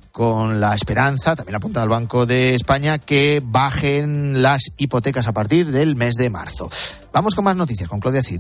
con 0.10 0.62
la 0.62 0.74
esperanza, 0.74 1.36
también 1.36 1.58
apunta 1.58 1.84
al 1.84 1.90
Banco 1.90 2.26
de 2.26 2.56
España, 2.56 2.98
que 2.98 3.42
bajen 3.44 4.42
las 4.42 4.62
hipotecas 4.78 5.28
a 5.28 5.34
partir 5.34 5.68
del 5.68 5.98
mes 5.98 6.16
de 6.16 6.30
marzo. 6.30 6.70
Vamos 7.12 7.36
con 7.36 7.44
más 7.44 7.58
noticias, 7.58 7.90
con 7.90 8.00
Claudia 8.00 8.24
Cid. 8.24 8.40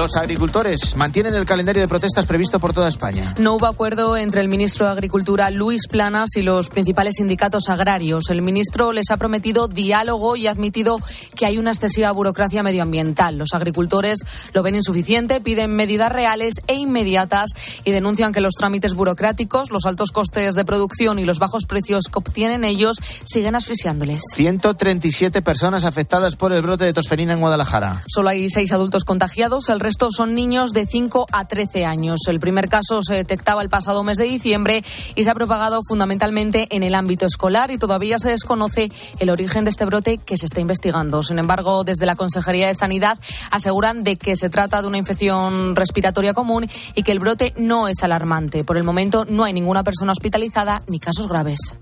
Los 0.00 0.16
agricultores 0.16 0.96
mantienen 0.96 1.34
el 1.34 1.44
calendario 1.44 1.82
de 1.82 1.86
protestas 1.86 2.24
previsto 2.24 2.58
por 2.58 2.72
toda 2.72 2.88
España. 2.88 3.34
No 3.38 3.56
hubo 3.56 3.66
acuerdo 3.66 4.16
entre 4.16 4.40
el 4.40 4.48
ministro 4.48 4.86
de 4.86 4.92
Agricultura, 4.92 5.50
Luis 5.50 5.88
Planas, 5.88 6.36
y 6.36 6.42
los 6.42 6.70
principales 6.70 7.16
sindicatos 7.16 7.68
agrarios. 7.68 8.30
El 8.30 8.40
ministro 8.40 8.94
les 8.94 9.10
ha 9.10 9.18
prometido 9.18 9.68
diálogo 9.68 10.36
y 10.36 10.46
ha 10.46 10.52
admitido 10.52 10.96
que 11.36 11.44
hay 11.44 11.58
una 11.58 11.72
excesiva 11.72 12.10
burocracia 12.12 12.62
medioambiental. 12.62 13.36
Los 13.36 13.52
agricultores 13.52 14.20
lo 14.54 14.62
ven 14.62 14.74
insuficiente, 14.74 15.42
piden 15.42 15.76
medidas 15.76 16.10
reales 16.10 16.54
e 16.66 16.76
inmediatas 16.76 17.50
y 17.84 17.90
denuncian 17.90 18.32
que 18.32 18.40
los 18.40 18.54
trámites 18.54 18.94
burocráticos, 18.94 19.70
los 19.70 19.84
altos 19.84 20.12
costes 20.12 20.54
de 20.54 20.64
producción 20.64 21.18
y 21.18 21.26
los 21.26 21.38
bajos 21.38 21.66
precios 21.66 22.04
que 22.10 22.20
obtienen 22.20 22.64
ellos 22.64 22.96
siguen 23.26 23.54
asfixiándoles. 23.54 24.22
137 24.34 25.42
personas 25.42 25.84
afectadas 25.84 26.36
por 26.36 26.54
el 26.54 26.62
brote 26.62 26.84
de 26.84 26.94
tosferina 26.94 27.34
en 27.34 27.40
Guadalajara. 27.40 28.02
Solo 28.08 28.30
hay 28.30 28.48
seis 28.48 28.72
adultos 28.72 29.04
contagiados. 29.04 29.68
El 29.68 29.89
resto 29.90 30.12
son 30.12 30.36
niños 30.36 30.72
de 30.72 30.86
5 30.86 31.26
a 31.32 31.46
13 31.46 31.84
años. 31.84 32.20
El 32.28 32.38
primer 32.38 32.68
caso 32.68 33.00
se 33.02 33.14
detectaba 33.14 33.60
el 33.60 33.68
pasado 33.68 34.04
mes 34.04 34.18
de 34.18 34.24
diciembre 34.24 34.84
y 35.16 35.24
se 35.24 35.30
ha 35.30 35.34
propagado 35.34 35.80
fundamentalmente 35.82 36.68
en 36.70 36.84
el 36.84 36.94
ámbito 36.94 37.26
escolar 37.26 37.72
y 37.72 37.78
todavía 37.78 38.20
se 38.20 38.30
desconoce 38.30 38.88
el 39.18 39.30
origen 39.30 39.64
de 39.64 39.70
este 39.70 39.84
brote 39.86 40.18
que 40.18 40.36
se 40.36 40.46
está 40.46 40.60
investigando. 40.60 41.24
Sin 41.24 41.40
embargo, 41.40 41.82
desde 41.82 42.06
la 42.06 42.14
Consejería 42.14 42.68
de 42.68 42.76
Sanidad 42.76 43.18
aseguran 43.50 44.04
de 44.04 44.14
que 44.14 44.36
se 44.36 44.48
trata 44.48 44.80
de 44.80 44.86
una 44.86 44.98
infección 44.98 45.74
respiratoria 45.74 46.34
común 46.34 46.68
y 46.94 47.02
que 47.02 47.10
el 47.10 47.18
brote 47.18 47.52
no 47.56 47.88
es 47.88 48.04
alarmante. 48.04 48.62
Por 48.62 48.76
el 48.76 48.84
momento 48.84 49.24
no 49.24 49.42
hay 49.42 49.52
ninguna 49.52 49.82
persona 49.82 50.12
hospitalizada 50.12 50.84
ni 50.86 51.00
casos 51.00 51.26
graves. 51.26 51.76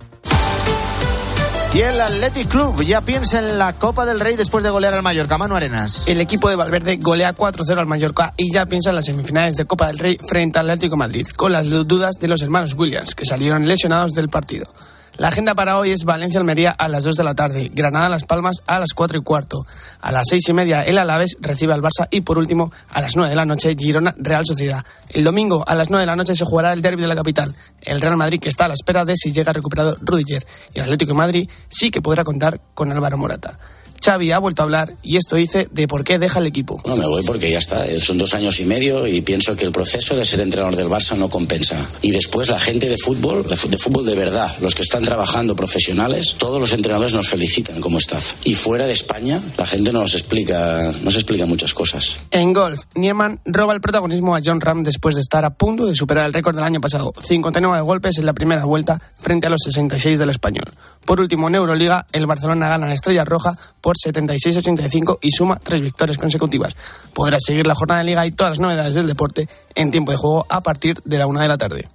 Y 1.75 1.83
el 1.83 2.01
Athletic 2.01 2.49
Club 2.49 2.83
ya 2.83 3.03
piensa 3.03 3.41
en 3.41 3.59
la 3.59 3.75
Copa 3.75 4.07
del 4.07 4.21
Rey 4.21 4.37
después 4.37 4.65
de 4.65 4.71
golear 4.71 4.95
al 4.95 5.03
Mallorca. 5.03 5.37
Manu 5.37 5.55
Arenas. 5.55 6.09
El 6.09 6.21
equipo 6.21 6.49
de 6.49 6.57
Valverde 6.57 6.97
golea 6.97 7.35
4-0 7.35 7.79
al 7.79 7.87
Mallorca 7.87 8.33
y 8.39 8.51
ya 8.51 8.65
piensa 8.65 8.89
en 8.89 8.97
las 8.97 9.05
semifinales 9.05 9.57
de 9.57 9.67
Copa 9.67 9.89
del 9.89 9.99
Rey 9.99 10.19
frente 10.27 10.59
al 10.59 10.71
Atlético 10.71 10.97
Madrid, 10.97 11.27
con 11.37 11.53
las 11.53 11.69
dudas 11.69 12.17
de 12.19 12.29
los 12.29 12.41
hermanos 12.41 12.73
Williams, 12.73 13.15
que 13.15 13.27
salieron 13.27 13.69
lesionados 13.69 14.13
del 14.13 14.31
partido. 14.31 14.73
La 15.19 15.29
agenda 15.29 15.57
para 15.57 15.77
hoy 15.77 15.91
es 15.91 16.05
Valencia-Almería 16.05 16.71
a 16.71 16.87
las 16.87 17.03
2 17.03 17.17
de 17.17 17.25
la 17.25 17.35
tarde, 17.35 17.73
Granada-Las 17.75 18.23
Palmas 18.23 18.63
a 18.69 18.79
las 18.79 18.91
4 18.95 19.19
y 19.19 19.23
cuarto, 19.25 19.67
a 20.01 20.13
las 20.13 20.23
6 20.31 20.49
y 20.51 20.53
media 20.53 20.83
el 20.83 20.97
Alaves 20.97 21.39
recibe 21.41 21.75
al 21.75 21.83
Barça 21.83 22.07
y 22.09 22.21
por 22.21 22.39
último 22.39 22.71
a 22.89 23.03
las 23.03 23.17
9 23.17 23.29
de 23.29 23.35
la 23.35 23.45
noche 23.45 23.75
Girona-Real 23.77 24.47
Sociedad. 24.47 24.85
El 25.09 25.25
domingo 25.25 25.65
a 25.67 25.75
las 25.75 25.91
9 25.91 26.03
de 26.03 26.07
la 26.07 26.15
noche 26.15 26.37
se 26.37 26.45
jugará 26.45 26.73
el 26.73 26.83
derby 26.83 27.03
de 27.03 27.09
la 27.09 27.17
capital. 27.17 27.53
El 27.81 28.01
Real 28.01 28.17
Madrid 28.17 28.39
que 28.39 28.49
está 28.49 28.67
a 28.67 28.69
la 28.69 28.75
espera 28.75 29.05
de 29.05 29.15
si 29.17 29.33
llega 29.33 29.53
recuperado 29.53 29.97
Rudiger 30.03 30.47
y 30.73 30.79
el 30.79 30.85
Atlético 30.85 31.11
de 31.15 31.19
Madrid 31.19 31.51
sí 31.69 31.91
que 31.91 32.01
podrá 32.01 32.23
contar 32.23 32.61
con 32.73 32.93
Álvaro 32.93 33.19
Morata. 33.19 33.59
Xavi 34.05 34.33
ha 34.33 34.39
vuelto 34.39 34.63
a 34.63 34.65
hablar 34.65 34.95
y 35.03 35.17
esto 35.17 35.37
dice 35.37 35.69
de 35.71 35.89
por 35.89 36.05
qué 36.05 36.19
deja 36.19 36.39
el 36.39 36.47
equipo. 36.47 36.81
No 36.87 36.97
me 36.97 37.07
voy 37.07 37.23
porque 37.25 37.51
ya 37.51 37.59
está, 37.59 37.85
son 38.01 38.19
dos 38.19 38.35
años 38.35 38.61
y 38.61 38.65
medio 38.65 39.07
y 39.07 39.21
pienso 39.21 39.57
que 39.57 39.65
el 39.65 39.73
proceso 39.73 40.17
de 40.17 40.25
ser 40.25 40.41
entrenador 40.41 40.77
del 40.77 40.89
Barça 40.89 41.17
no 41.17 41.29
compensa. 41.29 41.77
Y 42.03 42.11
después 42.11 42.49
la 42.49 42.59
gente 42.59 42.89
de 42.89 42.97
fútbol, 42.97 43.45
de 43.45 43.79
fútbol 43.79 44.05
de 44.05 44.15
verdad, 44.15 44.51
los 44.61 44.75
que 44.75 44.83
están 44.83 45.05
trabajando 45.05 45.57
profesionales, 45.57 46.37
todos 46.39 46.61
los 46.61 46.73
entrenadores 46.73 47.15
nos 47.15 47.29
felicitan 47.29 47.81
como 47.81 47.99
staff. 47.99 48.35
Y 48.45 48.55
fuera 48.55 48.87
de 48.87 48.93
España, 48.93 49.41
la 49.57 49.67
gente 49.67 49.93
nos 49.93 50.15
explica, 50.15 50.93
nos 51.03 51.15
explica 51.15 51.47
muchas 51.47 51.75
cosas. 51.75 52.21
En 52.31 52.53
golf, 52.53 52.81
Nieman 52.95 53.41
roba 53.45 53.75
el 53.75 53.81
protagonismo 53.81 54.35
a 54.37 54.41
John 54.45 54.61
Ram 54.61 54.83
después 54.83 55.15
de 55.15 55.21
estar 55.21 55.45
a 55.45 55.51
punto 55.51 55.87
de 55.87 55.95
superar 55.95 56.27
el 56.27 56.33
récord 56.33 56.55
del 56.55 56.65
año 56.65 56.81
pasado, 56.81 57.13
59 57.27 57.81
golpes 57.83 58.19
en 58.19 58.27
la 58.27 58.33
primera 58.33 58.65
vuelta 58.65 59.01
frente 59.19 59.47
a 59.47 59.51
los 59.51 59.61
66 59.65 60.19
del 60.19 60.31
español. 60.31 60.65
Por 61.05 61.21
último, 61.21 61.49
en 61.49 61.55
Euroliga, 61.55 62.07
el 62.13 62.27
Barcelona 62.27 62.69
gana 62.69 62.87
la 62.87 62.95
Estrella 62.95 63.25
Roja 63.25 63.57
por 63.81 63.88
76-85 63.97 65.19
y 65.23 65.31
suma 65.31 65.59
tres 65.63 65.81
victorias 65.81 66.19
consecutivas. 66.19 66.75
Podrás 67.15 67.43
seguir 67.45 67.67
la 67.67 67.75
jornada 67.75 68.01
de 68.01 68.07
liga 68.07 68.27
y 68.27 68.33
todas 68.33 68.53
las 68.53 68.61
novedades 68.61 68.95
del 68.95 69.07
deporte 69.07 69.49
en 69.75 69.91
tiempo 69.91 70.13
de 70.13 70.19
juego 70.19 70.47
a 70.49 70.63
partir 70.63 71.01
de 71.05 71.19
la 71.19 71.27
una 71.27 71.43
de 71.43 71.49
la 71.49 71.59
tarde. 71.59 71.89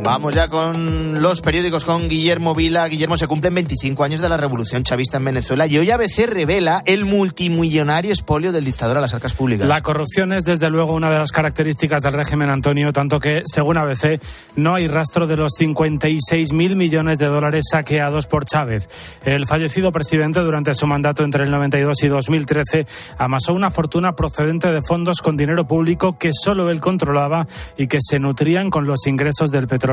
Vamos 0.00 0.32
ya 0.32 0.48
con 0.48 1.20
los 1.20 1.42
periódicos 1.42 1.84
con 1.84 2.08
Guillermo 2.08 2.54
Vila. 2.54 2.86
Guillermo, 2.86 3.16
se 3.16 3.26
cumplen 3.26 3.54
25 3.54 4.04
años 4.04 4.20
de 4.20 4.28
la 4.28 4.36
revolución 4.36 4.84
chavista 4.84 5.16
en 5.16 5.24
Venezuela 5.24 5.66
y 5.66 5.76
hoy 5.76 5.90
ABC 5.90 6.26
revela 6.26 6.82
el 6.86 7.04
multimillonario 7.04 8.12
expolio 8.12 8.52
del 8.52 8.64
dictador 8.64 8.96
a 8.96 9.00
las 9.00 9.12
arcas 9.12 9.34
públicas. 9.34 9.66
La 9.66 9.82
corrupción 9.82 10.32
es 10.32 10.44
desde 10.44 10.70
luego 10.70 10.94
una 10.94 11.10
de 11.10 11.18
las 11.18 11.32
características 11.32 12.02
del 12.02 12.12
régimen 12.12 12.48
Antonio, 12.48 12.92
tanto 12.92 13.18
que, 13.18 13.42
según 13.44 13.76
ABC, 13.76 14.20
no 14.54 14.76
hay 14.76 14.86
rastro 14.86 15.26
de 15.26 15.36
los 15.36 15.52
56 15.58 16.52
mil 16.52 16.76
millones 16.76 17.18
de 17.18 17.26
dólares 17.26 17.64
saqueados 17.70 18.26
por 18.26 18.44
Chávez. 18.44 18.88
El 19.24 19.46
fallecido 19.46 19.90
presidente 19.90 20.40
durante 20.40 20.74
su 20.74 20.86
mandato 20.86 21.24
entre 21.24 21.44
el 21.44 21.50
92 21.50 22.04
y 22.04 22.08
2013 22.08 22.86
amasó 23.18 23.52
una 23.52 23.70
fortuna 23.70 24.12
procedente 24.12 24.70
de 24.70 24.80
fondos 24.80 25.20
con 25.20 25.36
dinero 25.36 25.66
público 25.66 26.16
que 26.16 26.30
solo 26.32 26.70
él 26.70 26.80
controlaba 26.80 27.48
y 27.76 27.88
que 27.88 27.98
se 28.00 28.20
nutrían 28.20 28.70
con 28.70 28.86
los 28.86 29.06
ingresos 29.06 29.50
del 29.50 29.66
petróleo. 29.66 29.88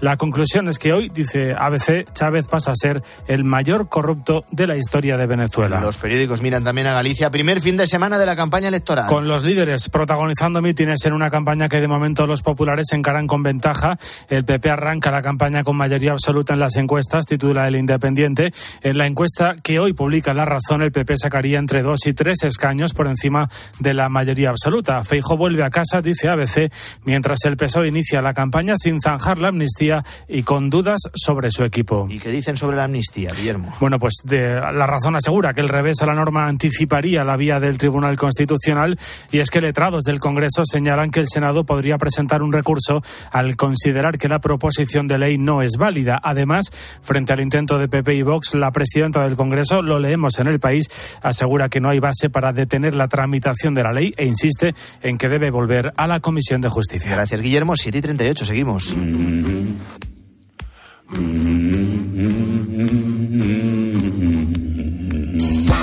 La 0.00 0.16
conclusión 0.16 0.68
es 0.68 0.78
que 0.78 0.92
hoy, 0.92 1.08
dice 1.08 1.52
ABC, 1.56 2.12
Chávez 2.12 2.46
pasa 2.48 2.72
a 2.72 2.74
ser 2.74 3.02
el 3.26 3.44
mayor 3.44 3.88
corrupto 3.88 4.44
de 4.50 4.66
la 4.66 4.76
historia 4.76 5.16
de 5.16 5.26
Venezuela. 5.26 5.80
Los 5.80 5.96
periódicos 5.96 6.42
miran 6.42 6.64
también 6.64 6.86
a 6.86 6.92
Galicia, 6.92 7.30
primer 7.30 7.60
fin 7.60 7.76
de 7.76 7.86
semana 7.86 8.18
de 8.18 8.26
la 8.26 8.36
campaña 8.36 8.68
electoral. 8.68 9.06
Con 9.06 9.28
los 9.28 9.44
líderes 9.44 9.88
protagonizando 9.88 10.62
mítines 10.62 11.04
en 11.04 11.12
una 11.12 11.30
campaña 11.30 11.68
que 11.68 11.80
de 11.80 11.88
momento 11.88 12.26
los 12.26 12.42
populares 12.42 12.86
encaran 12.92 13.26
con 13.26 13.42
ventaja. 13.42 13.96
El 14.28 14.44
PP 14.44 14.70
arranca 14.70 15.10
la 15.10 15.22
campaña 15.22 15.62
con 15.62 15.76
mayoría 15.76 16.12
absoluta 16.12 16.54
en 16.54 16.60
las 16.60 16.76
encuestas, 16.76 17.26
titula 17.26 17.66
El 17.68 17.76
Independiente. 17.76 18.52
En 18.82 18.98
la 18.98 19.06
encuesta 19.06 19.54
que 19.62 19.78
hoy 19.78 19.92
publica 19.92 20.34
La 20.34 20.44
Razón, 20.44 20.82
el 20.82 20.92
PP 20.92 21.14
sacaría 21.16 21.58
entre 21.58 21.82
dos 21.82 22.06
y 22.06 22.12
tres 22.12 22.42
escaños 22.42 22.92
por 22.92 23.06
encima 23.06 23.48
de 23.78 23.94
la 23.94 24.08
mayoría 24.08 24.50
absoluta. 24.50 25.02
Feijo 25.04 25.36
vuelve 25.36 25.64
a 25.64 25.70
casa, 25.70 26.00
dice 26.00 26.28
ABC, 26.28 26.72
mientras 27.04 27.38
el 27.44 27.56
PSOE 27.56 27.88
inicia 27.88 28.22
la 28.22 28.34
campaña 28.34 28.74
sin 28.76 29.00
zanjar 29.00 29.29
la 29.38 29.48
amnistía 29.48 30.04
y 30.28 30.42
con 30.42 30.70
dudas 30.70 31.00
sobre 31.14 31.50
su 31.50 31.64
equipo. 31.64 32.06
¿Y 32.08 32.18
qué 32.18 32.30
dicen 32.30 32.56
sobre 32.56 32.76
la 32.76 32.84
amnistía, 32.84 33.30
Guillermo? 33.36 33.72
Bueno, 33.80 33.98
pues 33.98 34.14
de, 34.24 34.38
la 34.38 34.86
razón 34.86 35.16
asegura 35.16 35.52
que 35.52 35.60
el 35.60 35.68
revés 35.68 36.02
a 36.02 36.06
la 36.06 36.14
norma 36.14 36.46
anticiparía 36.46 37.24
la 37.24 37.36
vía 37.36 37.60
del 37.60 37.78
Tribunal 37.78 38.16
Constitucional 38.16 38.98
y 39.30 39.38
es 39.38 39.50
que 39.50 39.60
letrados 39.60 40.04
del 40.04 40.20
Congreso 40.20 40.62
señalan 40.64 41.10
que 41.10 41.20
el 41.20 41.28
Senado 41.28 41.64
podría 41.64 41.98
presentar 41.98 42.42
un 42.42 42.52
recurso 42.52 43.02
al 43.30 43.56
considerar 43.56 44.18
que 44.18 44.28
la 44.28 44.38
proposición 44.38 45.06
de 45.06 45.18
ley 45.18 45.38
no 45.38 45.62
es 45.62 45.72
válida. 45.78 46.20
Además, 46.22 46.70
frente 47.02 47.32
al 47.32 47.40
intento 47.40 47.78
de 47.78 47.88
PP 47.88 48.14
y 48.14 48.22
Vox, 48.22 48.54
la 48.54 48.70
presidenta 48.70 49.22
del 49.24 49.36
Congreso, 49.36 49.82
lo 49.82 49.98
leemos 49.98 50.38
en 50.38 50.46
el 50.46 50.60
país, 50.60 50.86
asegura 51.22 51.68
que 51.68 51.80
no 51.80 51.90
hay 51.90 52.00
base 52.00 52.30
para 52.30 52.52
detener 52.52 52.94
la 52.94 53.08
tramitación 53.08 53.74
de 53.74 53.82
la 53.82 53.92
ley 53.92 54.12
e 54.16 54.26
insiste 54.26 54.74
en 55.02 55.18
que 55.18 55.28
debe 55.28 55.50
volver 55.50 55.92
a 55.96 56.06
la 56.06 56.20
Comisión 56.20 56.60
de 56.60 56.68
Justicia. 56.68 57.10
Gracias, 57.12 57.40
Guillermo. 57.40 57.74
7 57.76 57.98
y 57.98 58.02
38, 58.02 58.44
seguimos. 58.44 58.96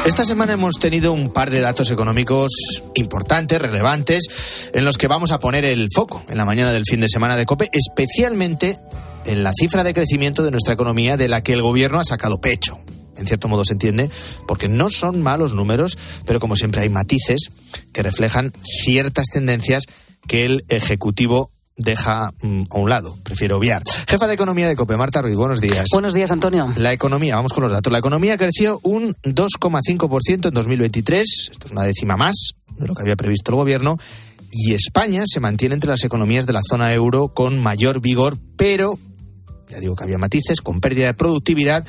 Esta 0.05 0.25
semana 0.25 0.53
hemos 0.53 0.79
tenido 0.79 1.11
un 1.11 1.31
par 1.31 1.51
de 1.51 1.59
datos 1.59 1.91
económicos 1.91 2.51
importantes, 2.95 3.61
relevantes, 3.61 4.71
en 4.73 4.83
los 4.83 4.97
que 4.97 5.07
vamos 5.07 5.31
a 5.31 5.39
poner 5.39 5.63
el 5.65 5.85
foco 5.93 6.23
en 6.29 6.38
la 6.38 6.45
mañana 6.45 6.71
del 6.71 6.85
fin 6.85 7.01
de 7.01 7.09
semana 7.09 7.35
de 7.35 7.45
COPE, 7.45 7.69
especialmente 7.71 8.79
en 9.25 9.43
la 9.43 9.51
cifra 9.53 9.83
de 9.83 9.93
crecimiento 9.93 10.43
de 10.43 10.51
nuestra 10.51 10.73
economía 10.73 11.17
de 11.17 11.27
la 11.27 11.43
que 11.43 11.53
el 11.53 11.61
gobierno 11.61 11.99
ha 11.99 12.03
sacado 12.03 12.39
pecho. 12.39 12.79
En 13.17 13.27
cierto 13.27 13.47
modo 13.47 13.65
se 13.65 13.73
entiende, 13.73 14.09
porque 14.47 14.69
no 14.69 14.89
son 14.89 15.21
malos 15.21 15.53
números, 15.53 15.97
pero 16.25 16.39
como 16.39 16.55
siempre 16.55 16.83
hay 16.83 16.89
matices 16.89 17.49
que 17.91 18.01
reflejan 18.01 18.53
ciertas 18.63 19.27
tendencias 19.27 19.83
que 20.27 20.45
el 20.45 20.65
Ejecutivo 20.69 21.51
deja 21.78 22.34
mm, 22.41 22.63
a 22.69 22.78
un 22.78 22.89
lado, 22.89 23.17
prefiero 23.23 23.57
obviar. 23.57 23.84
Jefa 24.07 24.28
de 24.28 24.34
Economía 24.34 24.67
de 24.67 24.75
COPE, 24.75 24.97
Marta 24.97 25.21
Ruiz, 25.21 25.36
buenos 25.36 25.61
días. 25.61 25.86
Buenos 25.93 26.13
días, 26.13 26.32
Antonio. 26.32 26.73
La 26.75 26.91
economía, 26.91 27.36
vamos 27.36 27.53
con 27.53 27.63
los 27.63 27.71
datos. 27.71 27.93
La 27.93 27.99
economía 27.99 28.38
creció 28.38 28.80
un 28.84 29.15
2,5% 29.23 30.47
en 30.47 30.53
2023, 30.53 31.49
esto 31.51 31.67
es 31.67 31.71
una 31.71 31.84
décima 31.84 32.17
más 32.17 32.36
de 32.78 32.88
lo 32.88 32.95
que 32.95 33.03
había 33.03 33.15
previsto 33.15 33.51
el 33.51 33.57
gobierno, 33.57 33.97
y 34.51 34.73
España 34.73 35.23
se 35.25 35.39
mantiene 35.39 35.75
entre 35.75 35.89
las 35.89 36.03
economías 36.03 36.45
de 36.45 36.53
la 36.53 36.61
zona 36.67 36.93
euro 36.93 37.30
con 37.30 37.61
mayor 37.61 38.01
vigor, 38.01 38.38
pero, 38.55 38.97
ya 39.67 39.80
digo 39.80 39.95
que 39.95 40.03
había 40.03 40.17
matices, 40.17 40.61
con 40.61 40.80
pérdida 40.80 41.07
de 41.07 41.13
productividad 41.13 41.86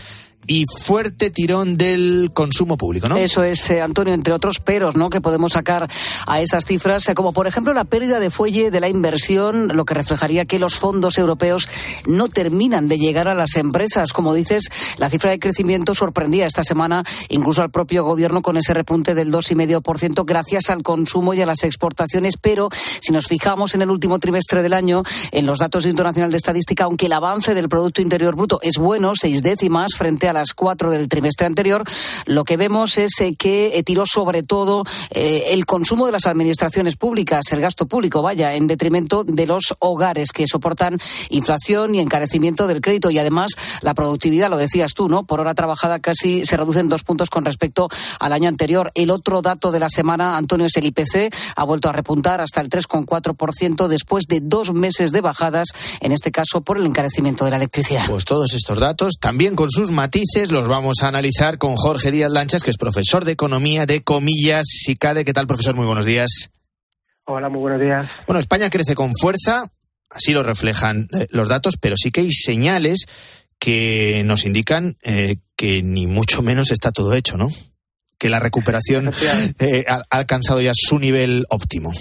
y 0.47 0.65
fuerte 0.81 1.31
tirón 1.31 1.77
del 1.77 2.31
consumo 2.33 2.79
público, 2.79 3.09
¿no? 3.09 3.17
Eso 3.17 3.43
es, 3.43 3.69
eh, 3.71 3.83
Antonio, 3.83 4.15
entre 4.15 4.33
otros 4.33 4.61
peros, 4.61 4.97
¿no? 4.97 5.11
Que 5.11 5.21
podemos 5.21 5.53
sacar 5.53 5.89
a 6.27 6.41
esas 6.41 6.65
cifras, 6.65 7.07
eh, 7.09 7.15
como 7.15 7.33
por 7.33 7.47
ejemplo 7.47 7.75
la 7.75 7.85
pérdida 7.85 8.19
de 8.19 8.31
fuelle 8.31 8.71
de 8.71 8.81
la 8.81 8.89
inversión, 8.89 9.69
lo 9.77 9.85
que 9.85 9.93
reflejaría 9.93 10.47
que 10.47 10.59
los 10.59 10.77
fondos 10.77 11.19
europeos 11.19 11.69
no 12.07 12.29
terminan 12.29 12.89
de 12.89 12.99
llegar 12.99 13.29
a 13.29 13.35
las 13.35 13.57
empresas. 13.57 14.13
Como 14.15 14.33
dices, 14.33 14.65
la 14.97 15.11
cifra 15.11 15.31
de 15.31 15.39
crecimiento 15.39 15.95
sorprendía 15.95 16.47
esta 16.47 16.65
semana 16.65 17.05
incluso 17.29 17.63
al 17.63 17.71
propio 17.71 18.05
gobierno 18.05 18.41
con 18.41 18.57
ese 18.57 18.73
repunte 18.73 19.15
del 19.15 19.31
2,5% 19.31 20.25
gracias 20.25 20.71
al 20.71 20.83
consumo 20.83 21.35
y 21.35 21.43
a 21.43 21.47
las 21.47 21.63
exportaciones. 21.65 22.37
Pero 22.41 22.71
si 23.01 23.13
nos 23.13 23.27
fijamos 23.27 23.75
en 23.75 23.83
el 23.83 23.91
último 23.91 24.19
trimestre 24.19 24.63
del 24.63 24.73
año, 24.73 25.03
en 25.31 25.45
los 25.45 25.59
datos 25.59 25.85
internacional 25.85 26.31
de 26.31 26.39
estadística, 26.39 26.85
aunque 26.85 27.07
el 27.07 27.13
avance 27.13 27.55
del 27.55 27.69
Producto 27.69 28.01
Interior 28.01 28.35
Bruto 28.35 28.61
es 28.63 28.79
bueno, 28.79 29.13
seis 29.15 29.43
décimas 29.43 29.93
frente 29.97 30.28
a 30.28 30.28
las 30.33 30.55
cuatro 30.55 30.91
del 30.91 31.09
trimestre 31.09 31.47
anterior, 31.47 31.85
lo 32.27 32.45
que 32.45 32.57
vemos 32.57 32.99
es 32.99 33.13
eh, 33.21 33.35
que 33.37 33.79
eh, 33.79 33.83
tiró 33.83 34.05
sobre 34.07 34.43
todo 34.43 34.85
eh, 35.11 35.45
el 35.49 35.67
consumo 35.67 36.07
de 36.07 36.13
las 36.13 36.27
administraciones 36.27 36.97
públicas, 36.97 37.45
el 37.53 37.61
gasto 37.61 37.87
público, 37.87 38.23
vaya, 38.23 38.55
en 38.55 38.67
detrimento 38.67 39.25
de 39.25 39.47
los 39.47 39.75
hogares 39.79 40.33
que 40.33 40.47
soportan 40.47 40.99
inflación 41.31 41.95
y 41.95 42.01
encarecimiento 42.01 42.67
del 42.67 42.81
crédito. 42.81 43.11
Y 43.11 43.19
además, 43.19 43.53
la 43.83 43.95
productividad, 43.95 44.51
lo 44.51 44.57
decías 44.57 44.93
tú, 44.95 45.09
¿no? 45.09 45.25
Por 45.25 45.41
hora 45.41 45.55
trabajada 45.55 45.99
casi 45.99 46.45
se 46.45 46.57
reducen 46.57 46.89
dos 46.89 47.03
puntos 47.03 47.31
con 47.31 47.45
respecto 47.45 47.89
al 48.21 48.33
año 48.33 48.49
anterior. 48.49 48.93
El 48.95 49.11
otro 49.11 49.43
dato 49.43 49.71
de 49.71 49.81
la 49.81 49.89
semana, 49.89 50.37
Antonio, 50.37 50.67
es 50.67 50.77
el 50.77 50.87
IPC. 50.87 51.35
Ha 51.57 51.65
vuelto 51.65 51.89
a 51.89 51.93
repuntar 51.93 52.41
hasta 52.41 52.61
el 52.61 52.69
3,4% 52.69 53.89
después 53.89 54.27
de 54.27 54.41
dos 54.43 54.73
meses 54.73 55.13
de 55.13 55.21
bajadas, 55.21 55.69
en 56.01 56.13
este 56.13 56.31
caso 56.31 56.61
por 56.61 56.79
el 56.79 56.87
encarecimiento 56.87 57.45
de 57.45 57.51
la 57.51 57.57
electricidad. 57.57 58.05
Pues 58.07 58.25
todos 58.25 58.55
estos 58.55 58.79
datos, 58.79 59.19
también 59.21 59.57
con 59.57 59.71
sus 59.71 59.91
matices 59.91 60.18
matices 60.19 60.51
los 60.51 60.67
vamos 60.67 60.97
a 61.03 61.09
analizar 61.09 61.59
con 61.59 61.77
Jorge 61.77 62.11
Díaz 62.11 62.33
Lanchas, 62.33 62.65
que 62.65 62.71
es 62.71 62.77
profesor 62.77 63.25
de 63.25 63.31
Economía 63.31 63.87
de 63.87 64.03
Comillas 64.03 64.67
SICADE. 64.67 65.25
¿Qué 65.25 65.33
tal, 65.33 65.47
profesor? 65.47 65.77
Muy 65.77 65.87
buenos 65.87 66.07
días. 66.07 66.51
Hola, 67.25 67.49
muy 67.49 67.61
buenos 67.61 67.81
días. 67.81 68.09
Bueno, 68.27 68.41
España 68.41 68.69
crece 68.69 68.97
con 68.97 69.13
fuerza, 69.15 69.71
así 70.11 70.33
lo 70.33 70.43
reflejan 70.43 71.07
eh, 71.13 71.29
los 71.31 71.49
datos, 71.49 71.77
pero 71.81 71.95
sí 71.97 72.11
que 72.11 72.23
hay 72.23 72.33
señales 72.33 73.07
que 73.61 74.23
nos 74.25 74.45
indican 74.45 74.97
eh, 75.03 75.37
que 75.55 75.85
ni 75.85 76.09
mucho 76.09 76.43
menos 76.43 76.73
está 76.73 76.91
todo 76.91 77.15
hecho, 77.15 77.37
¿no? 77.37 77.49
Que 78.19 78.29
la 78.29 78.41
recuperación 78.41 79.11
eh, 79.61 79.85
ha, 79.87 80.03
alcanzado 80.11 80.61
ya 80.61 80.73
su 80.75 80.99
nivel 80.99 81.47
óptimo. 81.49 81.93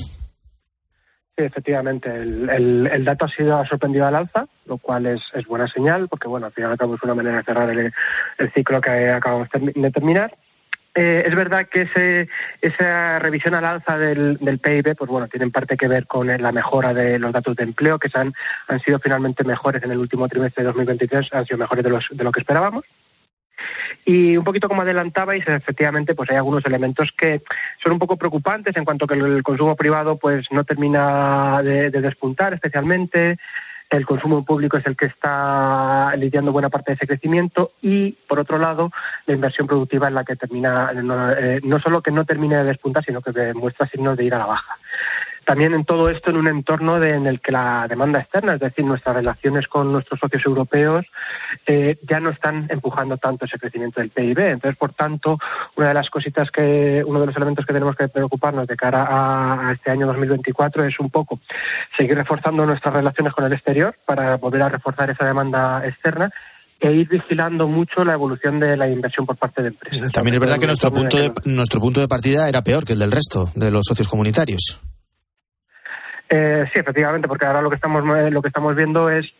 Sí, 1.37 1.43
efectivamente. 1.43 2.09
El, 2.15 3.05
dato 3.05 3.25
ha 3.25 3.29
sido 3.29 3.63
sorprendido 3.65 4.07
al 4.07 4.15
alza, 4.15 4.47
lo 4.65 4.79
cual 4.79 5.05
es, 5.05 5.21
buena 5.47 5.67
señal, 5.67 6.07
porque 6.09 6.27
bueno, 6.27 6.47
al 6.47 6.51
final 6.51 6.73
es 6.73 7.03
una 7.03 7.13
manera 7.13 7.37
de 7.37 7.43
cerrar 7.43 7.69
el, 7.69 7.93
el 8.39 8.53
ciclo 8.53 8.81
que 8.81 9.11
acabamos 9.11 9.47
de 9.53 9.91
terminar. 9.91 10.35
Eh, 10.95 11.25
es 11.27 11.35
verdad 11.35 11.67
que 11.67 11.83
ese, 11.83 12.27
esa 12.59 13.19
revisión 13.19 13.53
al 13.53 13.65
alza 13.65 13.99
del, 13.99 14.39
PIB, 14.39 14.95
pues 14.95 15.11
bueno, 15.11 15.27
tiene 15.27 15.45
en 15.45 15.51
parte 15.51 15.77
que 15.77 15.87
ver 15.87 16.07
con 16.07 16.25
la 16.25 16.51
mejora 16.51 16.91
de 16.91 17.19
los 17.19 17.31
datos 17.31 17.55
de 17.55 17.65
empleo, 17.65 17.99
que 17.99 18.09
han, 18.15 18.33
han 18.67 18.79
sido 18.79 18.97
finalmente 18.97 19.43
mejores 19.43 19.83
en 19.83 19.91
el 19.91 19.99
último 19.99 20.27
trimestre 20.27 20.63
de 20.63 20.69
2023, 20.69 21.33
han 21.33 21.45
sido 21.45 21.59
mejores 21.59 21.83
de, 21.83 21.91
los, 21.91 22.07
de 22.09 22.23
lo 22.23 22.31
que 22.31 22.39
esperábamos. 22.39 22.83
Y 24.09 24.37
un 24.37 24.45
poquito 24.45 24.69
como 24.69 24.83
adelantabais, 24.83 25.45
efectivamente, 25.45 26.15
pues 26.15 26.29
hay 26.29 26.37
algunos 26.37 26.65
elementos 26.65 27.11
que 27.11 27.41
son 27.83 27.91
un 27.91 27.99
poco 27.99 28.15
preocupantes 28.15 28.77
en 28.77 28.85
cuanto 28.85 29.05
que 29.05 29.15
el 29.15 29.43
consumo 29.43 29.75
privado 29.75 30.15
pues 30.17 30.49
no 30.49 30.63
termina 30.63 31.61
de 31.61 31.91
despuntar 31.91 32.53
especialmente 32.53 33.37
el 33.89 34.05
consumo 34.05 34.43
público 34.43 34.77
es 34.77 34.85
el 34.85 34.97
que 34.97 35.05
está 35.05 36.13
lidiando 36.17 36.51
buena 36.51 36.69
parte 36.69 36.91
de 36.91 36.95
ese 36.95 37.07
crecimiento 37.07 37.71
y, 37.81 38.11
por 38.27 38.39
otro 38.39 38.57
lado, 38.57 38.91
la 39.25 39.33
inversión 39.33 39.67
productiva 39.67 40.07
es 40.07 40.13
la 40.13 40.25
que 40.25 40.35
termina, 40.35 40.91
no, 40.93 41.31
eh, 41.31 41.61
no 41.63 41.79
solo 41.79 42.01
que 42.01 42.11
no 42.11 42.25
termine 42.25 42.57
de 42.57 42.65
despuntar, 42.65 43.03
sino 43.03 43.21
que 43.21 43.53
muestra 43.53 43.87
signos 43.87 44.17
de 44.17 44.25
ir 44.25 44.33
a 44.33 44.39
la 44.39 44.45
baja. 44.45 44.75
También 45.47 45.73
en 45.73 45.85
todo 45.85 46.09
esto 46.09 46.29
en 46.29 46.35
un 46.35 46.49
entorno 46.49 47.01
en 47.01 47.25
el 47.25 47.39
que 47.39 47.53
la 47.53 47.87
demanda 47.87 48.19
externa, 48.19 48.55
es 48.55 48.59
decir, 48.59 48.83
nuestras 48.83 49.15
relaciones 49.15 49.65
con 49.69 49.93
nuestros 49.93 50.19
socios 50.19 50.45
europeos, 50.45 51.05
eh, 51.65 51.97
ya 52.01 52.19
no 52.19 52.31
están 52.31 52.67
empujando 52.69 53.15
tanto 53.15 53.45
ese 53.45 53.57
crecimiento 53.57 54.01
del 54.01 54.09
PIB. 54.09 54.39
Entonces, 54.39 54.77
por 54.77 54.91
tanto, 54.91 55.39
una 55.77 55.87
de 55.87 55.93
las 55.93 56.09
cositas 56.09 56.51
que, 56.51 57.01
uno 57.07 57.21
de 57.21 57.27
los 57.27 57.35
elementos 57.37 57.65
que 57.65 57.71
tenemos 57.71 57.95
que 57.95 58.09
preocuparnos 58.09 58.67
de 58.67 58.75
cara 58.75 59.07
a, 59.09 59.71
este 59.71 59.89
año 59.89 60.05
2024 60.07 60.83
es 60.83 60.99
un 60.99 61.09
poco 61.09 61.39
seguir 61.95 62.17
reforzando 62.17 62.65
nuestras 62.65 62.93
relaciones 62.93 63.31
con 63.31 63.45
el 63.45 63.53
exterior 63.53 63.95
para 64.05 64.35
volver 64.35 64.63
a 64.63 64.67
reforzar 64.67 65.09
esa 65.11 65.23
demanda 65.23 65.81
externa 65.87 66.29
e 66.77 66.91
ir 66.91 67.07
vigilando 67.07 67.69
mucho 67.69 68.03
la 68.03 68.11
evolución 68.11 68.59
de 68.59 68.75
la 68.75 68.89
inversión 68.89 69.25
por 69.25 69.37
parte 69.37 69.61
de 69.61 69.69
empresas. 69.69 70.11
También 70.11 70.33
es 70.33 70.41
verdad 70.41 70.59
que 70.59 70.67
nuestro 70.67 70.91
punto 70.91 71.15
de, 71.15 71.31
nuestro 71.45 71.79
punto 71.79 72.01
de 72.01 72.09
partida 72.09 72.49
era 72.49 72.61
peor 72.63 72.83
que 72.83 72.91
el 72.91 72.99
del 72.99 73.13
resto 73.13 73.49
de 73.55 73.71
los 73.71 73.85
socios 73.85 74.09
comunitarios. 74.09 74.81
Eh, 76.29 76.65
sí, 76.73 76.79
efectivamente, 76.79 77.27
porque 77.27 77.45
ahora 77.45 77.61
lo 77.61 77.69
que 77.69 77.75
estamos, 77.75 78.03
eh, 78.17 78.31
lo 78.31 78.41
que 78.41 78.49
estamos 78.49 78.75
viendo 78.75 79.09
es 79.09 79.33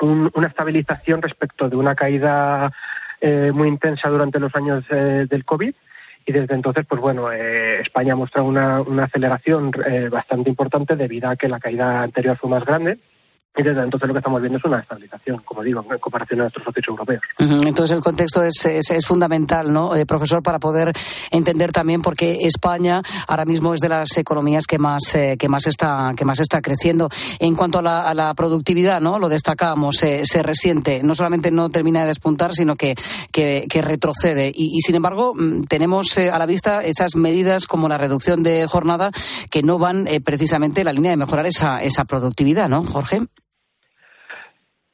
una 0.00 0.46
estabilización 0.46 1.20
respecto 1.20 1.68
de 1.68 1.76
una 1.76 1.94
caída 1.94 2.72
eh, 3.20 3.50
muy 3.52 3.68
intensa 3.68 4.08
durante 4.08 4.40
los 4.40 4.54
años 4.54 4.86
del 4.88 5.44
COVID. 5.44 5.74
Y 6.24 6.32
desde 6.32 6.54
entonces, 6.54 6.86
pues 6.86 7.00
bueno, 7.00 7.30
España 7.32 8.14
ha 8.14 8.16
mostrado 8.16 8.48
una, 8.48 8.80
una 8.80 9.04
aceleración 9.04 9.70
bastante 10.10 10.48
importante 10.48 10.96
debido 10.96 11.28
a 11.28 11.36
que 11.36 11.48
la 11.48 11.60
caída 11.60 12.02
anterior 12.02 12.36
fue 12.38 12.48
más 12.48 12.64
grande 12.64 12.98
y 13.56 13.62
entonces 13.62 14.06
lo 14.06 14.14
que 14.14 14.18
estamos 14.18 14.40
viendo 14.40 14.58
es 14.58 14.64
una 14.64 14.78
estabilización, 14.78 15.42
como 15.44 15.62
digo, 15.62 15.84
en 15.90 15.98
comparación 15.98 16.40
a 16.40 16.42
nuestros 16.44 16.64
socios 16.64 16.86
europeos. 16.88 17.20
Entonces 17.38 17.96
el 17.96 18.02
contexto 18.02 18.42
es, 18.44 18.64
es, 18.64 19.06
fundamental, 19.06 19.72
¿no, 19.72 19.94
eh, 19.96 20.06
profesor, 20.06 20.40
para 20.40 20.60
poder 20.60 20.92
entender 21.32 21.72
también 21.72 22.00
por 22.00 22.16
qué 22.16 22.38
España 22.42 23.02
ahora 23.26 23.44
mismo 23.44 23.74
es 23.74 23.80
de 23.80 23.88
las 23.88 24.16
economías 24.16 24.66
que 24.66 24.78
más 24.78 25.14
eh, 25.14 25.36
que 25.36 25.48
más 25.48 25.66
está 25.66 26.12
que 26.16 26.24
más 26.24 26.38
está 26.38 26.60
creciendo. 26.60 27.08
En 27.40 27.56
cuanto 27.56 27.80
a 27.80 28.14
la, 28.14 28.34
productividad, 28.36 29.00
¿no? 29.00 29.18
Lo 29.18 29.28
destacamos, 29.28 29.96
se 29.96 30.42
resiente, 30.42 31.02
no 31.02 31.16
solamente 31.16 31.50
no 31.50 31.68
termina 31.68 32.02
de 32.02 32.06
despuntar, 32.06 32.54
sino 32.54 32.76
que, 32.76 32.94
que, 33.32 33.82
retrocede. 33.82 34.52
Y, 34.54 34.80
sin 34.80 34.94
embargo, 34.94 35.34
mm, 35.34 35.62
tenemos 35.62 36.16
eh, 36.16 36.30
a 36.30 36.38
la 36.38 36.46
vista 36.46 36.80
esas 36.80 37.16
medidas 37.16 37.66
como 37.66 37.88
la 37.88 37.98
reducción 37.98 38.42
de 38.42 38.66
jornada 38.68 39.10
que 39.50 39.62
no 39.62 39.78
van 39.78 40.06
precisamente 40.24 40.82
en 40.82 40.86
la 40.86 40.92
línea 40.92 41.10
de 41.10 41.16
mejorar 41.16 41.46
esa, 41.46 41.82
esa 41.82 42.04
productividad, 42.04 42.68
¿no, 42.68 42.84
Jorge? 42.84 43.22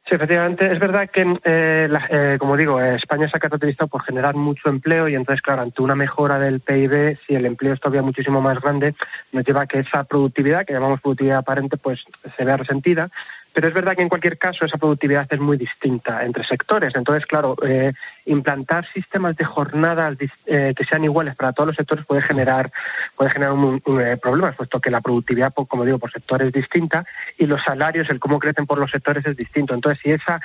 Sí, 0.09 0.15
efectivamente. 0.15 0.71
Es 0.71 0.79
verdad 0.79 1.11
que, 1.11 1.23
eh, 1.43 1.89
eh, 2.11 2.37
como 2.39 2.57
digo, 2.57 2.81
España 2.81 3.29
se 3.29 3.37
ha 3.37 3.41
caracterizado 3.41 3.89
por 3.89 4.05
generar 4.05 4.37
mucho 4.37 4.69
empleo 4.69 5.09
y 5.09 5.17
entonces, 5.17 5.43
claro, 5.43 5.63
ante 5.63 5.83
una 5.83 5.97
mejora 5.97 6.39
del 6.39 6.61
PIB, 6.61 7.19
si 7.27 7.35
el 7.35 7.45
empleo 7.45 7.73
es 7.73 7.81
todavía 7.81 8.03
muchísimo 8.03 8.41
más 8.41 8.61
grande, 8.61 8.95
nos 9.33 9.45
lleva 9.45 9.63
a 9.63 9.67
que 9.67 9.81
esa 9.81 10.05
productividad, 10.05 10.65
que 10.65 10.75
llamamos 10.75 11.01
productividad 11.01 11.39
aparente, 11.39 11.77
pues 11.77 12.05
se 12.37 12.45
vea 12.45 12.57
resentida 12.57 13.11
pero 13.57 13.69
es 13.69 13.75
verdad 13.75 13.97
que 13.97 14.03
en 14.03 14.11
cualquier 14.11 14.37
caso 14.37 14.67
esa 14.67 14.77
productividad 14.77 15.27
es 15.31 15.41
muy 15.41 15.57
distinta 15.57 16.23
entre 16.27 16.45
sectores. 16.45 16.95
Entonces, 16.95 17.25
claro, 17.25 17.57
eh, 17.67 17.95
implantar 18.27 18.87
sistemas 18.93 19.35
de 19.35 19.47
jornadas 19.47 20.15
eh, 20.45 20.75
que 20.77 20.85
sean 20.85 21.05
iguales 21.05 21.35
para 21.37 21.55
todos 21.55 21.69
los 21.69 21.77
sectores 21.77 22.05
puede 22.05 22.21
generar 22.21 22.71
puede 23.17 23.31
generar 23.31 23.55
un, 23.55 23.83
eh, 23.99 24.19
problemas, 24.21 24.57
puesto 24.57 24.79
que 24.79 24.91
la 24.91 25.01
productividad, 25.01 25.55
como 25.55 25.87
digo, 25.87 25.99
por 25.99 26.13
sector 26.13 26.43
es 26.43 26.53
distinta 26.53 27.07
y 27.39 27.47
los 27.47 27.63
salarios, 27.63 28.11
el 28.11 28.21
cómo 28.21 28.39
crecen 28.39 28.67
por 28.67 28.77
los 28.77 28.91
sectores 28.91 29.25
es 29.25 29.39
distinto. 29.39 29.73
Entonces, 29.73 30.03
si 30.03 30.11
esa 30.11 30.39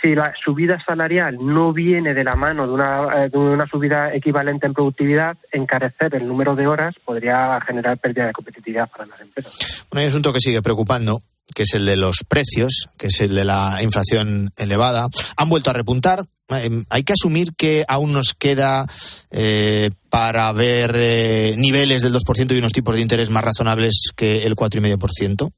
si 0.00 0.14
la 0.14 0.32
subida 0.42 0.80
salarial 0.80 1.36
no 1.38 1.74
viene 1.74 2.14
de 2.14 2.24
la 2.24 2.36
mano 2.36 2.66
de 2.66 2.72
una, 2.72 3.28
de 3.28 3.36
una 3.36 3.66
subida 3.66 4.14
equivalente 4.14 4.66
en 4.66 4.72
productividad, 4.72 5.36
encarecer 5.52 6.14
el 6.14 6.26
número 6.26 6.56
de 6.56 6.66
horas 6.66 6.94
podría 7.04 7.60
generar 7.60 7.98
pérdida 7.98 8.28
de 8.28 8.32
competitividad 8.32 8.88
para 8.88 9.04
las 9.04 9.20
empresas. 9.20 9.86
Un 9.92 9.98
asunto 9.98 10.32
que 10.32 10.40
sigue 10.40 10.62
preocupando 10.62 11.20
que 11.54 11.62
es 11.62 11.74
el 11.74 11.86
de 11.86 11.96
los 11.96 12.18
precios, 12.28 12.88
que 12.96 13.06
es 13.08 13.20
el 13.20 13.34
de 13.34 13.44
la 13.44 13.82
inflación 13.82 14.50
elevada, 14.56 15.08
han 15.36 15.48
vuelto 15.48 15.70
a 15.70 15.74
repuntar. 15.74 16.24
Eh, 16.50 16.82
hay 16.90 17.02
que 17.02 17.12
asumir 17.12 17.54
que 17.56 17.84
aún 17.88 18.12
nos 18.12 18.34
queda 18.34 18.86
eh, 19.30 19.90
para 20.10 20.52
ver 20.52 20.94
eh, 20.96 21.54
niveles 21.56 22.02
del 22.02 22.14
2% 22.14 22.54
y 22.54 22.58
unos 22.58 22.72
tipos 22.72 22.94
de 22.94 23.00
interés 23.00 23.30
más 23.30 23.44
razonables 23.44 24.10
que 24.14 24.44
el 24.44 24.54
4,5%. 24.54 25.52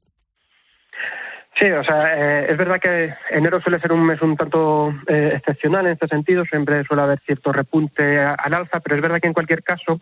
Sí, 1.59 1.69
o 1.71 1.83
sea, 1.83 2.15
eh, 2.15 2.45
es 2.51 2.57
verdad 2.57 2.79
que 2.79 3.13
enero 3.31 3.59
suele 3.59 3.79
ser 3.79 3.91
un 3.91 4.05
mes 4.05 4.21
un 4.21 4.37
tanto 4.37 4.93
eh, 5.07 5.33
excepcional 5.35 5.85
en 5.85 5.91
este 5.91 6.07
sentido, 6.07 6.45
siempre 6.45 6.85
suele 6.85 7.03
haber 7.03 7.19
cierto 7.19 7.51
repunte 7.51 8.17
al 8.17 8.53
alza, 8.53 8.79
pero 8.79 8.95
es 8.95 9.01
verdad 9.01 9.19
que 9.19 9.27
en 9.27 9.33
cualquier 9.33 9.61
caso, 9.61 9.99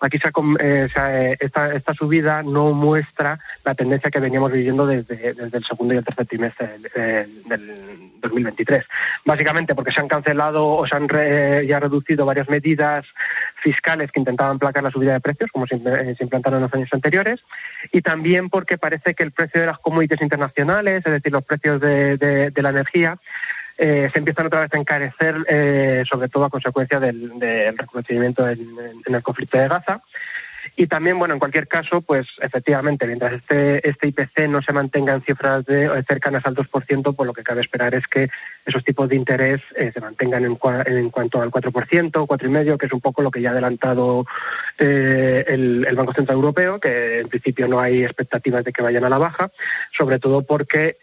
aquí 0.00 0.18
se 0.18 0.28
eh, 0.60 1.36
esta, 1.40 1.74
esta, 1.74 1.94
subida 1.94 2.44
no 2.44 2.74
muestra 2.74 3.40
la 3.64 3.74
tendencia 3.74 4.08
que 4.08 4.20
veníamos 4.20 4.52
viviendo 4.52 4.86
desde, 4.86 5.30
el 5.30 5.64
segundo 5.64 5.94
y 5.94 5.96
el 5.96 6.04
tercer 6.04 6.26
trimestre 6.26 6.78
del, 6.94 7.42
del 7.44 7.74
2023. 8.20 8.84
Básicamente 9.24 9.74
porque 9.74 9.90
se 9.90 10.00
han 10.00 10.08
cancelado 10.08 10.64
o 10.64 10.86
se 10.86 10.94
han 10.94 11.08
ya 11.66 11.80
reducido 11.80 12.24
varias 12.24 12.48
medidas 12.48 13.04
fiscales 13.60 14.10
que 14.10 14.20
intentaban 14.20 14.58
placar 14.58 14.82
la 14.82 14.90
subida 14.90 15.12
de 15.12 15.20
precios, 15.20 15.50
como 15.52 15.66
se, 15.66 15.78
se 15.78 16.24
implantaron 16.24 16.58
en 16.58 16.62
los 16.64 16.74
años 16.74 16.90
anteriores, 16.92 17.44
y 17.92 18.02
también 18.02 18.50
porque 18.50 18.78
parece 18.78 19.14
que 19.14 19.22
el 19.22 19.32
precio 19.32 19.60
de 19.60 19.66
las 19.66 19.78
commodities 19.78 20.20
internacionales 20.20 21.02
es 21.04 21.12
decir, 21.12 21.32
los 21.32 21.44
precios 21.44 21.80
de, 21.80 22.52
la 22.54 22.70
energía, 22.70 23.18
eh, 23.78 24.10
se 24.12 24.18
empiezan 24.18 24.46
otra 24.46 24.60
vez 24.60 24.74
a 24.74 24.78
encarecer, 24.78 25.36
eh, 25.48 26.02
sobre 26.08 26.28
todo 26.28 26.44
a 26.44 26.50
consecuencia 26.50 27.00
del, 27.00 27.38
del 27.38 27.76
reconocimiento 27.78 28.48
en, 28.48 28.60
el 29.06 29.22
conflicto 29.22 29.58
de 29.58 29.68
Gaza. 29.68 30.02
Y 30.76 30.86
también, 30.86 31.18
bueno, 31.18 31.34
en 31.34 31.40
cualquier 31.40 31.68
caso, 31.68 32.00
pues 32.00 32.26
efectivamente, 32.40 33.06
mientras 33.06 33.32
este, 33.34 33.88
este 33.88 34.08
IPC 34.08 34.48
no 34.48 34.62
se 34.62 34.72
mantenga 34.72 35.14
en 35.14 35.22
cifras 35.22 35.64
de, 35.64 35.86
eh, 35.86 36.04
cercanas 36.06 36.44
al 36.46 36.54
2%, 36.54 37.16
pues 37.16 37.26
lo 37.26 37.32
que 37.32 37.42
cabe 37.42 37.60
esperar 37.60 37.94
es 37.94 38.06
que 38.06 38.28
esos 38.64 38.84
tipos 38.84 39.08
de 39.08 39.16
interés 39.16 39.60
eh, 39.76 39.90
se 39.92 40.00
mantengan 40.00 40.44
en, 40.44 40.58
en, 40.86 41.10
cuanto 41.10 41.40
al 41.40 41.50
4%, 41.50 41.72
4,5%, 41.72 42.78
que 42.78 42.86
es 42.86 42.92
un 42.92 43.00
poco 43.00 43.22
lo 43.22 43.30
que 43.30 43.40
ya 43.40 43.50
ha 43.50 43.52
adelantado 43.52 44.26
eh, 44.78 45.44
el, 45.48 45.86
el, 45.88 45.96
Banco 45.96 46.14
Central 46.14 46.36
Europeo, 46.36 46.80
que 46.80 47.20
en 47.20 47.28
principio 47.28 47.68
no 47.68 47.80
hay 47.80 48.04
expectativas 48.04 48.64
de 48.64 48.72
que 48.72 48.82
vayan 48.82 49.04
a 49.04 49.08
la 49.08 49.18
baja, 49.18 49.50
sobre 49.96 50.18
todo 50.18 50.42
porque 50.42 50.96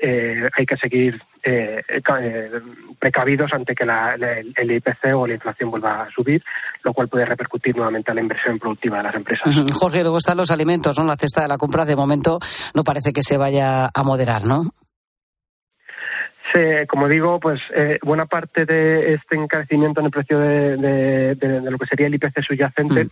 hay 0.53 0.65
que 0.65 0.77
seguir 0.77 1.21
eh, 1.49 1.81
eh, 1.87 2.51
precavidos 2.99 3.53
ante 3.53 3.73
que 3.73 3.85
el 3.85 4.71
IPC 4.71 5.15
o 5.15 5.25
la 5.25 5.35
inflación 5.35 5.71
vuelva 5.71 6.01
a 6.01 6.11
subir, 6.11 6.43
lo 6.83 6.93
cual 6.93 7.07
puede 7.07 7.23
repercutir 7.23 7.73
nuevamente 7.73 8.11
a 8.11 8.13
la 8.13 8.19
inversión 8.19 8.59
productiva 8.59 8.97
de 8.97 9.03
las 9.03 9.15
empresas. 9.15 9.55
Jorge, 9.73 10.01
luego 10.01 10.17
están 10.17 10.35
los 10.35 10.51
alimentos, 10.51 10.99
¿no? 10.99 11.05
La 11.05 11.15
cesta 11.15 11.43
de 11.43 11.47
la 11.47 11.57
compra 11.57 11.85
de 11.85 11.95
momento 11.95 12.37
no 12.75 12.83
parece 12.83 13.13
que 13.13 13.21
se 13.21 13.37
vaya 13.37 13.89
a 13.93 14.03
moderar, 14.03 14.43
¿no? 14.43 14.63
Sí, 16.51 16.59
como 16.89 17.07
digo, 17.07 17.39
pues 17.39 17.61
eh, 17.73 17.97
buena 18.01 18.25
parte 18.25 18.65
de 18.65 19.13
este 19.13 19.37
encarecimiento 19.37 20.01
en 20.01 20.07
el 20.07 20.11
precio 20.11 20.39
de, 20.39 21.37
lo 21.63 21.77
que 21.77 21.85
sería 21.85 22.07
el 22.07 22.15
IPC 22.15 22.41
subyacente 22.41 23.05
mm. 23.05 23.09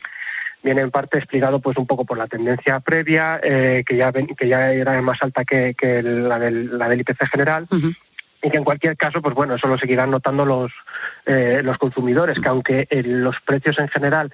viene 0.61 0.81
en 0.81 0.91
parte 0.91 1.19
explicado 1.19 1.61
pues 1.61 1.77
un 1.77 1.87
poco 1.87 2.03
por 2.03 2.17
la 2.17 2.27
tendencia 2.27 2.81
previa 2.81 3.39
que 3.41 3.95
ya 3.95 4.11
que 4.11 4.47
ya 4.47 4.73
era 4.73 5.01
más 5.01 5.21
alta 5.21 5.45
que, 5.45 5.73
la, 6.03 6.37
del, 6.37 6.77
la 6.77 6.89
del 6.89 6.99
IPC 6.99 7.29
general 7.29 7.67
y 8.45 8.51
que 8.51 8.57
en 8.57 8.63
cualquier 8.63 8.95
caso, 8.95 9.23
pues 9.23 9.33
bueno, 9.33 9.55
eso 9.55 9.67
lo 9.67 9.75
seguirán 9.75 10.11
notando 10.11 10.45
los, 10.45 10.71
eh, 11.25 11.61
los 11.63 11.79
consumidores, 11.79 12.39
que 12.39 12.47
aunque 12.47 12.87
eh, 12.91 13.01
los 13.01 13.41
precios 13.41 13.79
en 13.79 13.87
general 13.87 14.31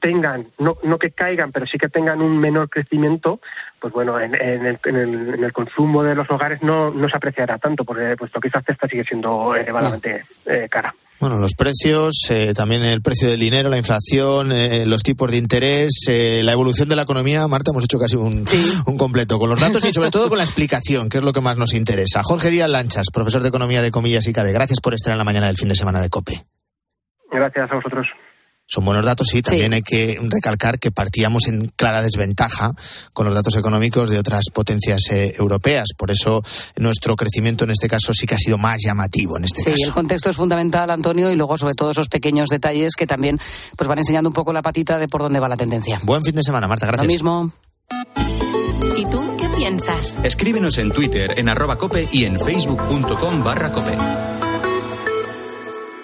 tengan, 0.00 0.46
no, 0.58 0.78
no 0.82 0.98
que 0.98 1.10
caigan, 1.10 1.52
pero 1.52 1.66
sí 1.66 1.76
que 1.76 1.90
tengan 1.90 2.22
un 2.22 2.38
menor 2.38 2.70
crecimiento, 2.70 3.38
pues 3.78 3.92
bueno, 3.92 4.18
en, 4.18 4.34
en, 4.34 4.64
el, 4.64 4.78
en, 4.84 5.44
el, 5.44 5.52
consumo 5.52 6.02
de 6.02 6.14
los 6.14 6.30
hogares 6.30 6.62
no, 6.62 6.90
no 6.90 7.06
se 7.10 7.18
apreciará 7.18 7.58
tanto, 7.58 7.84
porque 7.84 8.16
puesto 8.16 8.40
que 8.40 8.48
esa 8.48 8.62
cesta 8.62 8.88
sigue 8.88 9.04
siendo 9.04 9.54
elevadamente 9.54 10.24
eh, 10.46 10.66
cara. 10.70 10.94
Bueno, 11.20 11.36
los 11.36 11.52
precios, 11.52 12.14
eh, 12.30 12.54
también 12.54 12.82
el 12.82 13.02
precio 13.02 13.28
del 13.28 13.38
dinero, 13.38 13.68
la 13.68 13.76
inflación, 13.76 14.52
eh, 14.52 14.86
los 14.86 15.02
tipos 15.02 15.30
de 15.30 15.36
interés, 15.36 16.06
eh, 16.08 16.40
la 16.42 16.52
evolución 16.52 16.88
de 16.88 16.96
la 16.96 17.02
economía. 17.02 17.46
Marta, 17.46 17.72
hemos 17.72 17.84
hecho 17.84 17.98
casi 17.98 18.16
un, 18.16 18.46
un, 18.86 18.96
completo 18.96 19.38
con 19.38 19.50
los 19.50 19.60
datos 19.60 19.84
y 19.84 19.92
sobre 19.92 20.10
todo 20.10 20.30
con 20.30 20.38
la 20.38 20.44
explicación, 20.44 21.10
que 21.10 21.18
es 21.18 21.24
lo 21.24 21.34
que 21.34 21.42
más 21.42 21.58
nos 21.58 21.74
interesa. 21.74 22.22
Jorge 22.22 22.48
Díaz 22.48 22.70
Lanchas, 22.70 23.08
profesor 23.12 23.42
de 23.42 23.48
Economía 23.48 23.82
de 23.82 23.90
Comillas 23.90 24.26
y 24.28 24.32
CADE. 24.32 24.52
Gracias 24.52 24.80
por 24.80 24.94
estar 24.94 25.12
en 25.12 25.18
la 25.18 25.24
mañana 25.24 25.48
del 25.48 25.58
fin 25.58 25.68
de 25.68 25.74
semana 25.74 26.00
de 26.00 26.08
COPE. 26.08 26.42
Gracias 27.30 27.70
a 27.70 27.74
vosotros. 27.74 28.06
Son 28.72 28.84
buenos 28.84 29.04
datos, 29.04 29.26
sí. 29.28 29.42
También 29.42 29.74
hay 29.74 29.82
que 29.82 30.16
recalcar 30.28 30.78
que 30.78 30.92
partíamos 30.92 31.48
en 31.48 31.72
clara 31.74 32.02
desventaja 32.02 32.70
con 33.12 33.26
los 33.26 33.34
datos 33.34 33.56
económicos 33.56 34.10
de 34.10 34.18
otras 34.18 34.44
potencias 34.54 35.00
eh, 35.10 35.34
europeas. 35.36 35.88
Por 35.96 36.12
eso 36.12 36.40
nuestro 36.76 37.16
crecimiento 37.16 37.64
en 37.64 37.70
este 37.70 37.88
caso 37.88 38.12
sí 38.12 38.28
que 38.28 38.36
ha 38.36 38.38
sido 38.38 38.58
más 38.58 38.80
llamativo 38.84 39.36
en 39.36 39.44
este 39.44 39.64
caso. 39.64 39.76
Sí, 39.76 39.82
el 39.82 39.92
contexto 39.92 40.30
es 40.30 40.36
fundamental, 40.36 40.88
Antonio, 40.90 41.32
y 41.32 41.34
luego 41.34 41.58
sobre 41.58 41.74
todo 41.74 41.90
esos 41.90 42.08
pequeños 42.08 42.48
detalles 42.48 42.94
que 42.96 43.08
también 43.08 43.40
pues 43.76 43.88
van 43.88 43.98
enseñando 43.98 44.30
un 44.30 44.34
poco 44.34 44.52
la 44.52 44.62
patita 44.62 44.98
de 44.98 45.08
por 45.08 45.22
dónde 45.22 45.40
va 45.40 45.48
la 45.48 45.56
tendencia. 45.56 46.00
Buen 46.04 46.22
fin 46.22 46.36
de 46.36 46.44
semana, 46.44 46.68
Marta. 46.68 46.86
Gracias. 46.86 47.06
Lo 47.06 47.12
mismo. 47.12 47.52
¿Y 48.96 49.04
tú 49.10 49.36
qué 49.36 49.48
piensas? 49.56 50.16
Escríbenos 50.22 50.78
en 50.78 50.92
Twitter, 50.92 51.34
en 51.36 51.48
arroba 51.48 51.76
cope 51.76 52.08
y 52.12 52.24
en 52.24 52.38
facebook.com 52.38 53.42
barra 53.42 53.72
cope. 53.72 53.96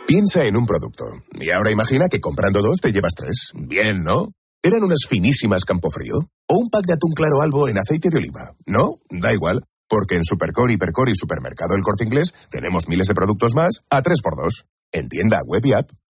Piensa 0.06 0.44
en 0.44 0.56
un 0.56 0.66
producto. 0.66 1.04
Y 1.40 1.50
ahora 1.50 1.72
imagina 1.72 2.08
que 2.08 2.20
comprando 2.20 2.62
dos 2.62 2.78
te 2.80 2.92
llevas 2.92 3.14
tres. 3.16 3.50
Bien, 3.54 4.04
¿no? 4.04 4.28
¿Eran 4.62 4.84
unas 4.84 5.00
finísimas 5.08 5.64
Campofrío? 5.64 6.14
¿O 6.46 6.58
un 6.58 6.68
pack 6.70 6.86
de 6.86 6.92
atún 6.92 7.12
claro 7.12 7.42
albo 7.42 7.68
en 7.68 7.78
aceite 7.78 8.08
de 8.08 8.18
oliva? 8.18 8.50
¿No? 8.66 8.94
Da 9.10 9.32
igual. 9.32 9.64
Porque 9.88 10.14
en 10.14 10.22
Supercore, 10.22 10.74
Hipercore 10.74 11.10
y 11.10 11.16
Supermercado 11.16 11.74
El 11.74 11.82
Corte 11.82 12.04
Inglés 12.04 12.34
tenemos 12.50 12.88
miles 12.88 13.08
de 13.08 13.14
productos 13.14 13.56
más 13.56 13.84
a 13.90 14.00
3x2. 14.00 14.66
En 14.92 15.08
tienda, 15.08 15.40
web 15.44 15.66
y 15.66 15.72
app. 15.72 15.90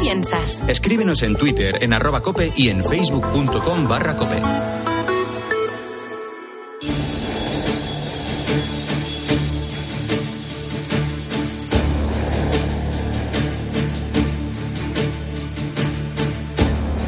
piensas? 0.00 0.62
Escríbenos 0.66 1.22
en 1.22 1.36
Twitter, 1.36 1.78
en 1.82 1.92
arroba 1.92 2.22
cope 2.22 2.52
y 2.56 2.68
en 2.68 2.82
facebook.com 2.82 3.88
barra 3.88 4.16
cope. 4.16 4.40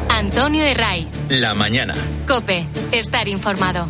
Antonio 0.09 0.63
de 0.63 0.73
Ray. 0.73 1.07
La 1.29 1.53
mañana. 1.53 1.95
Cope, 2.27 2.65
estar 2.91 3.27
informado. 3.27 3.87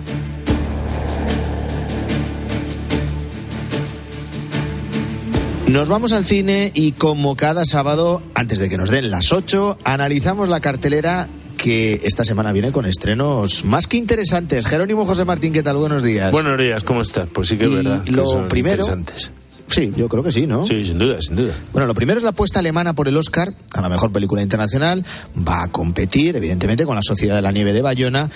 Nos 5.73 5.89
vamos 5.89 6.11
al 6.11 6.23
cine 6.23 6.71
y 6.75 6.91
como 6.91 7.35
cada 7.35 7.65
sábado, 7.65 8.21
antes 8.35 8.59
de 8.59 8.69
que 8.69 8.77
nos 8.77 8.91
den 8.91 9.09
las 9.09 9.31
8, 9.33 9.79
analizamos 9.83 10.47
la 10.47 10.59
cartelera 10.59 11.27
que 11.57 11.99
esta 12.03 12.23
semana 12.23 12.51
viene 12.51 12.71
con 12.71 12.85
estrenos 12.85 13.65
más 13.65 13.87
que 13.87 13.97
interesantes. 13.97 14.67
Jerónimo 14.67 15.07
José 15.07 15.25
Martín, 15.25 15.51
¿qué 15.51 15.63
tal? 15.63 15.77
Buenos 15.77 16.03
días. 16.03 16.31
Buenos 16.31 16.59
días, 16.59 16.83
¿cómo 16.83 17.01
estás? 17.01 17.25
Pues 17.33 17.47
sí 17.47 17.57
que 17.57 17.63
es 17.63 17.71
Y 17.71 17.75
verdad. 17.77 18.03
que 18.03 18.11
lo 18.11 18.27
son 18.27 18.47
primero- 18.49 18.85
interesantes. 18.85 19.31
Sí, 19.67 19.91
yo 19.97 20.07
creo 20.09 20.21
que 20.21 20.31
sí, 20.31 20.45
¿no? 20.45 20.67
Sí, 20.67 20.85
sin 20.85 20.99
duda, 20.99 21.19
sin 21.19 21.37
duda. 21.37 21.53
Bueno, 21.71 21.87
lo 21.87 21.95
primero 21.95 22.19
es 22.19 22.23
la 22.23 22.29
apuesta 22.29 22.59
alemana 22.59 22.93
por 22.93 23.07
el 23.07 23.17
Oscar 23.17 23.51
a 23.73 23.81
la 23.81 23.89
mejor 23.89 24.11
película 24.11 24.43
internacional. 24.43 25.03
Va 25.35 25.63
a 25.63 25.71
competir, 25.71 26.35
evidentemente, 26.35 26.85
con 26.85 26.93
La 26.95 27.01
Sociedad 27.01 27.35
de 27.37 27.41
la 27.41 27.51
Nieve 27.51 27.73
de 27.73 27.81
Bayona. 27.81 28.29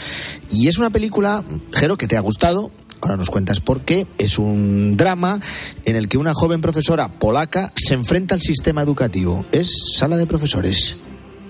Y 0.52 0.70
es 0.70 0.80
una 0.80 0.90
película, 0.90 1.44
Jero, 1.74 1.98
que 1.98 2.08
te 2.08 2.18
ha 2.18 2.22
gustado. 2.22 2.72
Ahora 3.02 3.18
nos 3.18 3.30
cuentas 3.30 3.60
por 3.60 3.82
qué. 3.82 4.08
Es 4.18 4.39
un 4.39 4.98
drama 4.98 5.39
en 5.86 5.95
el 5.95 6.08
que 6.08 6.18
una 6.18 6.34
joven 6.34 6.62
profesora 6.62 7.08
polaca 7.10 7.72
se 7.76 7.93
enfrenta 7.93 8.36
al 8.36 8.41
sistema 8.41 8.82
educativo. 8.82 9.45
Es 9.52 9.72
sala 9.95 10.18
de 10.18 10.26
profesores. 10.26 10.98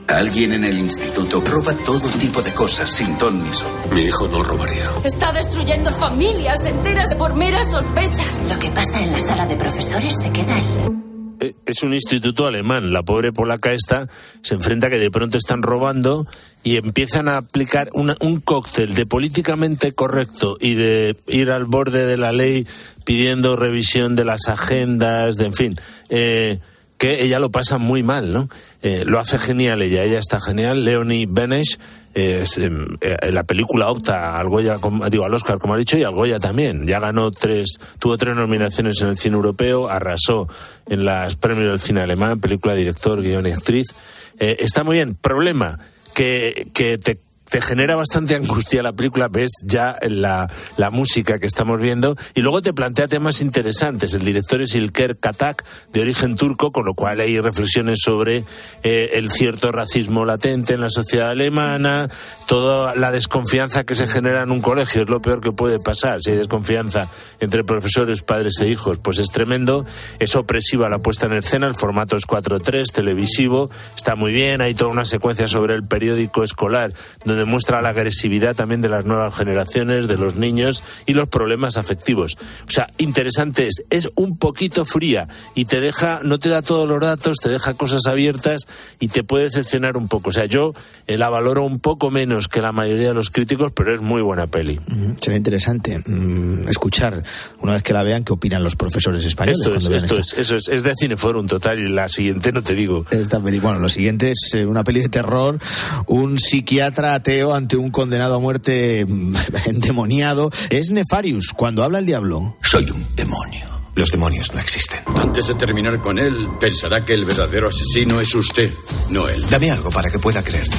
Alguien 0.08 0.54
en 0.54 0.64
el 0.64 0.78
instituto 0.78 1.42
roba 1.42 1.74
todo 1.74 2.08
tipo 2.18 2.42
de 2.42 2.54
cosas 2.54 2.90
sin 2.90 3.18
ton 3.18 3.44
ni 3.44 3.54
son. 3.54 3.70
Mi 3.94 4.04
hijo 4.04 4.28
no 4.28 4.42
robaría. 4.42 4.90
Está 5.04 5.34
destruyendo 5.34 5.92
familias 5.92 6.66
enteras 6.66 7.14
por 7.16 7.36
meras 7.36 7.72
sospechas. 7.72 8.42
Lo 8.48 8.58
que 8.58 8.72
pasa 8.72 9.02
en 9.02 9.12
la 9.12 9.20
sala 9.20 9.46
de 9.46 9.58
profesores 9.58 10.16
se 10.22 10.32
queda 10.32 10.56
ahí. 10.56 11.07
Eh, 11.40 11.54
Es 11.66 11.84
un 11.84 11.94
instituto 11.94 12.48
alemán. 12.48 12.92
La 12.94 13.04
pobre 13.04 13.32
polaca 13.32 13.74
esta 13.74 14.08
se 14.42 14.56
enfrenta 14.56 14.90
que 14.90 14.98
de 15.00 15.12
pronto 15.12 15.38
están 15.38 15.62
robando 15.62 16.26
y 16.64 16.78
empiezan 16.78 17.28
a 17.30 17.38
aplicar 17.38 17.90
una- 17.94 18.18
un 18.20 18.40
cóctel 18.40 18.96
de 18.96 19.06
políticamente 19.06 19.92
correcto 19.94 20.56
y 20.60 20.74
de 20.74 21.16
ir 21.28 21.52
al 21.52 21.66
borde 21.66 22.06
de 22.06 22.18
la 22.18 22.32
ley 22.32 22.66
pidiendo 23.06 23.56
revisión 23.56 24.16
de 24.16 24.26
las 24.26 24.48
agendas, 24.48 25.38
de 25.38 25.46
en 25.46 25.54
fin, 25.54 25.76
eh, 26.10 26.60
que 26.98 27.24
ella 27.24 27.40
lo 27.40 27.52
pasa 27.52 27.78
muy 27.78 28.02
mal, 28.04 28.34
¿no? 28.34 28.50
Eh, 28.82 29.04
lo 29.06 29.20
hace 29.20 29.38
genial 29.38 29.82
ella, 29.84 30.04
ella 30.04 30.20
está 30.20 30.42
genial. 30.42 30.84
Leonie 30.84 31.28
Benesch 31.30 31.76
eh, 31.76 31.80
em, 32.20 32.98
eh, 33.00 33.32
la 33.32 33.44
película 33.44 33.92
opta 33.92 34.40
al 34.40 34.50
Goya, 34.50 34.80
digo, 35.12 35.26
al 35.26 35.34
Oscar, 35.34 35.60
como 35.60 35.76
ha 35.76 35.78
dicho, 35.78 35.98
y 35.98 36.04
al 36.04 36.16
Goya 36.16 36.40
también. 36.40 36.88
Ya 36.88 37.00
ganó 37.00 37.30
tres, 37.30 37.80
tuvo 38.00 38.18
tres 38.18 38.36
nominaciones 38.36 39.00
en 39.02 39.10
el 39.10 39.18
cine 39.18 39.36
europeo, 39.36 39.88
arrasó 39.88 40.48
en 40.88 41.06
los 41.06 41.36
premios 41.36 41.70
del 41.70 41.80
cine 41.80 42.02
alemán, 42.02 42.40
película, 42.40 42.74
director, 42.74 43.22
guion 43.22 43.46
y 43.46 43.52
actriz. 43.52 43.96
Eh, 44.40 44.58
está 44.60 44.84
muy 44.84 44.96
bien. 44.96 45.14
Problema, 45.16 45.78
que, 46.16 46.70
que 46.74 46.98
te 46.98 47.20
te 47.50 47.62
genera 47.62 47.96
bastante 47.96 48.36
angustia 48.36 48.84
la 48.84 48.94
película, 48.94 49.28
ves 49.30 49.52
ya 49.66 49.98
la, 50.08 50.52
la 50.76 50.90
música 50.90 51.40
que 51.40 51.46
estamos 51.46 51.80
viendo 51.80 52.16
y 52.34 52.42
luego 52.42 52.62
te 52.62 52.74
plantea 52.74 53.08
temas 53.08 53.42
interesantes. 53.42 54.14
El 54.14 54.26
director 54.26 54.62
es 54.62 54.76
Ilker 54.76 55.18
Katak, 55.18 55.64
de 55.94 56.02
origen 56.02 56.36
turco, 56.36 56.72
con 56.72 56.86
lo 56.86 56.94
cual 56.94 57.20
hay 57.20 57.40
reflexiones 57.40 58.00
sobre 58.04 58.44
eh, 58.84 59.12
el 59.14 59.32
cierto 59.32 59.72
racismo 59.72 60.26
latente 60.26 60.74
en 60.74 60.82
la 60.82 60.90
sociedad 60.90 61.30
alemana, 61.30 62.10
toda 62.48 62.96
la 62.96 63.12
desconfianza 63.12 63.86
que 63.86 63.96
se 63.96 64.08
genera 64.08 64.44
en 64.44 64.52
un 64.52 64.62
colegio, 64.62 65.04
es 65.04 65.10
lo 65.10 65.22
peor 65.22 65.42
que 65.42 65.52
puede 65.52 65.80
pasar. 65.80 66.22
Si 66.22 66.32
hay 66.32 66.38
desconfianza 66.38 67.10
entre 67.40 67.64
profesores, 67.64 68.22
padres 68.22 68.60
e 68.60 68.68
hijos, 68.68 68.98
pues 69.02 69.20
es 69.20 69.30
tremendo. 69.30 69.86
Es 70.20 70.36
opresiva 70.36 70.90
la 70.90 71.00
puesta 71.00 71.28
en 71.28 71.34
escena, 71.34 71.68
el 71.68 71.76
formato 71.76 72.16
es 72.16 72.28
4.3, 72.28 72.92
televisivo, 72.92 73.70
está 73.96 74.16
muy 74.16 74.32
bien, 74.32 74.62
hay 74.62 74.74
toda 74.74 74.92
una 74.92 75.06
secuencia 75.06 75.48
sobre 75.48 75.76
el 75.76 75.84
periódico 75.84 76.44
escolar 76.44 76.92
donde 77.24 77.37
muestra 77.46 77.82
la 77.82 77.90
agresividad 77.90 78.56
también 78.56 78.82
de 78.82 78.90
las 78.90 79.06
nuevas 79.06 79.36
generaciones, 79.36 80.08
de 80.08 80.18
los 80.18 80.36
niños 80.36 80.84
y 81.06 81.14
los 81.14 81.28
problemas 81.28 81.78
afectivos. 81.78 82.38
O 82.68 82.72
sea, 82.72 82.88
interesante 82.98 83.68
es, 83.68 83.84
es 83.90 84.10
un 84.16 84.38
poquito 84.38 84.86
fría 84.86 85.28
y 85.56 85.66
te 85.66 85.82
deja, 85.82 86.22
no 86.24 86.40
te 86.40 86.50
da 86.50 86.62
todos 86.62 86.88
los 86.88 87.00
datos, 87.00 87.38
te 87.38 87.50
deja 87.50 87.74
cosas 87.76 88.08
abiertas 88.08 88.62
y 89.00 89.10
te 89.10 89.24
puede 89.24 89.46
decepcionar 89.46 89.98
un 89.98 90.08
poco. 90.08 90.30
O 90.30 90.34
sea, 90.34 90.46
yo 90.46 90.74
la 91.16 91.30
valoro 91.30 91.64
un 91.64 91.80
poco 91.80 92.12
menos 92.12 92.50
que 92.50 92.60
la 92.62 92.74
mayoría 92.74 93.10
de 93.10 93.14
los 93.14 93.30
críticos, 93.30 93.72
pero 93.74 93.96
es 93.96 94.02
muy 94.02 94.22
buena 94.22 94.48
peli. 94.48 94.78
Mm, 94.88 95.12
Será 95.22 95.38
interesante 95.38 96.00
mm, 96.06 96.68
escuchar, 96.68 97.24
una 97.62 97.74
vez 97.74 97.84
que 97.84 97.94
la 97.94 98.04
vean, 98.04 98.24
qué 98.26 98.34
opinan 98.34 98.64
los 98.64 98.76
profesores 98.76 99.24
españoles. 99.24 99.60
Esto 99.62 99.76
es, 99.76 99.84
cuando 99.86 99.90
vean 99.92 100.04
esto 100.04 100.20
esta- 100.20 100.36
es, 100.36 100.40
eso 100.42 100.56
es, 100.58 100.68
es 100.68 100.84
de 100.84 100.94
Cineforum 101.00 101.48
total 101.48 101.80
y 101.80 101.88
la 101.88 102.10
siguiente 102.10 102.52
no 102.52 102.62
te 102.64 102.74
digo. 102.74 103.06
Esta 103.12 103.40
peli, 103.40 103.60
bueno, 103.60 103.80
lo 103.80 103.88
siguiente 103.90 104.32
es 104.32 104.54
eh, 104.56 104.66
una 104.66 104.84
peli 104.84 105.02
de 105.02 105.10
terror, 105.10 105.60
un 106.08 106.40
psiquiatra 106.40 107.14
ateo 107.14 107.54
ante 107.54 107.78
un 107.78 107.92
condenado 107.92 108.36
a 108.36 108.40
muerte 108.40 109.06
mm, 109.08 109.36
endemoniado. 109.68 110.50
Es 110.70 110.92
Nefarius, 110.92 111.54
cuando 111.56 111.84
habla 111.84 112.00
el 112.00 112.06
diablo. 112.06 112.58
Soy 112.62 112.90
un 112.90 113.08
demonio. 113.16 113.66
Los 113.96 114.12
demonios 114.12 114.54
no 114.54 114.60
existen. 114.60 115.00
Antes 115.20 115.48
de 115.48 115.56
terminar 115.56 116.00
con 116.02 116.20
él, 116.20 116.50
pensará 116.60 117.04
que 117.04 117.16
el 117.16 117.26
verdadero 117.26 117.70
asesino 117.70 118.22
es 118.22 118.36
usted, 118.36 118.72
no 119.10 119.28
él. 119.28 119.44
Dame 119.50 119.72
algo 119.72 119.90
para 119.90 120.12
que 120.12 120.20
pueda 120.20 120.44
creerte. 120.44 120.78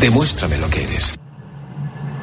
Demuéstrame 0.00 0.56
lo 0.58 0.70
que 0.70 0.84
eres. 0.84 1.18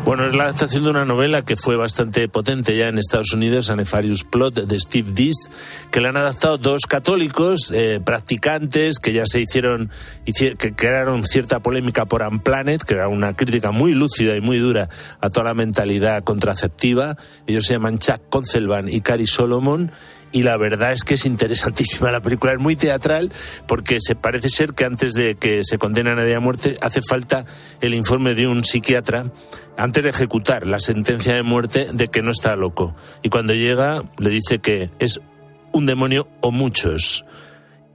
Bueno, 0.05 0.27
es 0.27 0.35
la 0.35 0.43
adaptación 0.43 0.83
de 0.83 0.91
una 0.91 1.03
novela 1.03 1.41
que 1.41 1.55
fue 1.57 1.75
bastante 1.75 2.29
potente 2.29 2.77
ya 2.77 2.87
en 2.87 2.99
Estados 2.99 3.33
Unidos, 3.33 3.69
A 3.69 3.75
Nefarious 3.75 4.23
Plot, 4.23 4.53
de 4.53 4.79
Steve 4.79 5.11
Dees, 5.13 5.49
que 5.91 5.99
le 5.99 6.07
han 6.07 6.15
adaptado 6.15 6.57
dos 6.57 6.83
católicos 6.83 7.71
eh, 7.73 7.99
practicantes 8.05 8.99
que 8.99 9.13
ya 9.13 9.25
se 9.25 9.41
hicieron, 9.41 9.89
que 10.23 10.75
crearon 10.75 11.25
cierta 11.25 11.59
polémica 11.59 12.05
por 12.05 12.21
Unplanet, 12.21 12.83
que 12.83 12.93
era 12.93 13.07
una 13.07 13.33
crítica 13.33 13.71
muy 13.71 13.93
lúcida 13.93 14.37
y 14.37 14.41
muy 14.41 14.59
dura 14.59 14.87
a 15.19 15.29
toda 15.29 15.45
la 15.45 15.53
mentalidad 15.55 16.23
contraceptiva. 16.23 17.17
Ellos 17.47 17.65
se 17.65 17.73
llaman 17.73 17.97
Chuck 17.97 18.21
Concelban 18.29 18.87
y 18.87 19.01
Cary 19.01 19.25
Solomon 19.25 19.91
y 20.35 20.43
la 20.43 20.57
verdad 20.57 20.91
es 20.91 21.05
que 21.05 21.13
es 21.13 21.25
interesantísima 21.25 22.11
la 22.11 22.19
película, 22.19 22.51
es 22.51 22.59
muy 22.59 22.75
teatral 22.75 23.31
porque 23.67 23.99
se 24.01 24.15
parece 24.15 24.49
ser 24.49 24.73
que 24.73 24.83
antes 24.83 25.13
de 25.13 25.35
que 25.35 25.61
se 25.63 25.77
condene 25.77 26.09
a 26.09 26.15
nadie 26.15 26.35
a 26.35 26.41
muerte 26.41 26.75
hace 26.81 27.01
falta 27.01 27.45
el 27.79 27.93
informe 27.93 28.35
de 28.35 28.45
un 28.45 28.65
psiquiatra 28.65 29.31
antes 29.77 30.03
de 30.03 30.09
ejecutar 30.09 30.67
la 30.67 30.81
sentencia 30.81 31.33
de 31.33 31.43
muerte 31.43 31.87
de 31.93 32.09
que 32.09 32.21
no 32.21 32.31
está 32.31 32.57
loco 32.57 32.93
y 33.23 33.29
cuando 33.29 33.53
llega 33.53 34.03
le 34.17 34.29
dice 34.29 34.59
que 34.59 34.89
es 34.99 35.21
un 35.71 35.85
demonio 35.85 36.27
o 36.41 36.51
muchos 36.51 37.23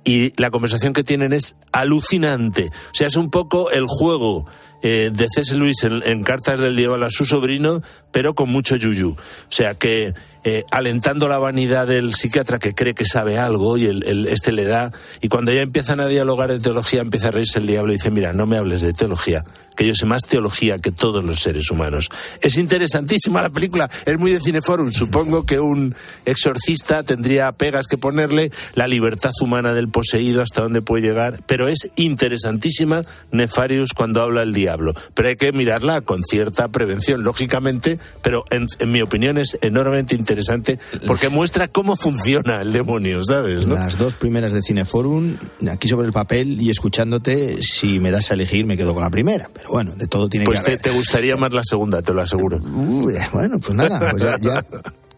y 0.02 0.32
la 0.40 0.50
conversación 0.50 0.94
que 0.94 1.04
tienen 1.04 1.34
es 1.34 1.56
alucinante. 1.72 2.70
O 2.86 2.94
sea, 2.94 3.06
es 3.06 3.16
un 3.16 3.30
poco 3.30 3.70
el 3.70 3.84
juego 3.86 4.46
eh, 4.82 5.10
de 5.12 5.28
C.S. 5.28 5.54
Luis 5.56 5.84
en, 5.84 6.02
en, 6.04 6.22
Cartas 6.22 6.58
del 6.58 6.74
Diablo 6.74 7.04
a 7.04 7.10
su 7.10 7.26
sobrino, 7.26 7.82
pero 8.10 8.34
con 8.34 8.48
mucho 8.48 8.76
yuyu. 8.76 9.10
O 9.10 9.16
sea 9.50 9.74
que 9.74 10.14
eh, 10.42 10.64
alentando 10.70 11.28
la 11.28 11.36
vanidad 11.36 11.86
del 11.86 12.14
psiquiatra 12.14 12.58
que 12.58 12.74
cree 12.74 12.94
que 12.94 13.04
sabe 13.04 13.38
algo 13.38 13.76
y 13.76 13.86
el, 13.86 14.26
este 14.26 14.52
le 14.52 14.64
da, 14.64 14.90
y 15.20 15.28
cuando 15.28 15.52
ya 15.52 15.60
empiezan 15.60 16.00
a 16.00 16.06
dialogar 16.06 16.50
de 16.50 16.58
teología 16.60 17.02
empieza 17.02 17.28
a 17.28 17.30
reírse 17.32 17.58
el 17.58 17.66
diablo 17.66 17.92
y 17.92 17.96
dice, 17.96 18.10
mira, 18.10 18.32
no 18.32 18.46
me 18.46 18.56
hables 18.56 18.80
de 18.80 18.94
teología, 18.94 19.44
que 19.76 19.86
yo 19.86 19.94
sé 19.94 20.06
más 20.06 20.22
teología 20.22 20.78
que 20.78 20.92
todos 20.92 21.22
los 21.22 21.40
seres 21.40 21.70
humanos. 21.70 22.08
Es 22.40 22.56
interesantísima 22.56 23.42
la 23.42 23.50
película, 23.50 23.90
es 24.06 24.18
muy 24.18 24.32
de 24.32 24.40
Cineforum, 24.40 24.90
supongo 24.92 25.44
que 25.44 25.60
un 25.60 25.94
exorcista 26.24 27.02
tendría 27.02 27.52
pegas 27.52 27.86
que 27.86 27.98
ponerle, 27.98 28.50
la 28.74 28.88
libertad 28.88 29.32
humana 29.42 29.74
del 29.74 29.90
poseído, 29.90 30.40
hasta 30.40 30.62
dónde 30.62 30.80
puede 30.80 31.06
llegar, 31.06 31.42
pero 31.46 31.68
es 31.68 31.90
interesantísima 31.96 33.02
Nefarius 33.30 33.92
cuando 33.92 34.22
habla 34.22 34.42
el 34.42 34.54
diablo, 34.54 34.94
pero 35.12 35.28
hay 35.28 35.36
que 35.36 35.52
mirarla 35.52 36.00
con 36.00 36.24
cierta 36.24 36.68
prevención, 36.68 37.24
lógicamente, 37.24 37.98
pero 38.22 38.44
en, 38.50 38.66
en 38.78 38.90
mi 38.90 39.02
opinión 39.02 39.36
es 39.36 39.58
enormemente 39.60 40.14
interesante 40.14 40.29
interesante 40.30 40.78
porque 41.06 41.28
muestra 41.28 41.68
cómo 41.68 41.96
funciona 41.96 42.62
el 42.62 42.72
demonio, 42.72 43.22
¿sabes? 43.24 43.66
Las 43.66 43.98
dos 43.98 44.14
primeras 44.14 44.52
de 44.52 44.62
Cineforum, 44.62 45.34
aquí 45.70 45.88
sobre 45.88 46.06
el 46.06 46.12
papel 46.12 46.60
y 46.60 46.70
escuchándote, 46.70 47.60
si 47.62 47.98
me 47.98 48.10
das 48.10 48.30
a 48.30 48.34
elegir 48.34 48.64
me 48.66 48.76
quedo 48.76 48.94
con 48.94 49.02
la 49.02 49.10
primera, 49.10 49.50
pero 49.52 49.70
bueno, 49.70 49.92
de 49.96 50.06
todo 50.06 50.28
tiene 50.28 50.46
pues 50.46 50.60
que 50.60 50.72
Pues 50.72 50.82
te, 50.82 50.90
gustaría 50.90 51.36
más 51.36 51.52
la 51.52 51.64
segunda, 51.64 52.02
te 52.02 52.12
lo 52.12 52.22
aseguro. 52.22 52.58
bueno, 52.60 53.58
pues 53.58 53.74
nada, 53.74 54.10
pues 54.10 54.22
ya, 54.40 54.64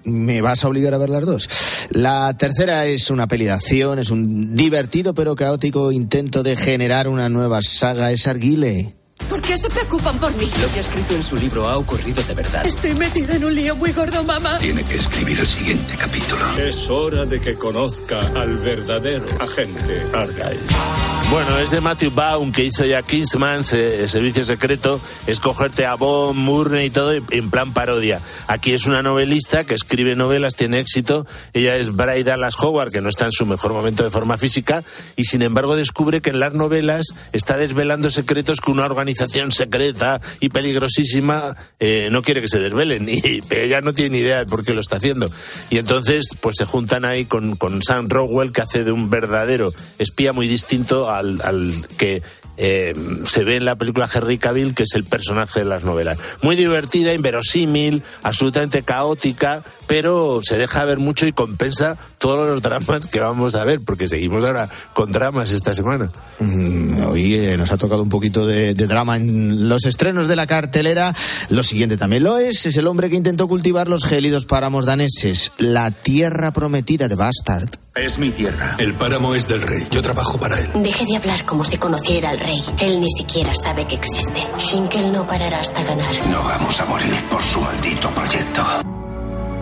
me 0.04 0.40
vas 0.40 0.64
a 0.64 0.68
obligar 0.68 0.94
a 0.94 0.98
ver 0.98 1.10
las 1.10 1.24
dos. 1.24 1.48
La 1.90 2.34
tercera 2.36 2.86
es 2.86 3.10
una 3.10 3.28
peli 3.28 3.44
de 3.44 3.52
acción, 3.52 3.98
es 3.98 4.10
un 4.10 4.56
divertido 4.56 5.14
pero 5.14 5.34
caótico 5.34 5.92
intento 5.92 6.42
de 6.42 6.56
generar 6.56 7.08
una 7.08 7.28
nueva 7.28 7.60
saga, 7.62 8.10
es 8.10 8.26
Arguile. 8.26 8.94
¿Por 9.28 9.40
qué 9.40 9.56
se 9.56 9.68
preocupan 9.70 10.18
por 10.18 10.34
mí? 10.36 10.48
Lo 10.60 10.68
que 10.72 10.78
ha 10.78 10.80
escrito 10.80 11.14
en 11.14 11.24
su 11.24 11.36
libro 11.36 11.68
ha 11.68 11.76
ocurrido 11.76 12.22
de 12.22 12.34
verdad. 12.34 12.66
Estoy 12.66 12.94
metida 12.94 13.36
en 13.36 13.44
un 13.44 13.54
lío 13.54 13.74
muy 13.76 13.92
gordo, 13.92 14.22
mamá. 14.24 14.58
Tiene 14.58 14.84
que 14.84 14.96
escribir 14.96 15.38
el 15.38 15.46
siguiente 15.46 15.94
capítulo. 15.98 16.44
Es 16.58 16.90
hora 16.90 17.24
de 17.24 17.40
que 17.40 17.54
conozca 17.54 18.20
al 18.34 18.56
verdadero 18.58 19.24
agente 19.40 20.02
Argyle. 20.14 20.60
Bueno, 21.30 21.58
es 21.58 21.70
de 21.70 21.80
Matthew 21.80 22.10
Baum 22.10 22.52
que 22.52 22.64
hizo 22.64 22.84
ya 22.84 23.02
Kingsman, 23.02 23.64
Servicio 23.64 24.44
Secreto, 24.44 25.00
es 25.26 25.40
cogerte 25.40 25.86
a 25.86 25.94
Bob, 25.94 26.34
Murney 26.34 26.86
y 26.86 26.90
todo 26.90 27.12
en 27.12 27.50
plan 27.50 27.72
parodia. 27.72 28.20
Aquí 28.48 28.72
es 28.72 28.86
una 28.86 29.02
novelista 29.02 29.64
que 29.64 29.74
escribe 29.74 30.14
novelas, 30.14 30.56
tiene 30.56 30.80
éxito. 30.80 31.26
Ella 31.54 31.76
es 31.76 31.96
Bride 31.96 32.24
Dallas 32.24 32.54
Howard, 32.58 32.90
que 32.90 33.00
no 33.00 33.08
está 33.08 33.24
en 33.24 33.32
su 33.32 33.46
mejor 33.46 33.72
momento 33.72 34.04
de 34.04 34.10
forma 34.10 34.36
física, 34.36 34.84
y 35.16 35.24
sin 35.24 35.40
embargo 35.40 35.74
descubre 35.74 36.20
que 36.20 36.30
en 36.30 36.40
las 36.40 36.52
novelas 36.52 37.06
está 37.32 37.56
desvelando 37.56 38.10
secretos 38.10 38.60
que 38.60 38.70
una 38.70 38.84
organización 38.84 39.01
secreta 39.50 40.20
y 40.40 40.48
peligrosísima 40.48 41.57
eh, 41.78 42.09
no 42.11 42.22
quiere 42.22 42.40
que 42.40 42.48
se 42.48 42.59
desvelen. 42.59 43.09
Y 43.22 43.40
ella 43.50 43.80
no 43.80 43.92
tiene 43.92 44.11
ni 44.11 44.18
idea 44.18 44.38
de 44.40 44.46
por 44.46 44.64
qué 44.64 44.74
lo 44.74 44.80
está 44.80 44.96
haciendo. 44.96 45.28
Y 45.70 45.78
entonces, 45.78 46.30
pues 46.40 46.57
se 46.59 46.64
juntan 46.64 47.05
ahí 47.05 47.24
con, 47.24 47.57
con 47.57 47.82
Sam 47.82 48.09
Rockwell, 48.09 48.53
que 48.53 48.62
hace 48.62 48.84
de 48.84 48.92
un 48.92 49.11
verdadero 49.11 49.72
espía 49.98 50.32
muy 50.32 50.48
distinto 50.48 51.09
a 51.09 51.18
al, 51.18 51.86
que 51.96 52.22
eh, 52.57 52.92
se 53.24 53.44
ve 53.44 53.57
en 53.57 53.64
la 53.64 53.76
película 53.76 54.09
Henry 54.12 54.38
Cavill, 54.38 54.74
que 54.74 54.82
es 54.82 54.94
el 54.94 55.05
personaje 55.05 55.61
de 55.61 55.66
las 55.66 55.84
novelas. 55.84 56.18
Muy 56.42 56.57
divertida, 56.57 57.14
inverosímil, 57.14 58.03
absolutamente 58.22 58.82
caótica, 58.82 59.62
pero 59.86 60.40
se 60.42 60.59
deja 60.59 60.84
ver 60.84 60.98
mucho 60.98 61.26
y 61.26 61.32
compensa 61.32 61.96
todos 62.18 62.46
los 62.46 62.62
dramas 62.62 63.07
que 63.07 63.20
vamos 63.20 63.55
a 63.55 63.64
ver, 63.64 63.80
porque 63.80 64.09
seguimos 64.09 64.44
ahora 64.44 64.68
con 64.92 65.12
dramas 65.12 65.50
esta 65.50 65.74
semana. 65.74 66.11
Mm, 66.38 67.07
hoy 67.07 67.36
eh, 67.36 67.57
nos 67.57 67.72
ha 67.72 67.78
tocado 67.78 68.03
un 68.03 68.09
poquito 68.09 68.46
de, 68.46 68.74
de, 68.74 68.86
drama 68.86 69.16
en 69.16 69.68
los 69.68 69.86
estrenos 69.86 70.28
de 70.28 70.36
la 70.36 70.46
cartelera. 70.46 71.14
Lo 71.50 71.62
siguiente 71.62 71.96
también 71.96 72.24
lo 72.24 72.38
es. 72.38 72.66
Es 72.66 72.76
el 72.76 72.86
hombre 72.86 73.11
que 73.11 73.16
intentó 73.16 73.48
cultivar 73.48 73.88
los 73.88 74.05
gélidos 74.05 74.46
páramos 74.46 74.86
daneses. 74.86 75.53
La 75.59 75.90
tierra 75.90 76.53
prometida 76.53 77.09
de 77.09 77.14
Bastard. 77.14 77.81
Es 77.95 78.18
mi 78.18 78.30
tierra. 78.30 78.76
El 78.78 78.95
páramo 78.95 79.34
es 79.34 79.47
del 79.47 79.61
rey. 79.61 79.86
Yo 79.90 80.01
trabajo 80.01 80.40
para 80.40 80.59
él. 80.59 80.70
Deje 80.76 81.05
de 81.05 81.16
hablar 81.18 81.45
como 81.45 81.62
si 81.62 81.76
conociera 81.76 82.30
al 82.30 82.38
rey. 82.38 82.61
Él 82.80 83.01
ni 83.01 83.11
siquiera 83.11 83.53
sabe 83.55 83.86
que 83.86 83.97
existe. 83.97 84.40
Shinkel 84.57 85.12
no 85.12 85.26
parará 85.26 85.61
hasta 85.61 85.82
ganar. 85.84 86.14
No 86.30 86.43
vamos 86.43 86.80
a 86.80 86.86
morir 86.86 87.22
por 87.28 87.43
su 87.43 87.61
maldito 87.61 88.11
proyecto. 88.14 88.91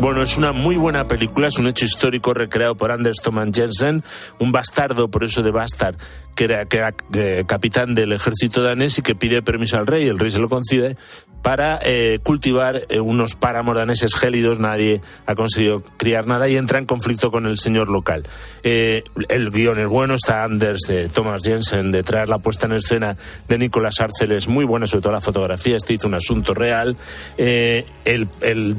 Bueno, 0.00 0.22
es 0.22 0.38
una 0.38 0.52
muy 0.52 0.76
buena 0.76 1.06
película, 1.06 1.48
es 1.48 1.58
un 1.58 1.66
hecho 1.66 1.84
histórico 1.84 2.32
recreado 2.32 2.74
por 2.74 2.90
Anders 2.90 3.18
Thomas 3.22 3.50
Jensen, 3.52 4.02
un 4.38 4.50
bastardo, 4.50 5.10
por 5.10 5.24
eso 5.24 5.42
de 5.42 5.50
bastard, 5.50 5.96
que 6.34 6.44
era, 6.44 6.66
eh, 7.12 7.44
capitán 7.46 7.94
del 7.94 8.12
ejército 8.12 8.62
danés 8.62 8.96
y 8.96 9.02
que 9.02 9.14
pide 9.14 9.42
permiso 9.42 9.76
al 9.76 9.86
rey, 9.86 10.08
el 10.08 10.18
rey 10.18 10.30
se 10.30 10.38
lo 10.38 10.48
concede, 10.48 10.96
para 11.42 11.78
eh, 11.84 12.18
cultivar 12.22 12.80
eh, 12.88 13.00
unos 13.00 13.34
páramos 13.34 13.76
daneses 13.76 14.14
gélidos, 14.14 14.58
nadie 14.58 15.02
ha 15.26 15.34
conseguido 15.34 15.82
criar 15.98 16.26
nada 16.26 16.48
y 16.48 16.56
entra 16.56 16.78
en 16.78 16.86
conflicto 16.86 17.30
con 17.30 17.44
el 17.44 17.58
señor 17.58 17.90
local. 17.90 18.26
el 18.62 19.50
guion 19.50 19.80
es 19.80 19.86
bueno, 19.86 20.14
está 20.14 20.44
Anders 20.44 20.80
Thomas 21.12 21.42
Jensen 21.44 21.90
detrás, 21.90 22.26
la 22.26 22.38
puesta 22.38 22.66
en 22.66 22.72
escena 22.72 23.18
de 23.48 23.58
Nicolás 23.58 24.00
Arcel 24.00 24.32
es 24.32 24.48
muy 24.48 24.64
buena, 24.64 24.86
sobre 24.86 25.02
todo 25.02 25.12
la 25.12 25.20
fotografía, 25.20 25.76
este 25.76 25.92
hizo 25.92 26.08
un 26.08 26.14
asunto 26.14 26.54
real. 26.54 26.96
el 27.36 28.76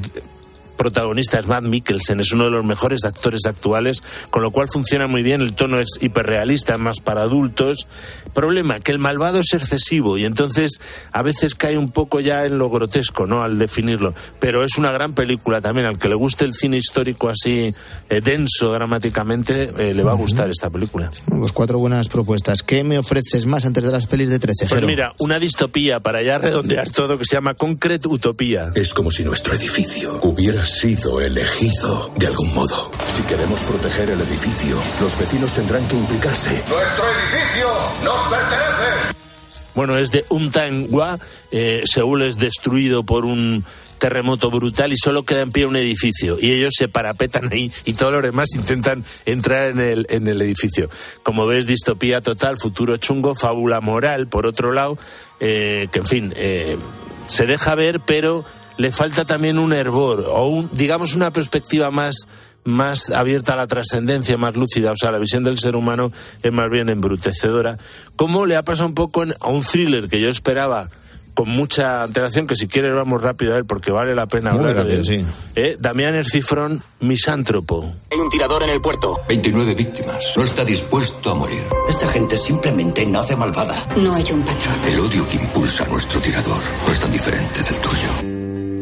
protagonista 0.82 1.38
es 1.38 1.46
Matt 1.46 1.62
Mikkelsen, 1.62 2.18
es 2.18 2.32
uno 2.32 2.46
de 2.46 2.50
los 2.50 2.64
mejores 2.64 3.04
actores 3.04 3.42
actuales, 3.46 4.02
con 4.30 4.42
lo 4.42 4.50
cual 4.50 4.66
funciona 4.68 5.06
muy 5.06 5.22
bien, 5.22 5.40
el 5.40 5.54
tono 5.54 5.78
es 5.78 5.90
hiperrealista, 6.00 6.76
más 6.76 6.98
para 6.98 7.22
adultos. 7.22 7.86
Problema, 8.34 8.80
que 8.80 8.92
el 8.92 8.98
malvado 8.98 9.40
es 9.40 9.52
excesivo 9.52 10.18
y 10.18 10.24
entonces 10.24 10.80
a 11.12 11.22
veces 11.22 11.54
cae 11.54 11.76
un 11.76 11.90
poco 11.90 12.20
ya 12.20 12.46
en 12.46 12.58
lo 12.58 12.70
grotesco, 12.70 13.26
¿no? 13.26 13.42
Al 13.42 13.58
definirlo. 13.58 14.14
Pero 14.38 14.64
es 14.64 14.78
una 14.78 14.90
gran 14.92 15.14
película 15.14 15.60
también, 15.60 15.86
al 15.86 15.98
que 15.98 16.08
le 16.08 16.14
guste 16.14 16.44
el 16.44 16.54
cine 16.54 16.78
histórico 16.78 17.28
así 17.28 17.74
eh, 18.08 18.20
denso 18.20 18.72
dramáticamente, 18.72 19.72
eh, 19.78 19.94
le 19.94 20.02
va 20.02 20.12
a 20.12 20.16
gustar 20.16 20.50
esta 20.50 20.70
película. 20.70 21.10
Pues 21.26 21.52
cuatro 21.52 21.78
buenas 21.78 22.08
propuestas. 22.08 22.62
¿Qué 22.62 22.84
me 22.84 22.98
ofreces 22.98 23.46
más 23.46 23.64
antes 23.64 23.84
de 23.84 23.90
las 23.90 24.06
pelis 24.06 24.28
de 24.28 24.38
13? 24.38 24.66
Pues 24.68 24.82
mira, 24.82 25.12
una 25.18 25.38
distopía 25.38 26.00
para 26.00 26.22
ya 26.22 26.38
redondear 26.38 26.90
todo 26.90 27.18
que 27.18 27.24
se 27.24 27.36
llama 27.36 27.54
Concrete 27.54 28.08
Utopía. 28.08 28.72
Es 28.74 28.94
como 28.94 29.10
si 29.10 29.24
nuestro 29.24 29.54
edificio 29.54 30.18
hubiera 30.22 30.64
sido 30.66 31.20
elegido 31.20 32.10
de 32.16 32.26
algún 32.26 32.52
modo. 32.54 32.90
Si 33.08 33.22
queremos 33.22 33.62
proteger 33.64 34.10
el 34.10 34.20
edificio, 34.20 34.76
los 35.00 35.18
vecinos 35.18 35.52
tendrán 35.52 35.86
que 35.88 35.96
implicarse. 35.96 36.50
¡Nuestro 36.50 37.04
edificio 37.08 37.68
Bueno, 39.74 39.96
es 39.96 40.10
de 40.10 40.24
Untangwa. 40.28 41.18
Eh, 41.50 41.82
Seúl 41.84 42.22
es 42.22 42.36
destruido 42.36 43.04
por 43.04 43.24
un 43.24 43.64
terremoto 43.98 44.50
brutal 44.50 44.92
y 44.92 44.96
solo 44.96 45.24
queda 45.24 45.42
en 45.42 45.52
pie 45.52 45.64
un 45.64 45.76
edificio 45.76 46.36
y 46.40 46.50
ellos 46.50 46.74
se 46.76 46.88
parapetan 46.88 47.52
ahí 47.52 47.70
y 47.84 47.92
todos 47.92 48.12
los 48.12 48.22
demás 48.24 48.48
intentan 48.56 49.04
entrar 49.26 49.70
en 49.70 49.78
el, 49.78 50.06
en 50.10 50.26
el 50.26 50.42
edificio. 50.42 50.90
Como 51.22 51.46
ves, 51.46 51.68
distopía 51.68 52.20
total, 52.20 52.58
futuro 52.58 52.96
chungo, 52.96 53.36
fábula 53.36 53.80
moral, 53.80 54.26
por 54.26 54.44
otro 54.44 54.72
lado, 54.72 54.98
eh, 55.38 55.86
que 55.92 56.00
en 56.00 56.06
fin, 56.06 56.34
eh, 56.36 56.78
se 57.28 57.46
deja 57.46 57.76
ver, 57.76 58.00
pero 58.00 58.44
le 58.76 58.90
falta 58.90 59.24
también 59.24 59.56
un 59.56 59.72
hervor 59.72 60.26
o 60.28 60.48
un, 60.48 60.68
digamos 60.72 61.14
una 61.14 61.32
perspectiva 61.32 61.92
más 61.92 62.26
más 62.64 63.10
abierta 63.10 63.54
a 63.54 63.56
la 63.56 63.66
trascendencia, 63.66 64.36
más 64.36 64.56
lúcida, 64.56 64.92
o 64.92 64.96
sea, 64.96 65.10
la 65.10 65.18
visión 65.18 65.42
del 65.42 65.58
ser 65.58 65.76
humano 65.76 66.12
es 66.42 66.52
más 66.52 66.70
bien 66.70 66.88
embrutecedora. 66.88 67.78
¿Cómo 68.16 68.46
le 68.46 68.56
ha 68.56 68.62
pasado 68.62 68.88
un 68.88 68.94
poco 68.94 69.24
a 69.40 69.48
un 69.48 69.62
thriller 69.62 70.08
que 70.08 70.20
yo 70.20 70.28
esperaba 70.28 70.88
con 71.34 71.48
mucha 71.48 72.02
antelación, 72.02 72.46
que 72.46 72.56
si 72.56 72.68
quieres 72.68 72.94
vamos 72.94 73.22
rápido 73.22 73.54
a 73.54 73.58
él 73.58 73.64
porque 73.64 73.90
vale 73.90 74.14
la 74.14 74.26
pena 74.26 74.50
hablar 74.50 74.76
rápido, 74.76 74.94
de 74.94 75.00
él. 75.00 75.04
sí. 75.04 75.26
¿Eh? 75.56 75.76
Damián 75.78 76.14
Ercifrón, 76.14 76.82
misántropo. 77.00 77.92
Hay 78.10 78.18
un 78.18 78.28
tirador 78.28 78.62
en 78.62 78.70
el 78.70 78.80
puerto. 78.80 79.14
29 79.28 79.74
víctimas. 79.74 80.34
No 80.36 80.42
está 80.42 80.64
dispuesto 80.64 81.30
a 81.30 81.34
morir. 81.34 81.62
Esta 81.88 82.08
gente 82.08 82.36
simplemente 82.36 83.06
nace 83.06 83.36
malvada. 83.36 83.86
No 83.96 84.14
hay 84.14 84.24
un 84.32 84.42
patrón. 84.42 84.74
El 84.88 85.00
odio 85.00 85.26
que 85.28 85.36
impulsa 85.36 85.84
a 85.84 85.88
nuestro 85.88 86.20
tirador 86.20 86.60
no 86.86 86.92
es 86.92 87.00
tan 87.00 87.12
diferente 87.12 87.62
del 87.62 87.76
tuyo. 87.76 88.31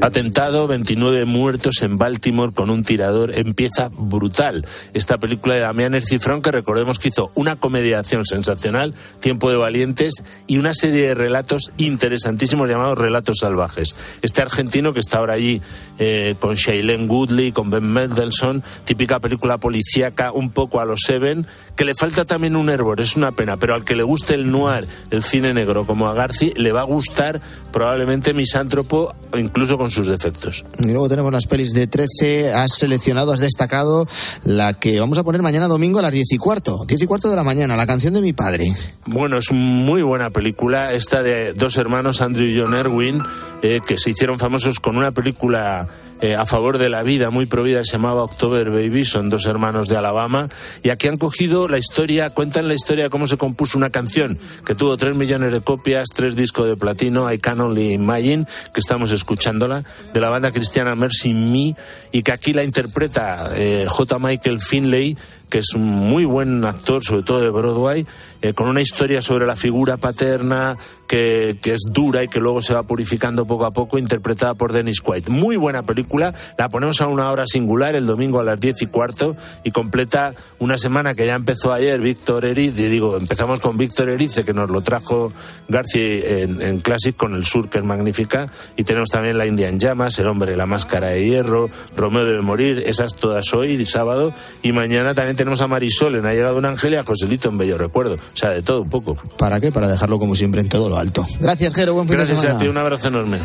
Atentado, 0.02 0.66
29 0.66 1.26
muertos 1.26 1.82
en 1.82 1.98
Baltimore 1.98 2.54
con 2.54 2.70
un 2.70 2.84
tirador. 2.84 3.36
Empieza 3.36 3.90
brutal. 3.92 4.64
Esta 4.94 5.18
película 5.18 5.54
de 5.54 5.60
Damián 5.60 5.94
Ercifrón, 5.94 6.40
que 6.40 6.50
recordemos 6.50 6.98
que 6.98 7.08
hizo 7.08 7.30
una 7.34 7.56
comediación 7.56 8.24
sensacional, 8.24 8.94
Tiempo 9.20 9.50
de 9.50 9.58
Valientes, 9.58 10.22
y 10.46 10.56
una 10.56 10.72
serie 10.72 11.08
de 11.08 11.14
relatos 11.14 11.70
interesantísimos 11.76 12.66
llamados 12.66 12.96
Relatos 12.96 13.40
Salvajes. 13.40 13.94
Este 14.22 14.40
argentino 14.40 14.94
que 14.94 15.00
está 15.00 15.18
ahora 15.18 15.34
allí 15.34 15.60
eh, 15.98 16.34
con 16.40 16.54
Shailene 16.54 17.06
Woodley, 17.06 17.52
con 17.52 17.68
Ben 17.68 17.84
Mendelsohn, 17.92 18.62
típica 18.86 19.20
película 19.20 19.58
policíaca, 19.58 20.32
un 20.32 20.50
poco 20.50 20.80
a 20.80 20.86
los 20.86 21.00
Seven, 21.04 21.46
que 21.76 21.84
le 21.84 21.94
falta 21.94 22.24
también 22.24 22.56
un 22.56 22.70
hervor, 22.70 23.02
es 23.02 23.16
una 23.16 23.32
pena, 23.32 23.58
pero 23.58 23.74
al 23.74 23.84
que 23.84 23.94
le 23.94 24.02
guste 24.02 24.34
el 24.34 24.50
noir, 24.50 24.86
el 25.10 25.22
cine 25.22 25.52
negro, 25.52 25.86
como 25.86 26.08
a 26.08 26.14
Garci, 26.14 26.54
le 26.56 26.72
va 26.72 26.80
a 26.80 26.84
gustar 26.84 27.42
probablemente 27.70 28.32
Misántropo, 28.32 29.14
incluso 29.36 29.76
con 29.76 29.89
sus 29.90 30.06
defectos. 30.06 30.64
Y 30.78 30.86
luego 30.86 31.08
tenemos 31.08 31.32
las 31.32 31.46
pelis 31.46 31.72
de 31.72 31.86
13. 31.86 32.52
Has 32.52 32.72
seleccionado, 32.74 33.32
has 33.32 33.40
destacado 33.40 34.06
la 34.44 34.74
que 34.74 35.00
vamos 35.00 35.18
a 35.18 35.24
poner 35.24 35.42
mañana 35.42 35.68
domingo 35.68 35.98
a 35.98 36.02
las 36.02 36.12
10 36.12 36.32
y 36.32 36.38
cuarto. 36.38 36.78
10 36.86 37.02
y 37.02 37.06
cuarto 37.06 37.28
de 37.28 37.36
la 37.36 37.44
mañana, 37.44 37.76
la 37.76 37.86
canción 37.86 38.14
de 38.14 38.20
mi 38.20 38.32
padre. 38.32 38.72
Bueno, 39.06 39.38
es 39.38 39.52
muy 39.52 40.02
buena 40.02 40.30
película, 40.30 40.92
esta 40.92 41.22
de 41.22 41.52
dos 41.52 41.76
hermanos, 41.76 42.20
Andrew 42.20 42.46
y 42.46 42.58
John 42.58 42.74
Erwin, 42.74 43.22
eh, 43.62 43.80
que 43.86 43.98
se 43.98 44.10
hicieron 44.10 44.38
famosos 44.38 44.80
con 44.80 44.96
una 44.96 45.10
película 45.10 45.88
eh, 46.20 46.34
a 46.34 46.46
favor 46.46 46.78
de 46.78 46.88
la 46.88 47.02
vida, 47.02 47.30
muy 47.30 47.46
provida, 47.46 47.82
se 47.84 47.92
llamaba 47.92 48.24
October 48.24 48.70
Baby, 48.70 49.04
son 49.04 49.30
dos 49.30 49.46
hermanos 49.46 49.88
de 49.88 49.96
Alabama, 49.96 50.48
y 50.82 50.90
aquí 50.90 51.08
han 51.08 51.16
cogido 51.16 51.68
la 51.68 51.78
historia, 51.78 52.30
cuentan 52.30 52.68
la 52.68 52.74
historia 52.74 53.04
de 53.04 53.10
cómo 53.10 53.26
se 53.26 53.36
compuso 53.36 53.78
una 53.78 53.90
canción 53.90 54.38
que 54.64 54.74
tuvo 54.74 54.96
tres 54.96 55.16
millones 55.16 55.52
de 55.52 55.60
copias, 55.60 56.08
tres 56.14 56.36
discos 56.36 56.68
de 56.68 56.76
platino, 56.76 57.32
I 57.32 57.38
Can 57.38 57.60
Only 57.60 57.92
Imagine, 57.92 58.46
que 58.74 58.80
estamos 58.80 59.12
escuchándola, 59.12 59.84
de 60.12 60.20
la 60.20 60.30
banda 60.30 60.50
cristiana 60.50 60.94
Mercy 60.94 61.32
Me, 61.32 61.76
y 62.12 62.22
que 62.22 62.32
aquí 62.32 62.52
la 62.52 62.64
interpreta 62.64 63.50
eh, 63.54 63.86
J. 63.88 64.18
Michael 64.18 64.60
Finlay, 64.60 65.16
que 65.48 65.58
es 65.58 65.74
un 65.74 65.82
muy 65.82 66.24
buen 66.24 66.64
actor, 66.64 67.04
sobre 67.04 67.22
todo 67.22 67.40
de 67.40 67.50
Broadway, 67.50 68.06
eh, 68.42 68.52
con 68.54 68.68
una 68.68 68.80
historia 68.80 69.22
sobre 69.22 69.46
la 69.46 69.56
figura 69.56 69.96
paterna 69.96 70.76
que, 71.06 71.58
que, 71.60 71.72
es 71.72 71.82
dura 71.90 72.22
y 72.22 72.28
que 72.28 72.40
luego 72.40 72.62
se 72.62 72.72
va 72.72 72.84
purificando 72.84 73.44
poco 73.44 73.64
a 73.64 73.72
poco, 73.72 73.98
interpretada 73.98 74.54
por 74.54 74.72
Dennis 74.72 75.00
Quaid. 75.00 75.28
Muy 75.28 75.56
buena 75.56 75.82
película, 75.82 76.32
la 76.56 76.68
ponemos 76.68 77.00
a 77.00 77.08
una 77.08 77.30
hora 77.30 77.46
singular 77.46 77.96
el 77.96 78.06
domingo 78.06 78.40
a 78.40 78.44
las 78.44 78.60
diez 78.60 78.80
y 78.82 78.86
cuarto 78.86 79.36
y 79.64 79.72
completa 79.72 80.34
una 80.58 80.78
semana 80.78 81.14
que 81.14 81.26
ya 81.26 81.34
empezó 81.34 81.72
ayer 81.72 82.00
Víctor 82.00 82.44
Eriz, 82.44 82.78
y 82.78 82.88
digo, 82.88 83.16
empezamos 83.16 83.60
con 83.60 83.76
Víctor 83.76 84.08
Erice, 84.08 84.44
que 84.44 84.52
nos 84.52 84.70
lo 84.70 84.82
trajo 84.82 85.32
García 85.68 86.00
en, 86.00 86.62
en 86.62 86.82
con 87.16 87.34
el 87.34 87.44
sur, 87.44 87.68
que 87.68 87.78
es 87.78 87.84
magnífica, 87.84 88.50
y 88.76 88.84
tenemos 88.84 89.10
también 89.10 89.38
La 89.38 89.46
India 89.46 89.68
en 89.68 89.78
Llamas, 89.78 90.18
El 90.18 90.26
Hombre, 90.26 90.56
La 90.56 90.66
Máscara 90.66 91.08
de 91.08 91.24
Hierro, 91.24 91.68
Romeo 91.96 92.24
debe 92.24 92.40
morir, 92.40 92.82
esas 92.86 93.16
todas 93.16 93.52
hoy, 93.54 93.84
sábado, 93.86 94.32
y 94.62 94.72
mañana 94.72 95.14
también 95.14 95.36
tenemos 95.36 95.60
a 95.60 95.66
Marisol 95.66 96.16
en 96.16 96.26
Ha 96.26 96.32
llegado 96.32 96.58
un 96.58 96.64
ángel 96.64 96.94
y 96.94 96.96
a 96.96 97.04
Joselito 97.04 97.48
en 97.48 97.58
Bello 97.58 97.78
Recuerdo. 97.78 98.16
O 98.32 98.36
sea, 98.36 98.50
de 98.50 98.62
todo 98.62 98.82
un 98.82 98.88
poco. 98.88 99.16
¿Para 99.36 99.60
qué? 99.60 99.70
Para 99.72 99.88
dejarlo 99.88 100.18
como 100.18 100.34
siempre 100.34 100.60
en 100.60 100.68
todo 100.68 100.88
lo 100.88 100.96
alto. 100.96 101.26
Gracias, 101.40 101.74
Jero. 101.74 101.94
Buen 101.94 102.06
fin 102.08 102.16
Gracias 102.16 102.38
de 102.38 102.42
semana. 102.42 102.58
a 102.60 102.62
ti. 102.62 102.68
Un 102.68 102.78
abrazo 102.78 103.08
enorme. 103.08 103.38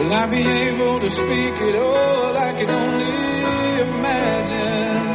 Will 0.00 0.10
I 0.12 0.26
be 0.30 0.42
able 0.42 0.98
to 1.00 1.10
speak 1.10 1.54
it 1.68 1.74
all? 1.76 2.36
I 2.48 2.52
can 2.58 2.70
only 2.70 3.14
imagine. 3.86 5.08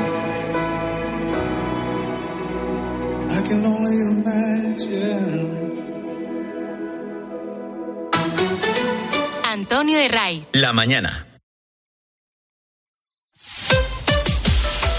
I 3.37 3.41
can 3.47 3.65
only 3.65 3.97
imagine. 4.13 5.45
Antonio 9.43 9.97
de 9.97 10.07
Ray. 10.07 10.45
La 10.53 10.71
mañana. 10.73 11.25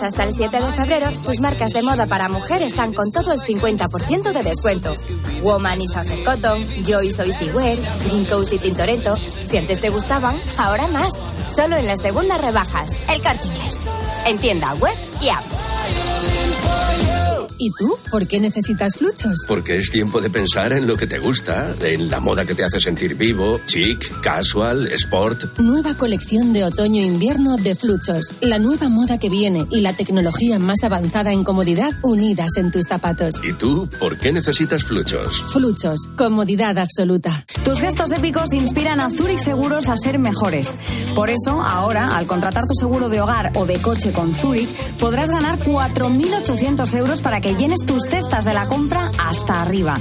hasta 0.00 0.24
el 0.24 0.32
7 0.32 0.60
de 0.60 0.72
febrero, 0.72 1.10
tus 1.24 1.40
marcas 1.40 1.72
de 1.72 1.82
moda 1.82 2.06
para 2.06 2.28
mujer 2.28 2.62
están 2.62 2.94
con 2.94 3.12
todo 3.12 3.32
el 3.32 3.40
50% 3.40 4.32
de 4.32 4.42
descuento. 4.42 4.94
Woman 5.42 5.80
y 5.80 5.88
Southern 5.88 6.24
Cotton, 6.24 6.64
Joy 6.84 7.12
Soy 7.12 7.30
Wear, 7.52 7.76
Green 8.06 8.24
Coast 8.24 8.52
y 8.52 8.58
Tintoretto. 8.58 9.16
Si 9.16 9.58
antes 9.58 9.80
te 9.80 9.90
gustaban, 9.90 10.36
ahora 10.56 10.86
más. 10.88 11.12
Solo 11.48 11.76
en 11.76 11.86
las 11.86 12.00
segundas 12.00 12.40
rebajas. 12.40 12.92
El 13.10 13.22
corte 13.22 13.46
inglés. 13.46 13.80
En 14.26 14.38
tienda 14.38 14.72
web 14.74 14.94
y 15.20 15.28
app. 15.28 17.21
¿Y 17.58 17.70
tú? 17.78 17.96
¿Por 18.10 18.26
qué 18.26 18.40
necesitas 18.40 18.96
fluchos? 18.96 19.44
Porque 19.46 19.76
es 19.76 19.90
tiempo 19.90 20.20
de 20.20 20.30
pensar 20.30 20.72
en 20.72 20.86
lo 20.86 20.96
que 20.96 21.06
te 21.06 21.18
gusta, 21.18 21.74
en 21.82 22.10
la 22.10 22.20
moda 22.20 22.44
que 22.44 22.54
te 22.54 22.64
hace 22.64 22.80
sentir 22.80 23.14
vivo, 23.14 23.60
chic, 23.66 24.20
casual, 24.20 24.86
sport. 24.92 25.58
Nueva 25.58 25.94
colección 25.94 26.52
de 26.52 26.64
otoño-invierno 26.64 27.56
de 27.56 27.74
Fluchos. 27.74 28.32
La 28.40 28.58
nueva 28.58 28.88
moda 28.88 29.18
que 29.18 29.28
viene 29.28 29.66
y 29.70 29.80
la 29.80 29.92
tecnología 29.92 30.58
más 30.58 30.84
avanzada 30.84 31.32
en 31.32 31.44
comodidad 31.44 31.92
unidas 32.02 32.56
en 32.56 32.70
tus 32.70 32.86
zapatos. 32.86 33.34
¿Y 33.42 33.52
tú 33.52 33.88
por 33.98 34.18
qué 34.18 34.32
necesitas 34.32 34.84
fluchos? 34.84 35.42
Fluchos. 35.52 36.08
Comodidad 36.16 36.78
absoluta. 36.78 37.44
Tus 37.64 37.80
gestos 37.80 38.12
épicos 38.12 38.52
inspiran 38.52 39.00
a 39.00 39.10
Zurich 39.10 39.38
Seguros 39.38 39.88
a 39.88 39.96
ser 39.96 40.18
mejores. 40.18 40.74
Por 41.14 41.30
eso, 41.30 41.62
ahora, 41.62 42.08
al 42.08 42.26
contratar 42.26 42.64
tu 42.66 42.74
seguro 42.74 43.08
de 43.08 43.20
hogar 43.20 43.52
o 43.54 43.66
de 43.66 43.78
coche 43.78 44.12
con 44.12 44.34
Zurich, 44.34 44.68
podrás 44.98 45.30
ganar 45.30 45.58
4.800 45.58 46.94
euros 46.96 47.20
para 47.20 47.31
que 47.40 47.54
llenes 47.54 47.86
tus 47.86 48.04
cestas 48.04 48.44
de 48.44 48.54
la 48.54 48.66
compra 48.66 49.10
hasta 49.18 49.62
arriba. 49.62 49.94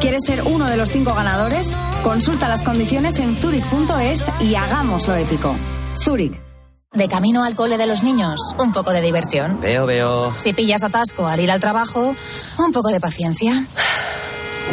¿Quieres 0.00 0.22
ser 0.24 0.42
uno 0.42 0.66
de 0.66 0.76
los 0.76 0.90
cinco 0.90 1.14
ganadores? 1.14 1.76
Consulta 2.02 2.48
las 2.48 2.62
condiciones 2.62 3.18
en 3.18 3.36
zurich.es 3.36 4.30
y 4.40 4.54
hagámoslo 4.54 5.14
épico. 5.16 5.54
Zurich. 5.94 6.40
De 6.92 7.08
camino 7.08 7.44
al 7.44 7.54
cole 7.54 7.76
de 7.76 7.86
los 7.86 8.02
niños, 8.02 8.40
un 8.58 8.72
poco 8.72 8.90
de 8.90 9.00
diversión. 9.00 9.60
Veo, 9.60 9.86
veo. 9.86 10.34
Si 10.36 10.52
pillas 10.52 10.82
atasco 10.82 11.26
al 11.26 11.38
ir 11.38 11.50
al 11.50 11.60
trabajo, 11.60 12.16
un 12.58 12.72
poco 12.72 12.88
de 12.88 12.98
paciencia. 12.98 13.64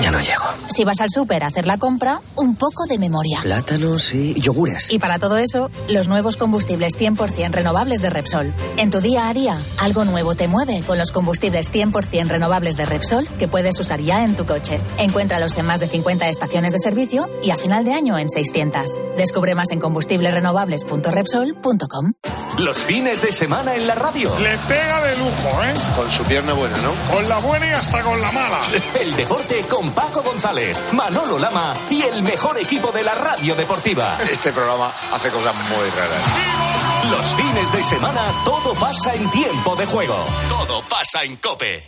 Ya 0.01 0.11
no 0.11 0.19
llego. 0.19 0.45
Si 0.77 0.85
vas 0.85 1.01
al 1.01 1.09
súper 1.09 1.43
a 1.43 1.47
hacer 1.47 1.65
la 1.65 1.79
compra, 1.79 2.21
un 2.35 2.55
poco 2.55 2.85
de 2.85 2.99
memoria. 2.99 3.39
Plátanos 3.41 4.13
y 4.13 4.39
yogures. 4.39 4.93
Y 4.93 4.99
para 4.99 5.17
todo 5.17 5.37
eso, 5.37 5.71
los 5.89 6.07
nuevos 6.07 6.37
combustibles 6.37 6.99
100% 6.99 7.51
renovables 7.51 8.03
de 8.03 8.11
Repsol. 8.11 8.53
En 8.77 8.91
tu 8.91 9.01
día 9.01 9.27
a 9.27 9.33
día, 9.33 9.57
algo 9.79 10.05
nuevo 10.05 10.35
te 10.35 10.47
mueve 10.47 10.83
con 10.85 10.99
los 10.99 11.11
combustibles 11.11 11.73
100% 11.73 12.27
renovables 12.27 12.77
de 12.77 12.85
Repsol 12.85 13.27
que 13.39 13.47
puedes 13.47 13.79
usar 13.79 14.01
ya 14.01 14.23
en 14.23 14.35
tu 14.35 14.45
coche. 14.45 14.79
Encuéntralos 14.99 15.57
en 15.57 15.65
más 15.65 15.79
de 15.79 15.87
50 15.87 16.29
estaciones 16.29 16.73
de 16.73 16.77
servicio 16.77 17.27
y 17.41 17.49
a 17.49 17.57
final 17.57 17.83
de 17.83 17.93
año 17.93 18.19
en 18.19 18.29
600. 18.29 18.83
Descubre 19.17 19.55
más 19.55 19.71
en 19.71 19.79
combustiblesrenovables.repsol.com. 19.79 22.13
Los 22.57 22.79
fines 22.79 23.21
de 23.21 23.31
semana 23.31 23.75
en 23.75 23.85
la 23.85 23.93
radio. 23.93 24.31
Le 24.39 24.57
pega 24.67 25.05
de 25.05 25.15
lujo, 25.17 25.63
¿eh? 25.63 25.73
Con 25.95 26.09
su 26.09 26.23
pierna 26.23 26.53
buena, 26.53 26.75
¿no? 26.81 26.91
Con 27.13 27.29
la 27.29 27.37
buena 27.37 27.67
y 27.67 27.71
hasta 27.71 28.01
con 28.01 28.19
la 28.19 28.31
mala. 28.31 28.59
El 28.99 29.15
deporte 29.15 29.63
con 29.69 29.91
Paco 29.91 30.23
González, 30.23 30.66
Manolo 30.93 31.39
Lama 31.39 31.73
y 31.89 32.01
el 32.01 32.23
mejor 32.23 32.57
equipo 32.57 32.91
de 32.91 33.03
la 33.03 33.13
radio 33.13 33.55
deportiva. 33.55 34.17
Este 34.21 34.51
programa 34.51 34.91
hace 35.11 35.29
cosas 35.31 35.55
muy 35.55 35.89
raras. 35.89 36.23
Los 37.09 37.35
fines 37.35 37.71
de 37.71 37.83
semana 37.83 38.31
todo 38.43 38.73
pasa 38.75 39.13
en 39.13 39.29
tiempo 39.31 39.75
de 39.75 39.85
juego. 39.85 40.25
Todo 40.49 40.81
pasa 40.89 41.23
en 41.23 41.37
Cope. 41.37 41.87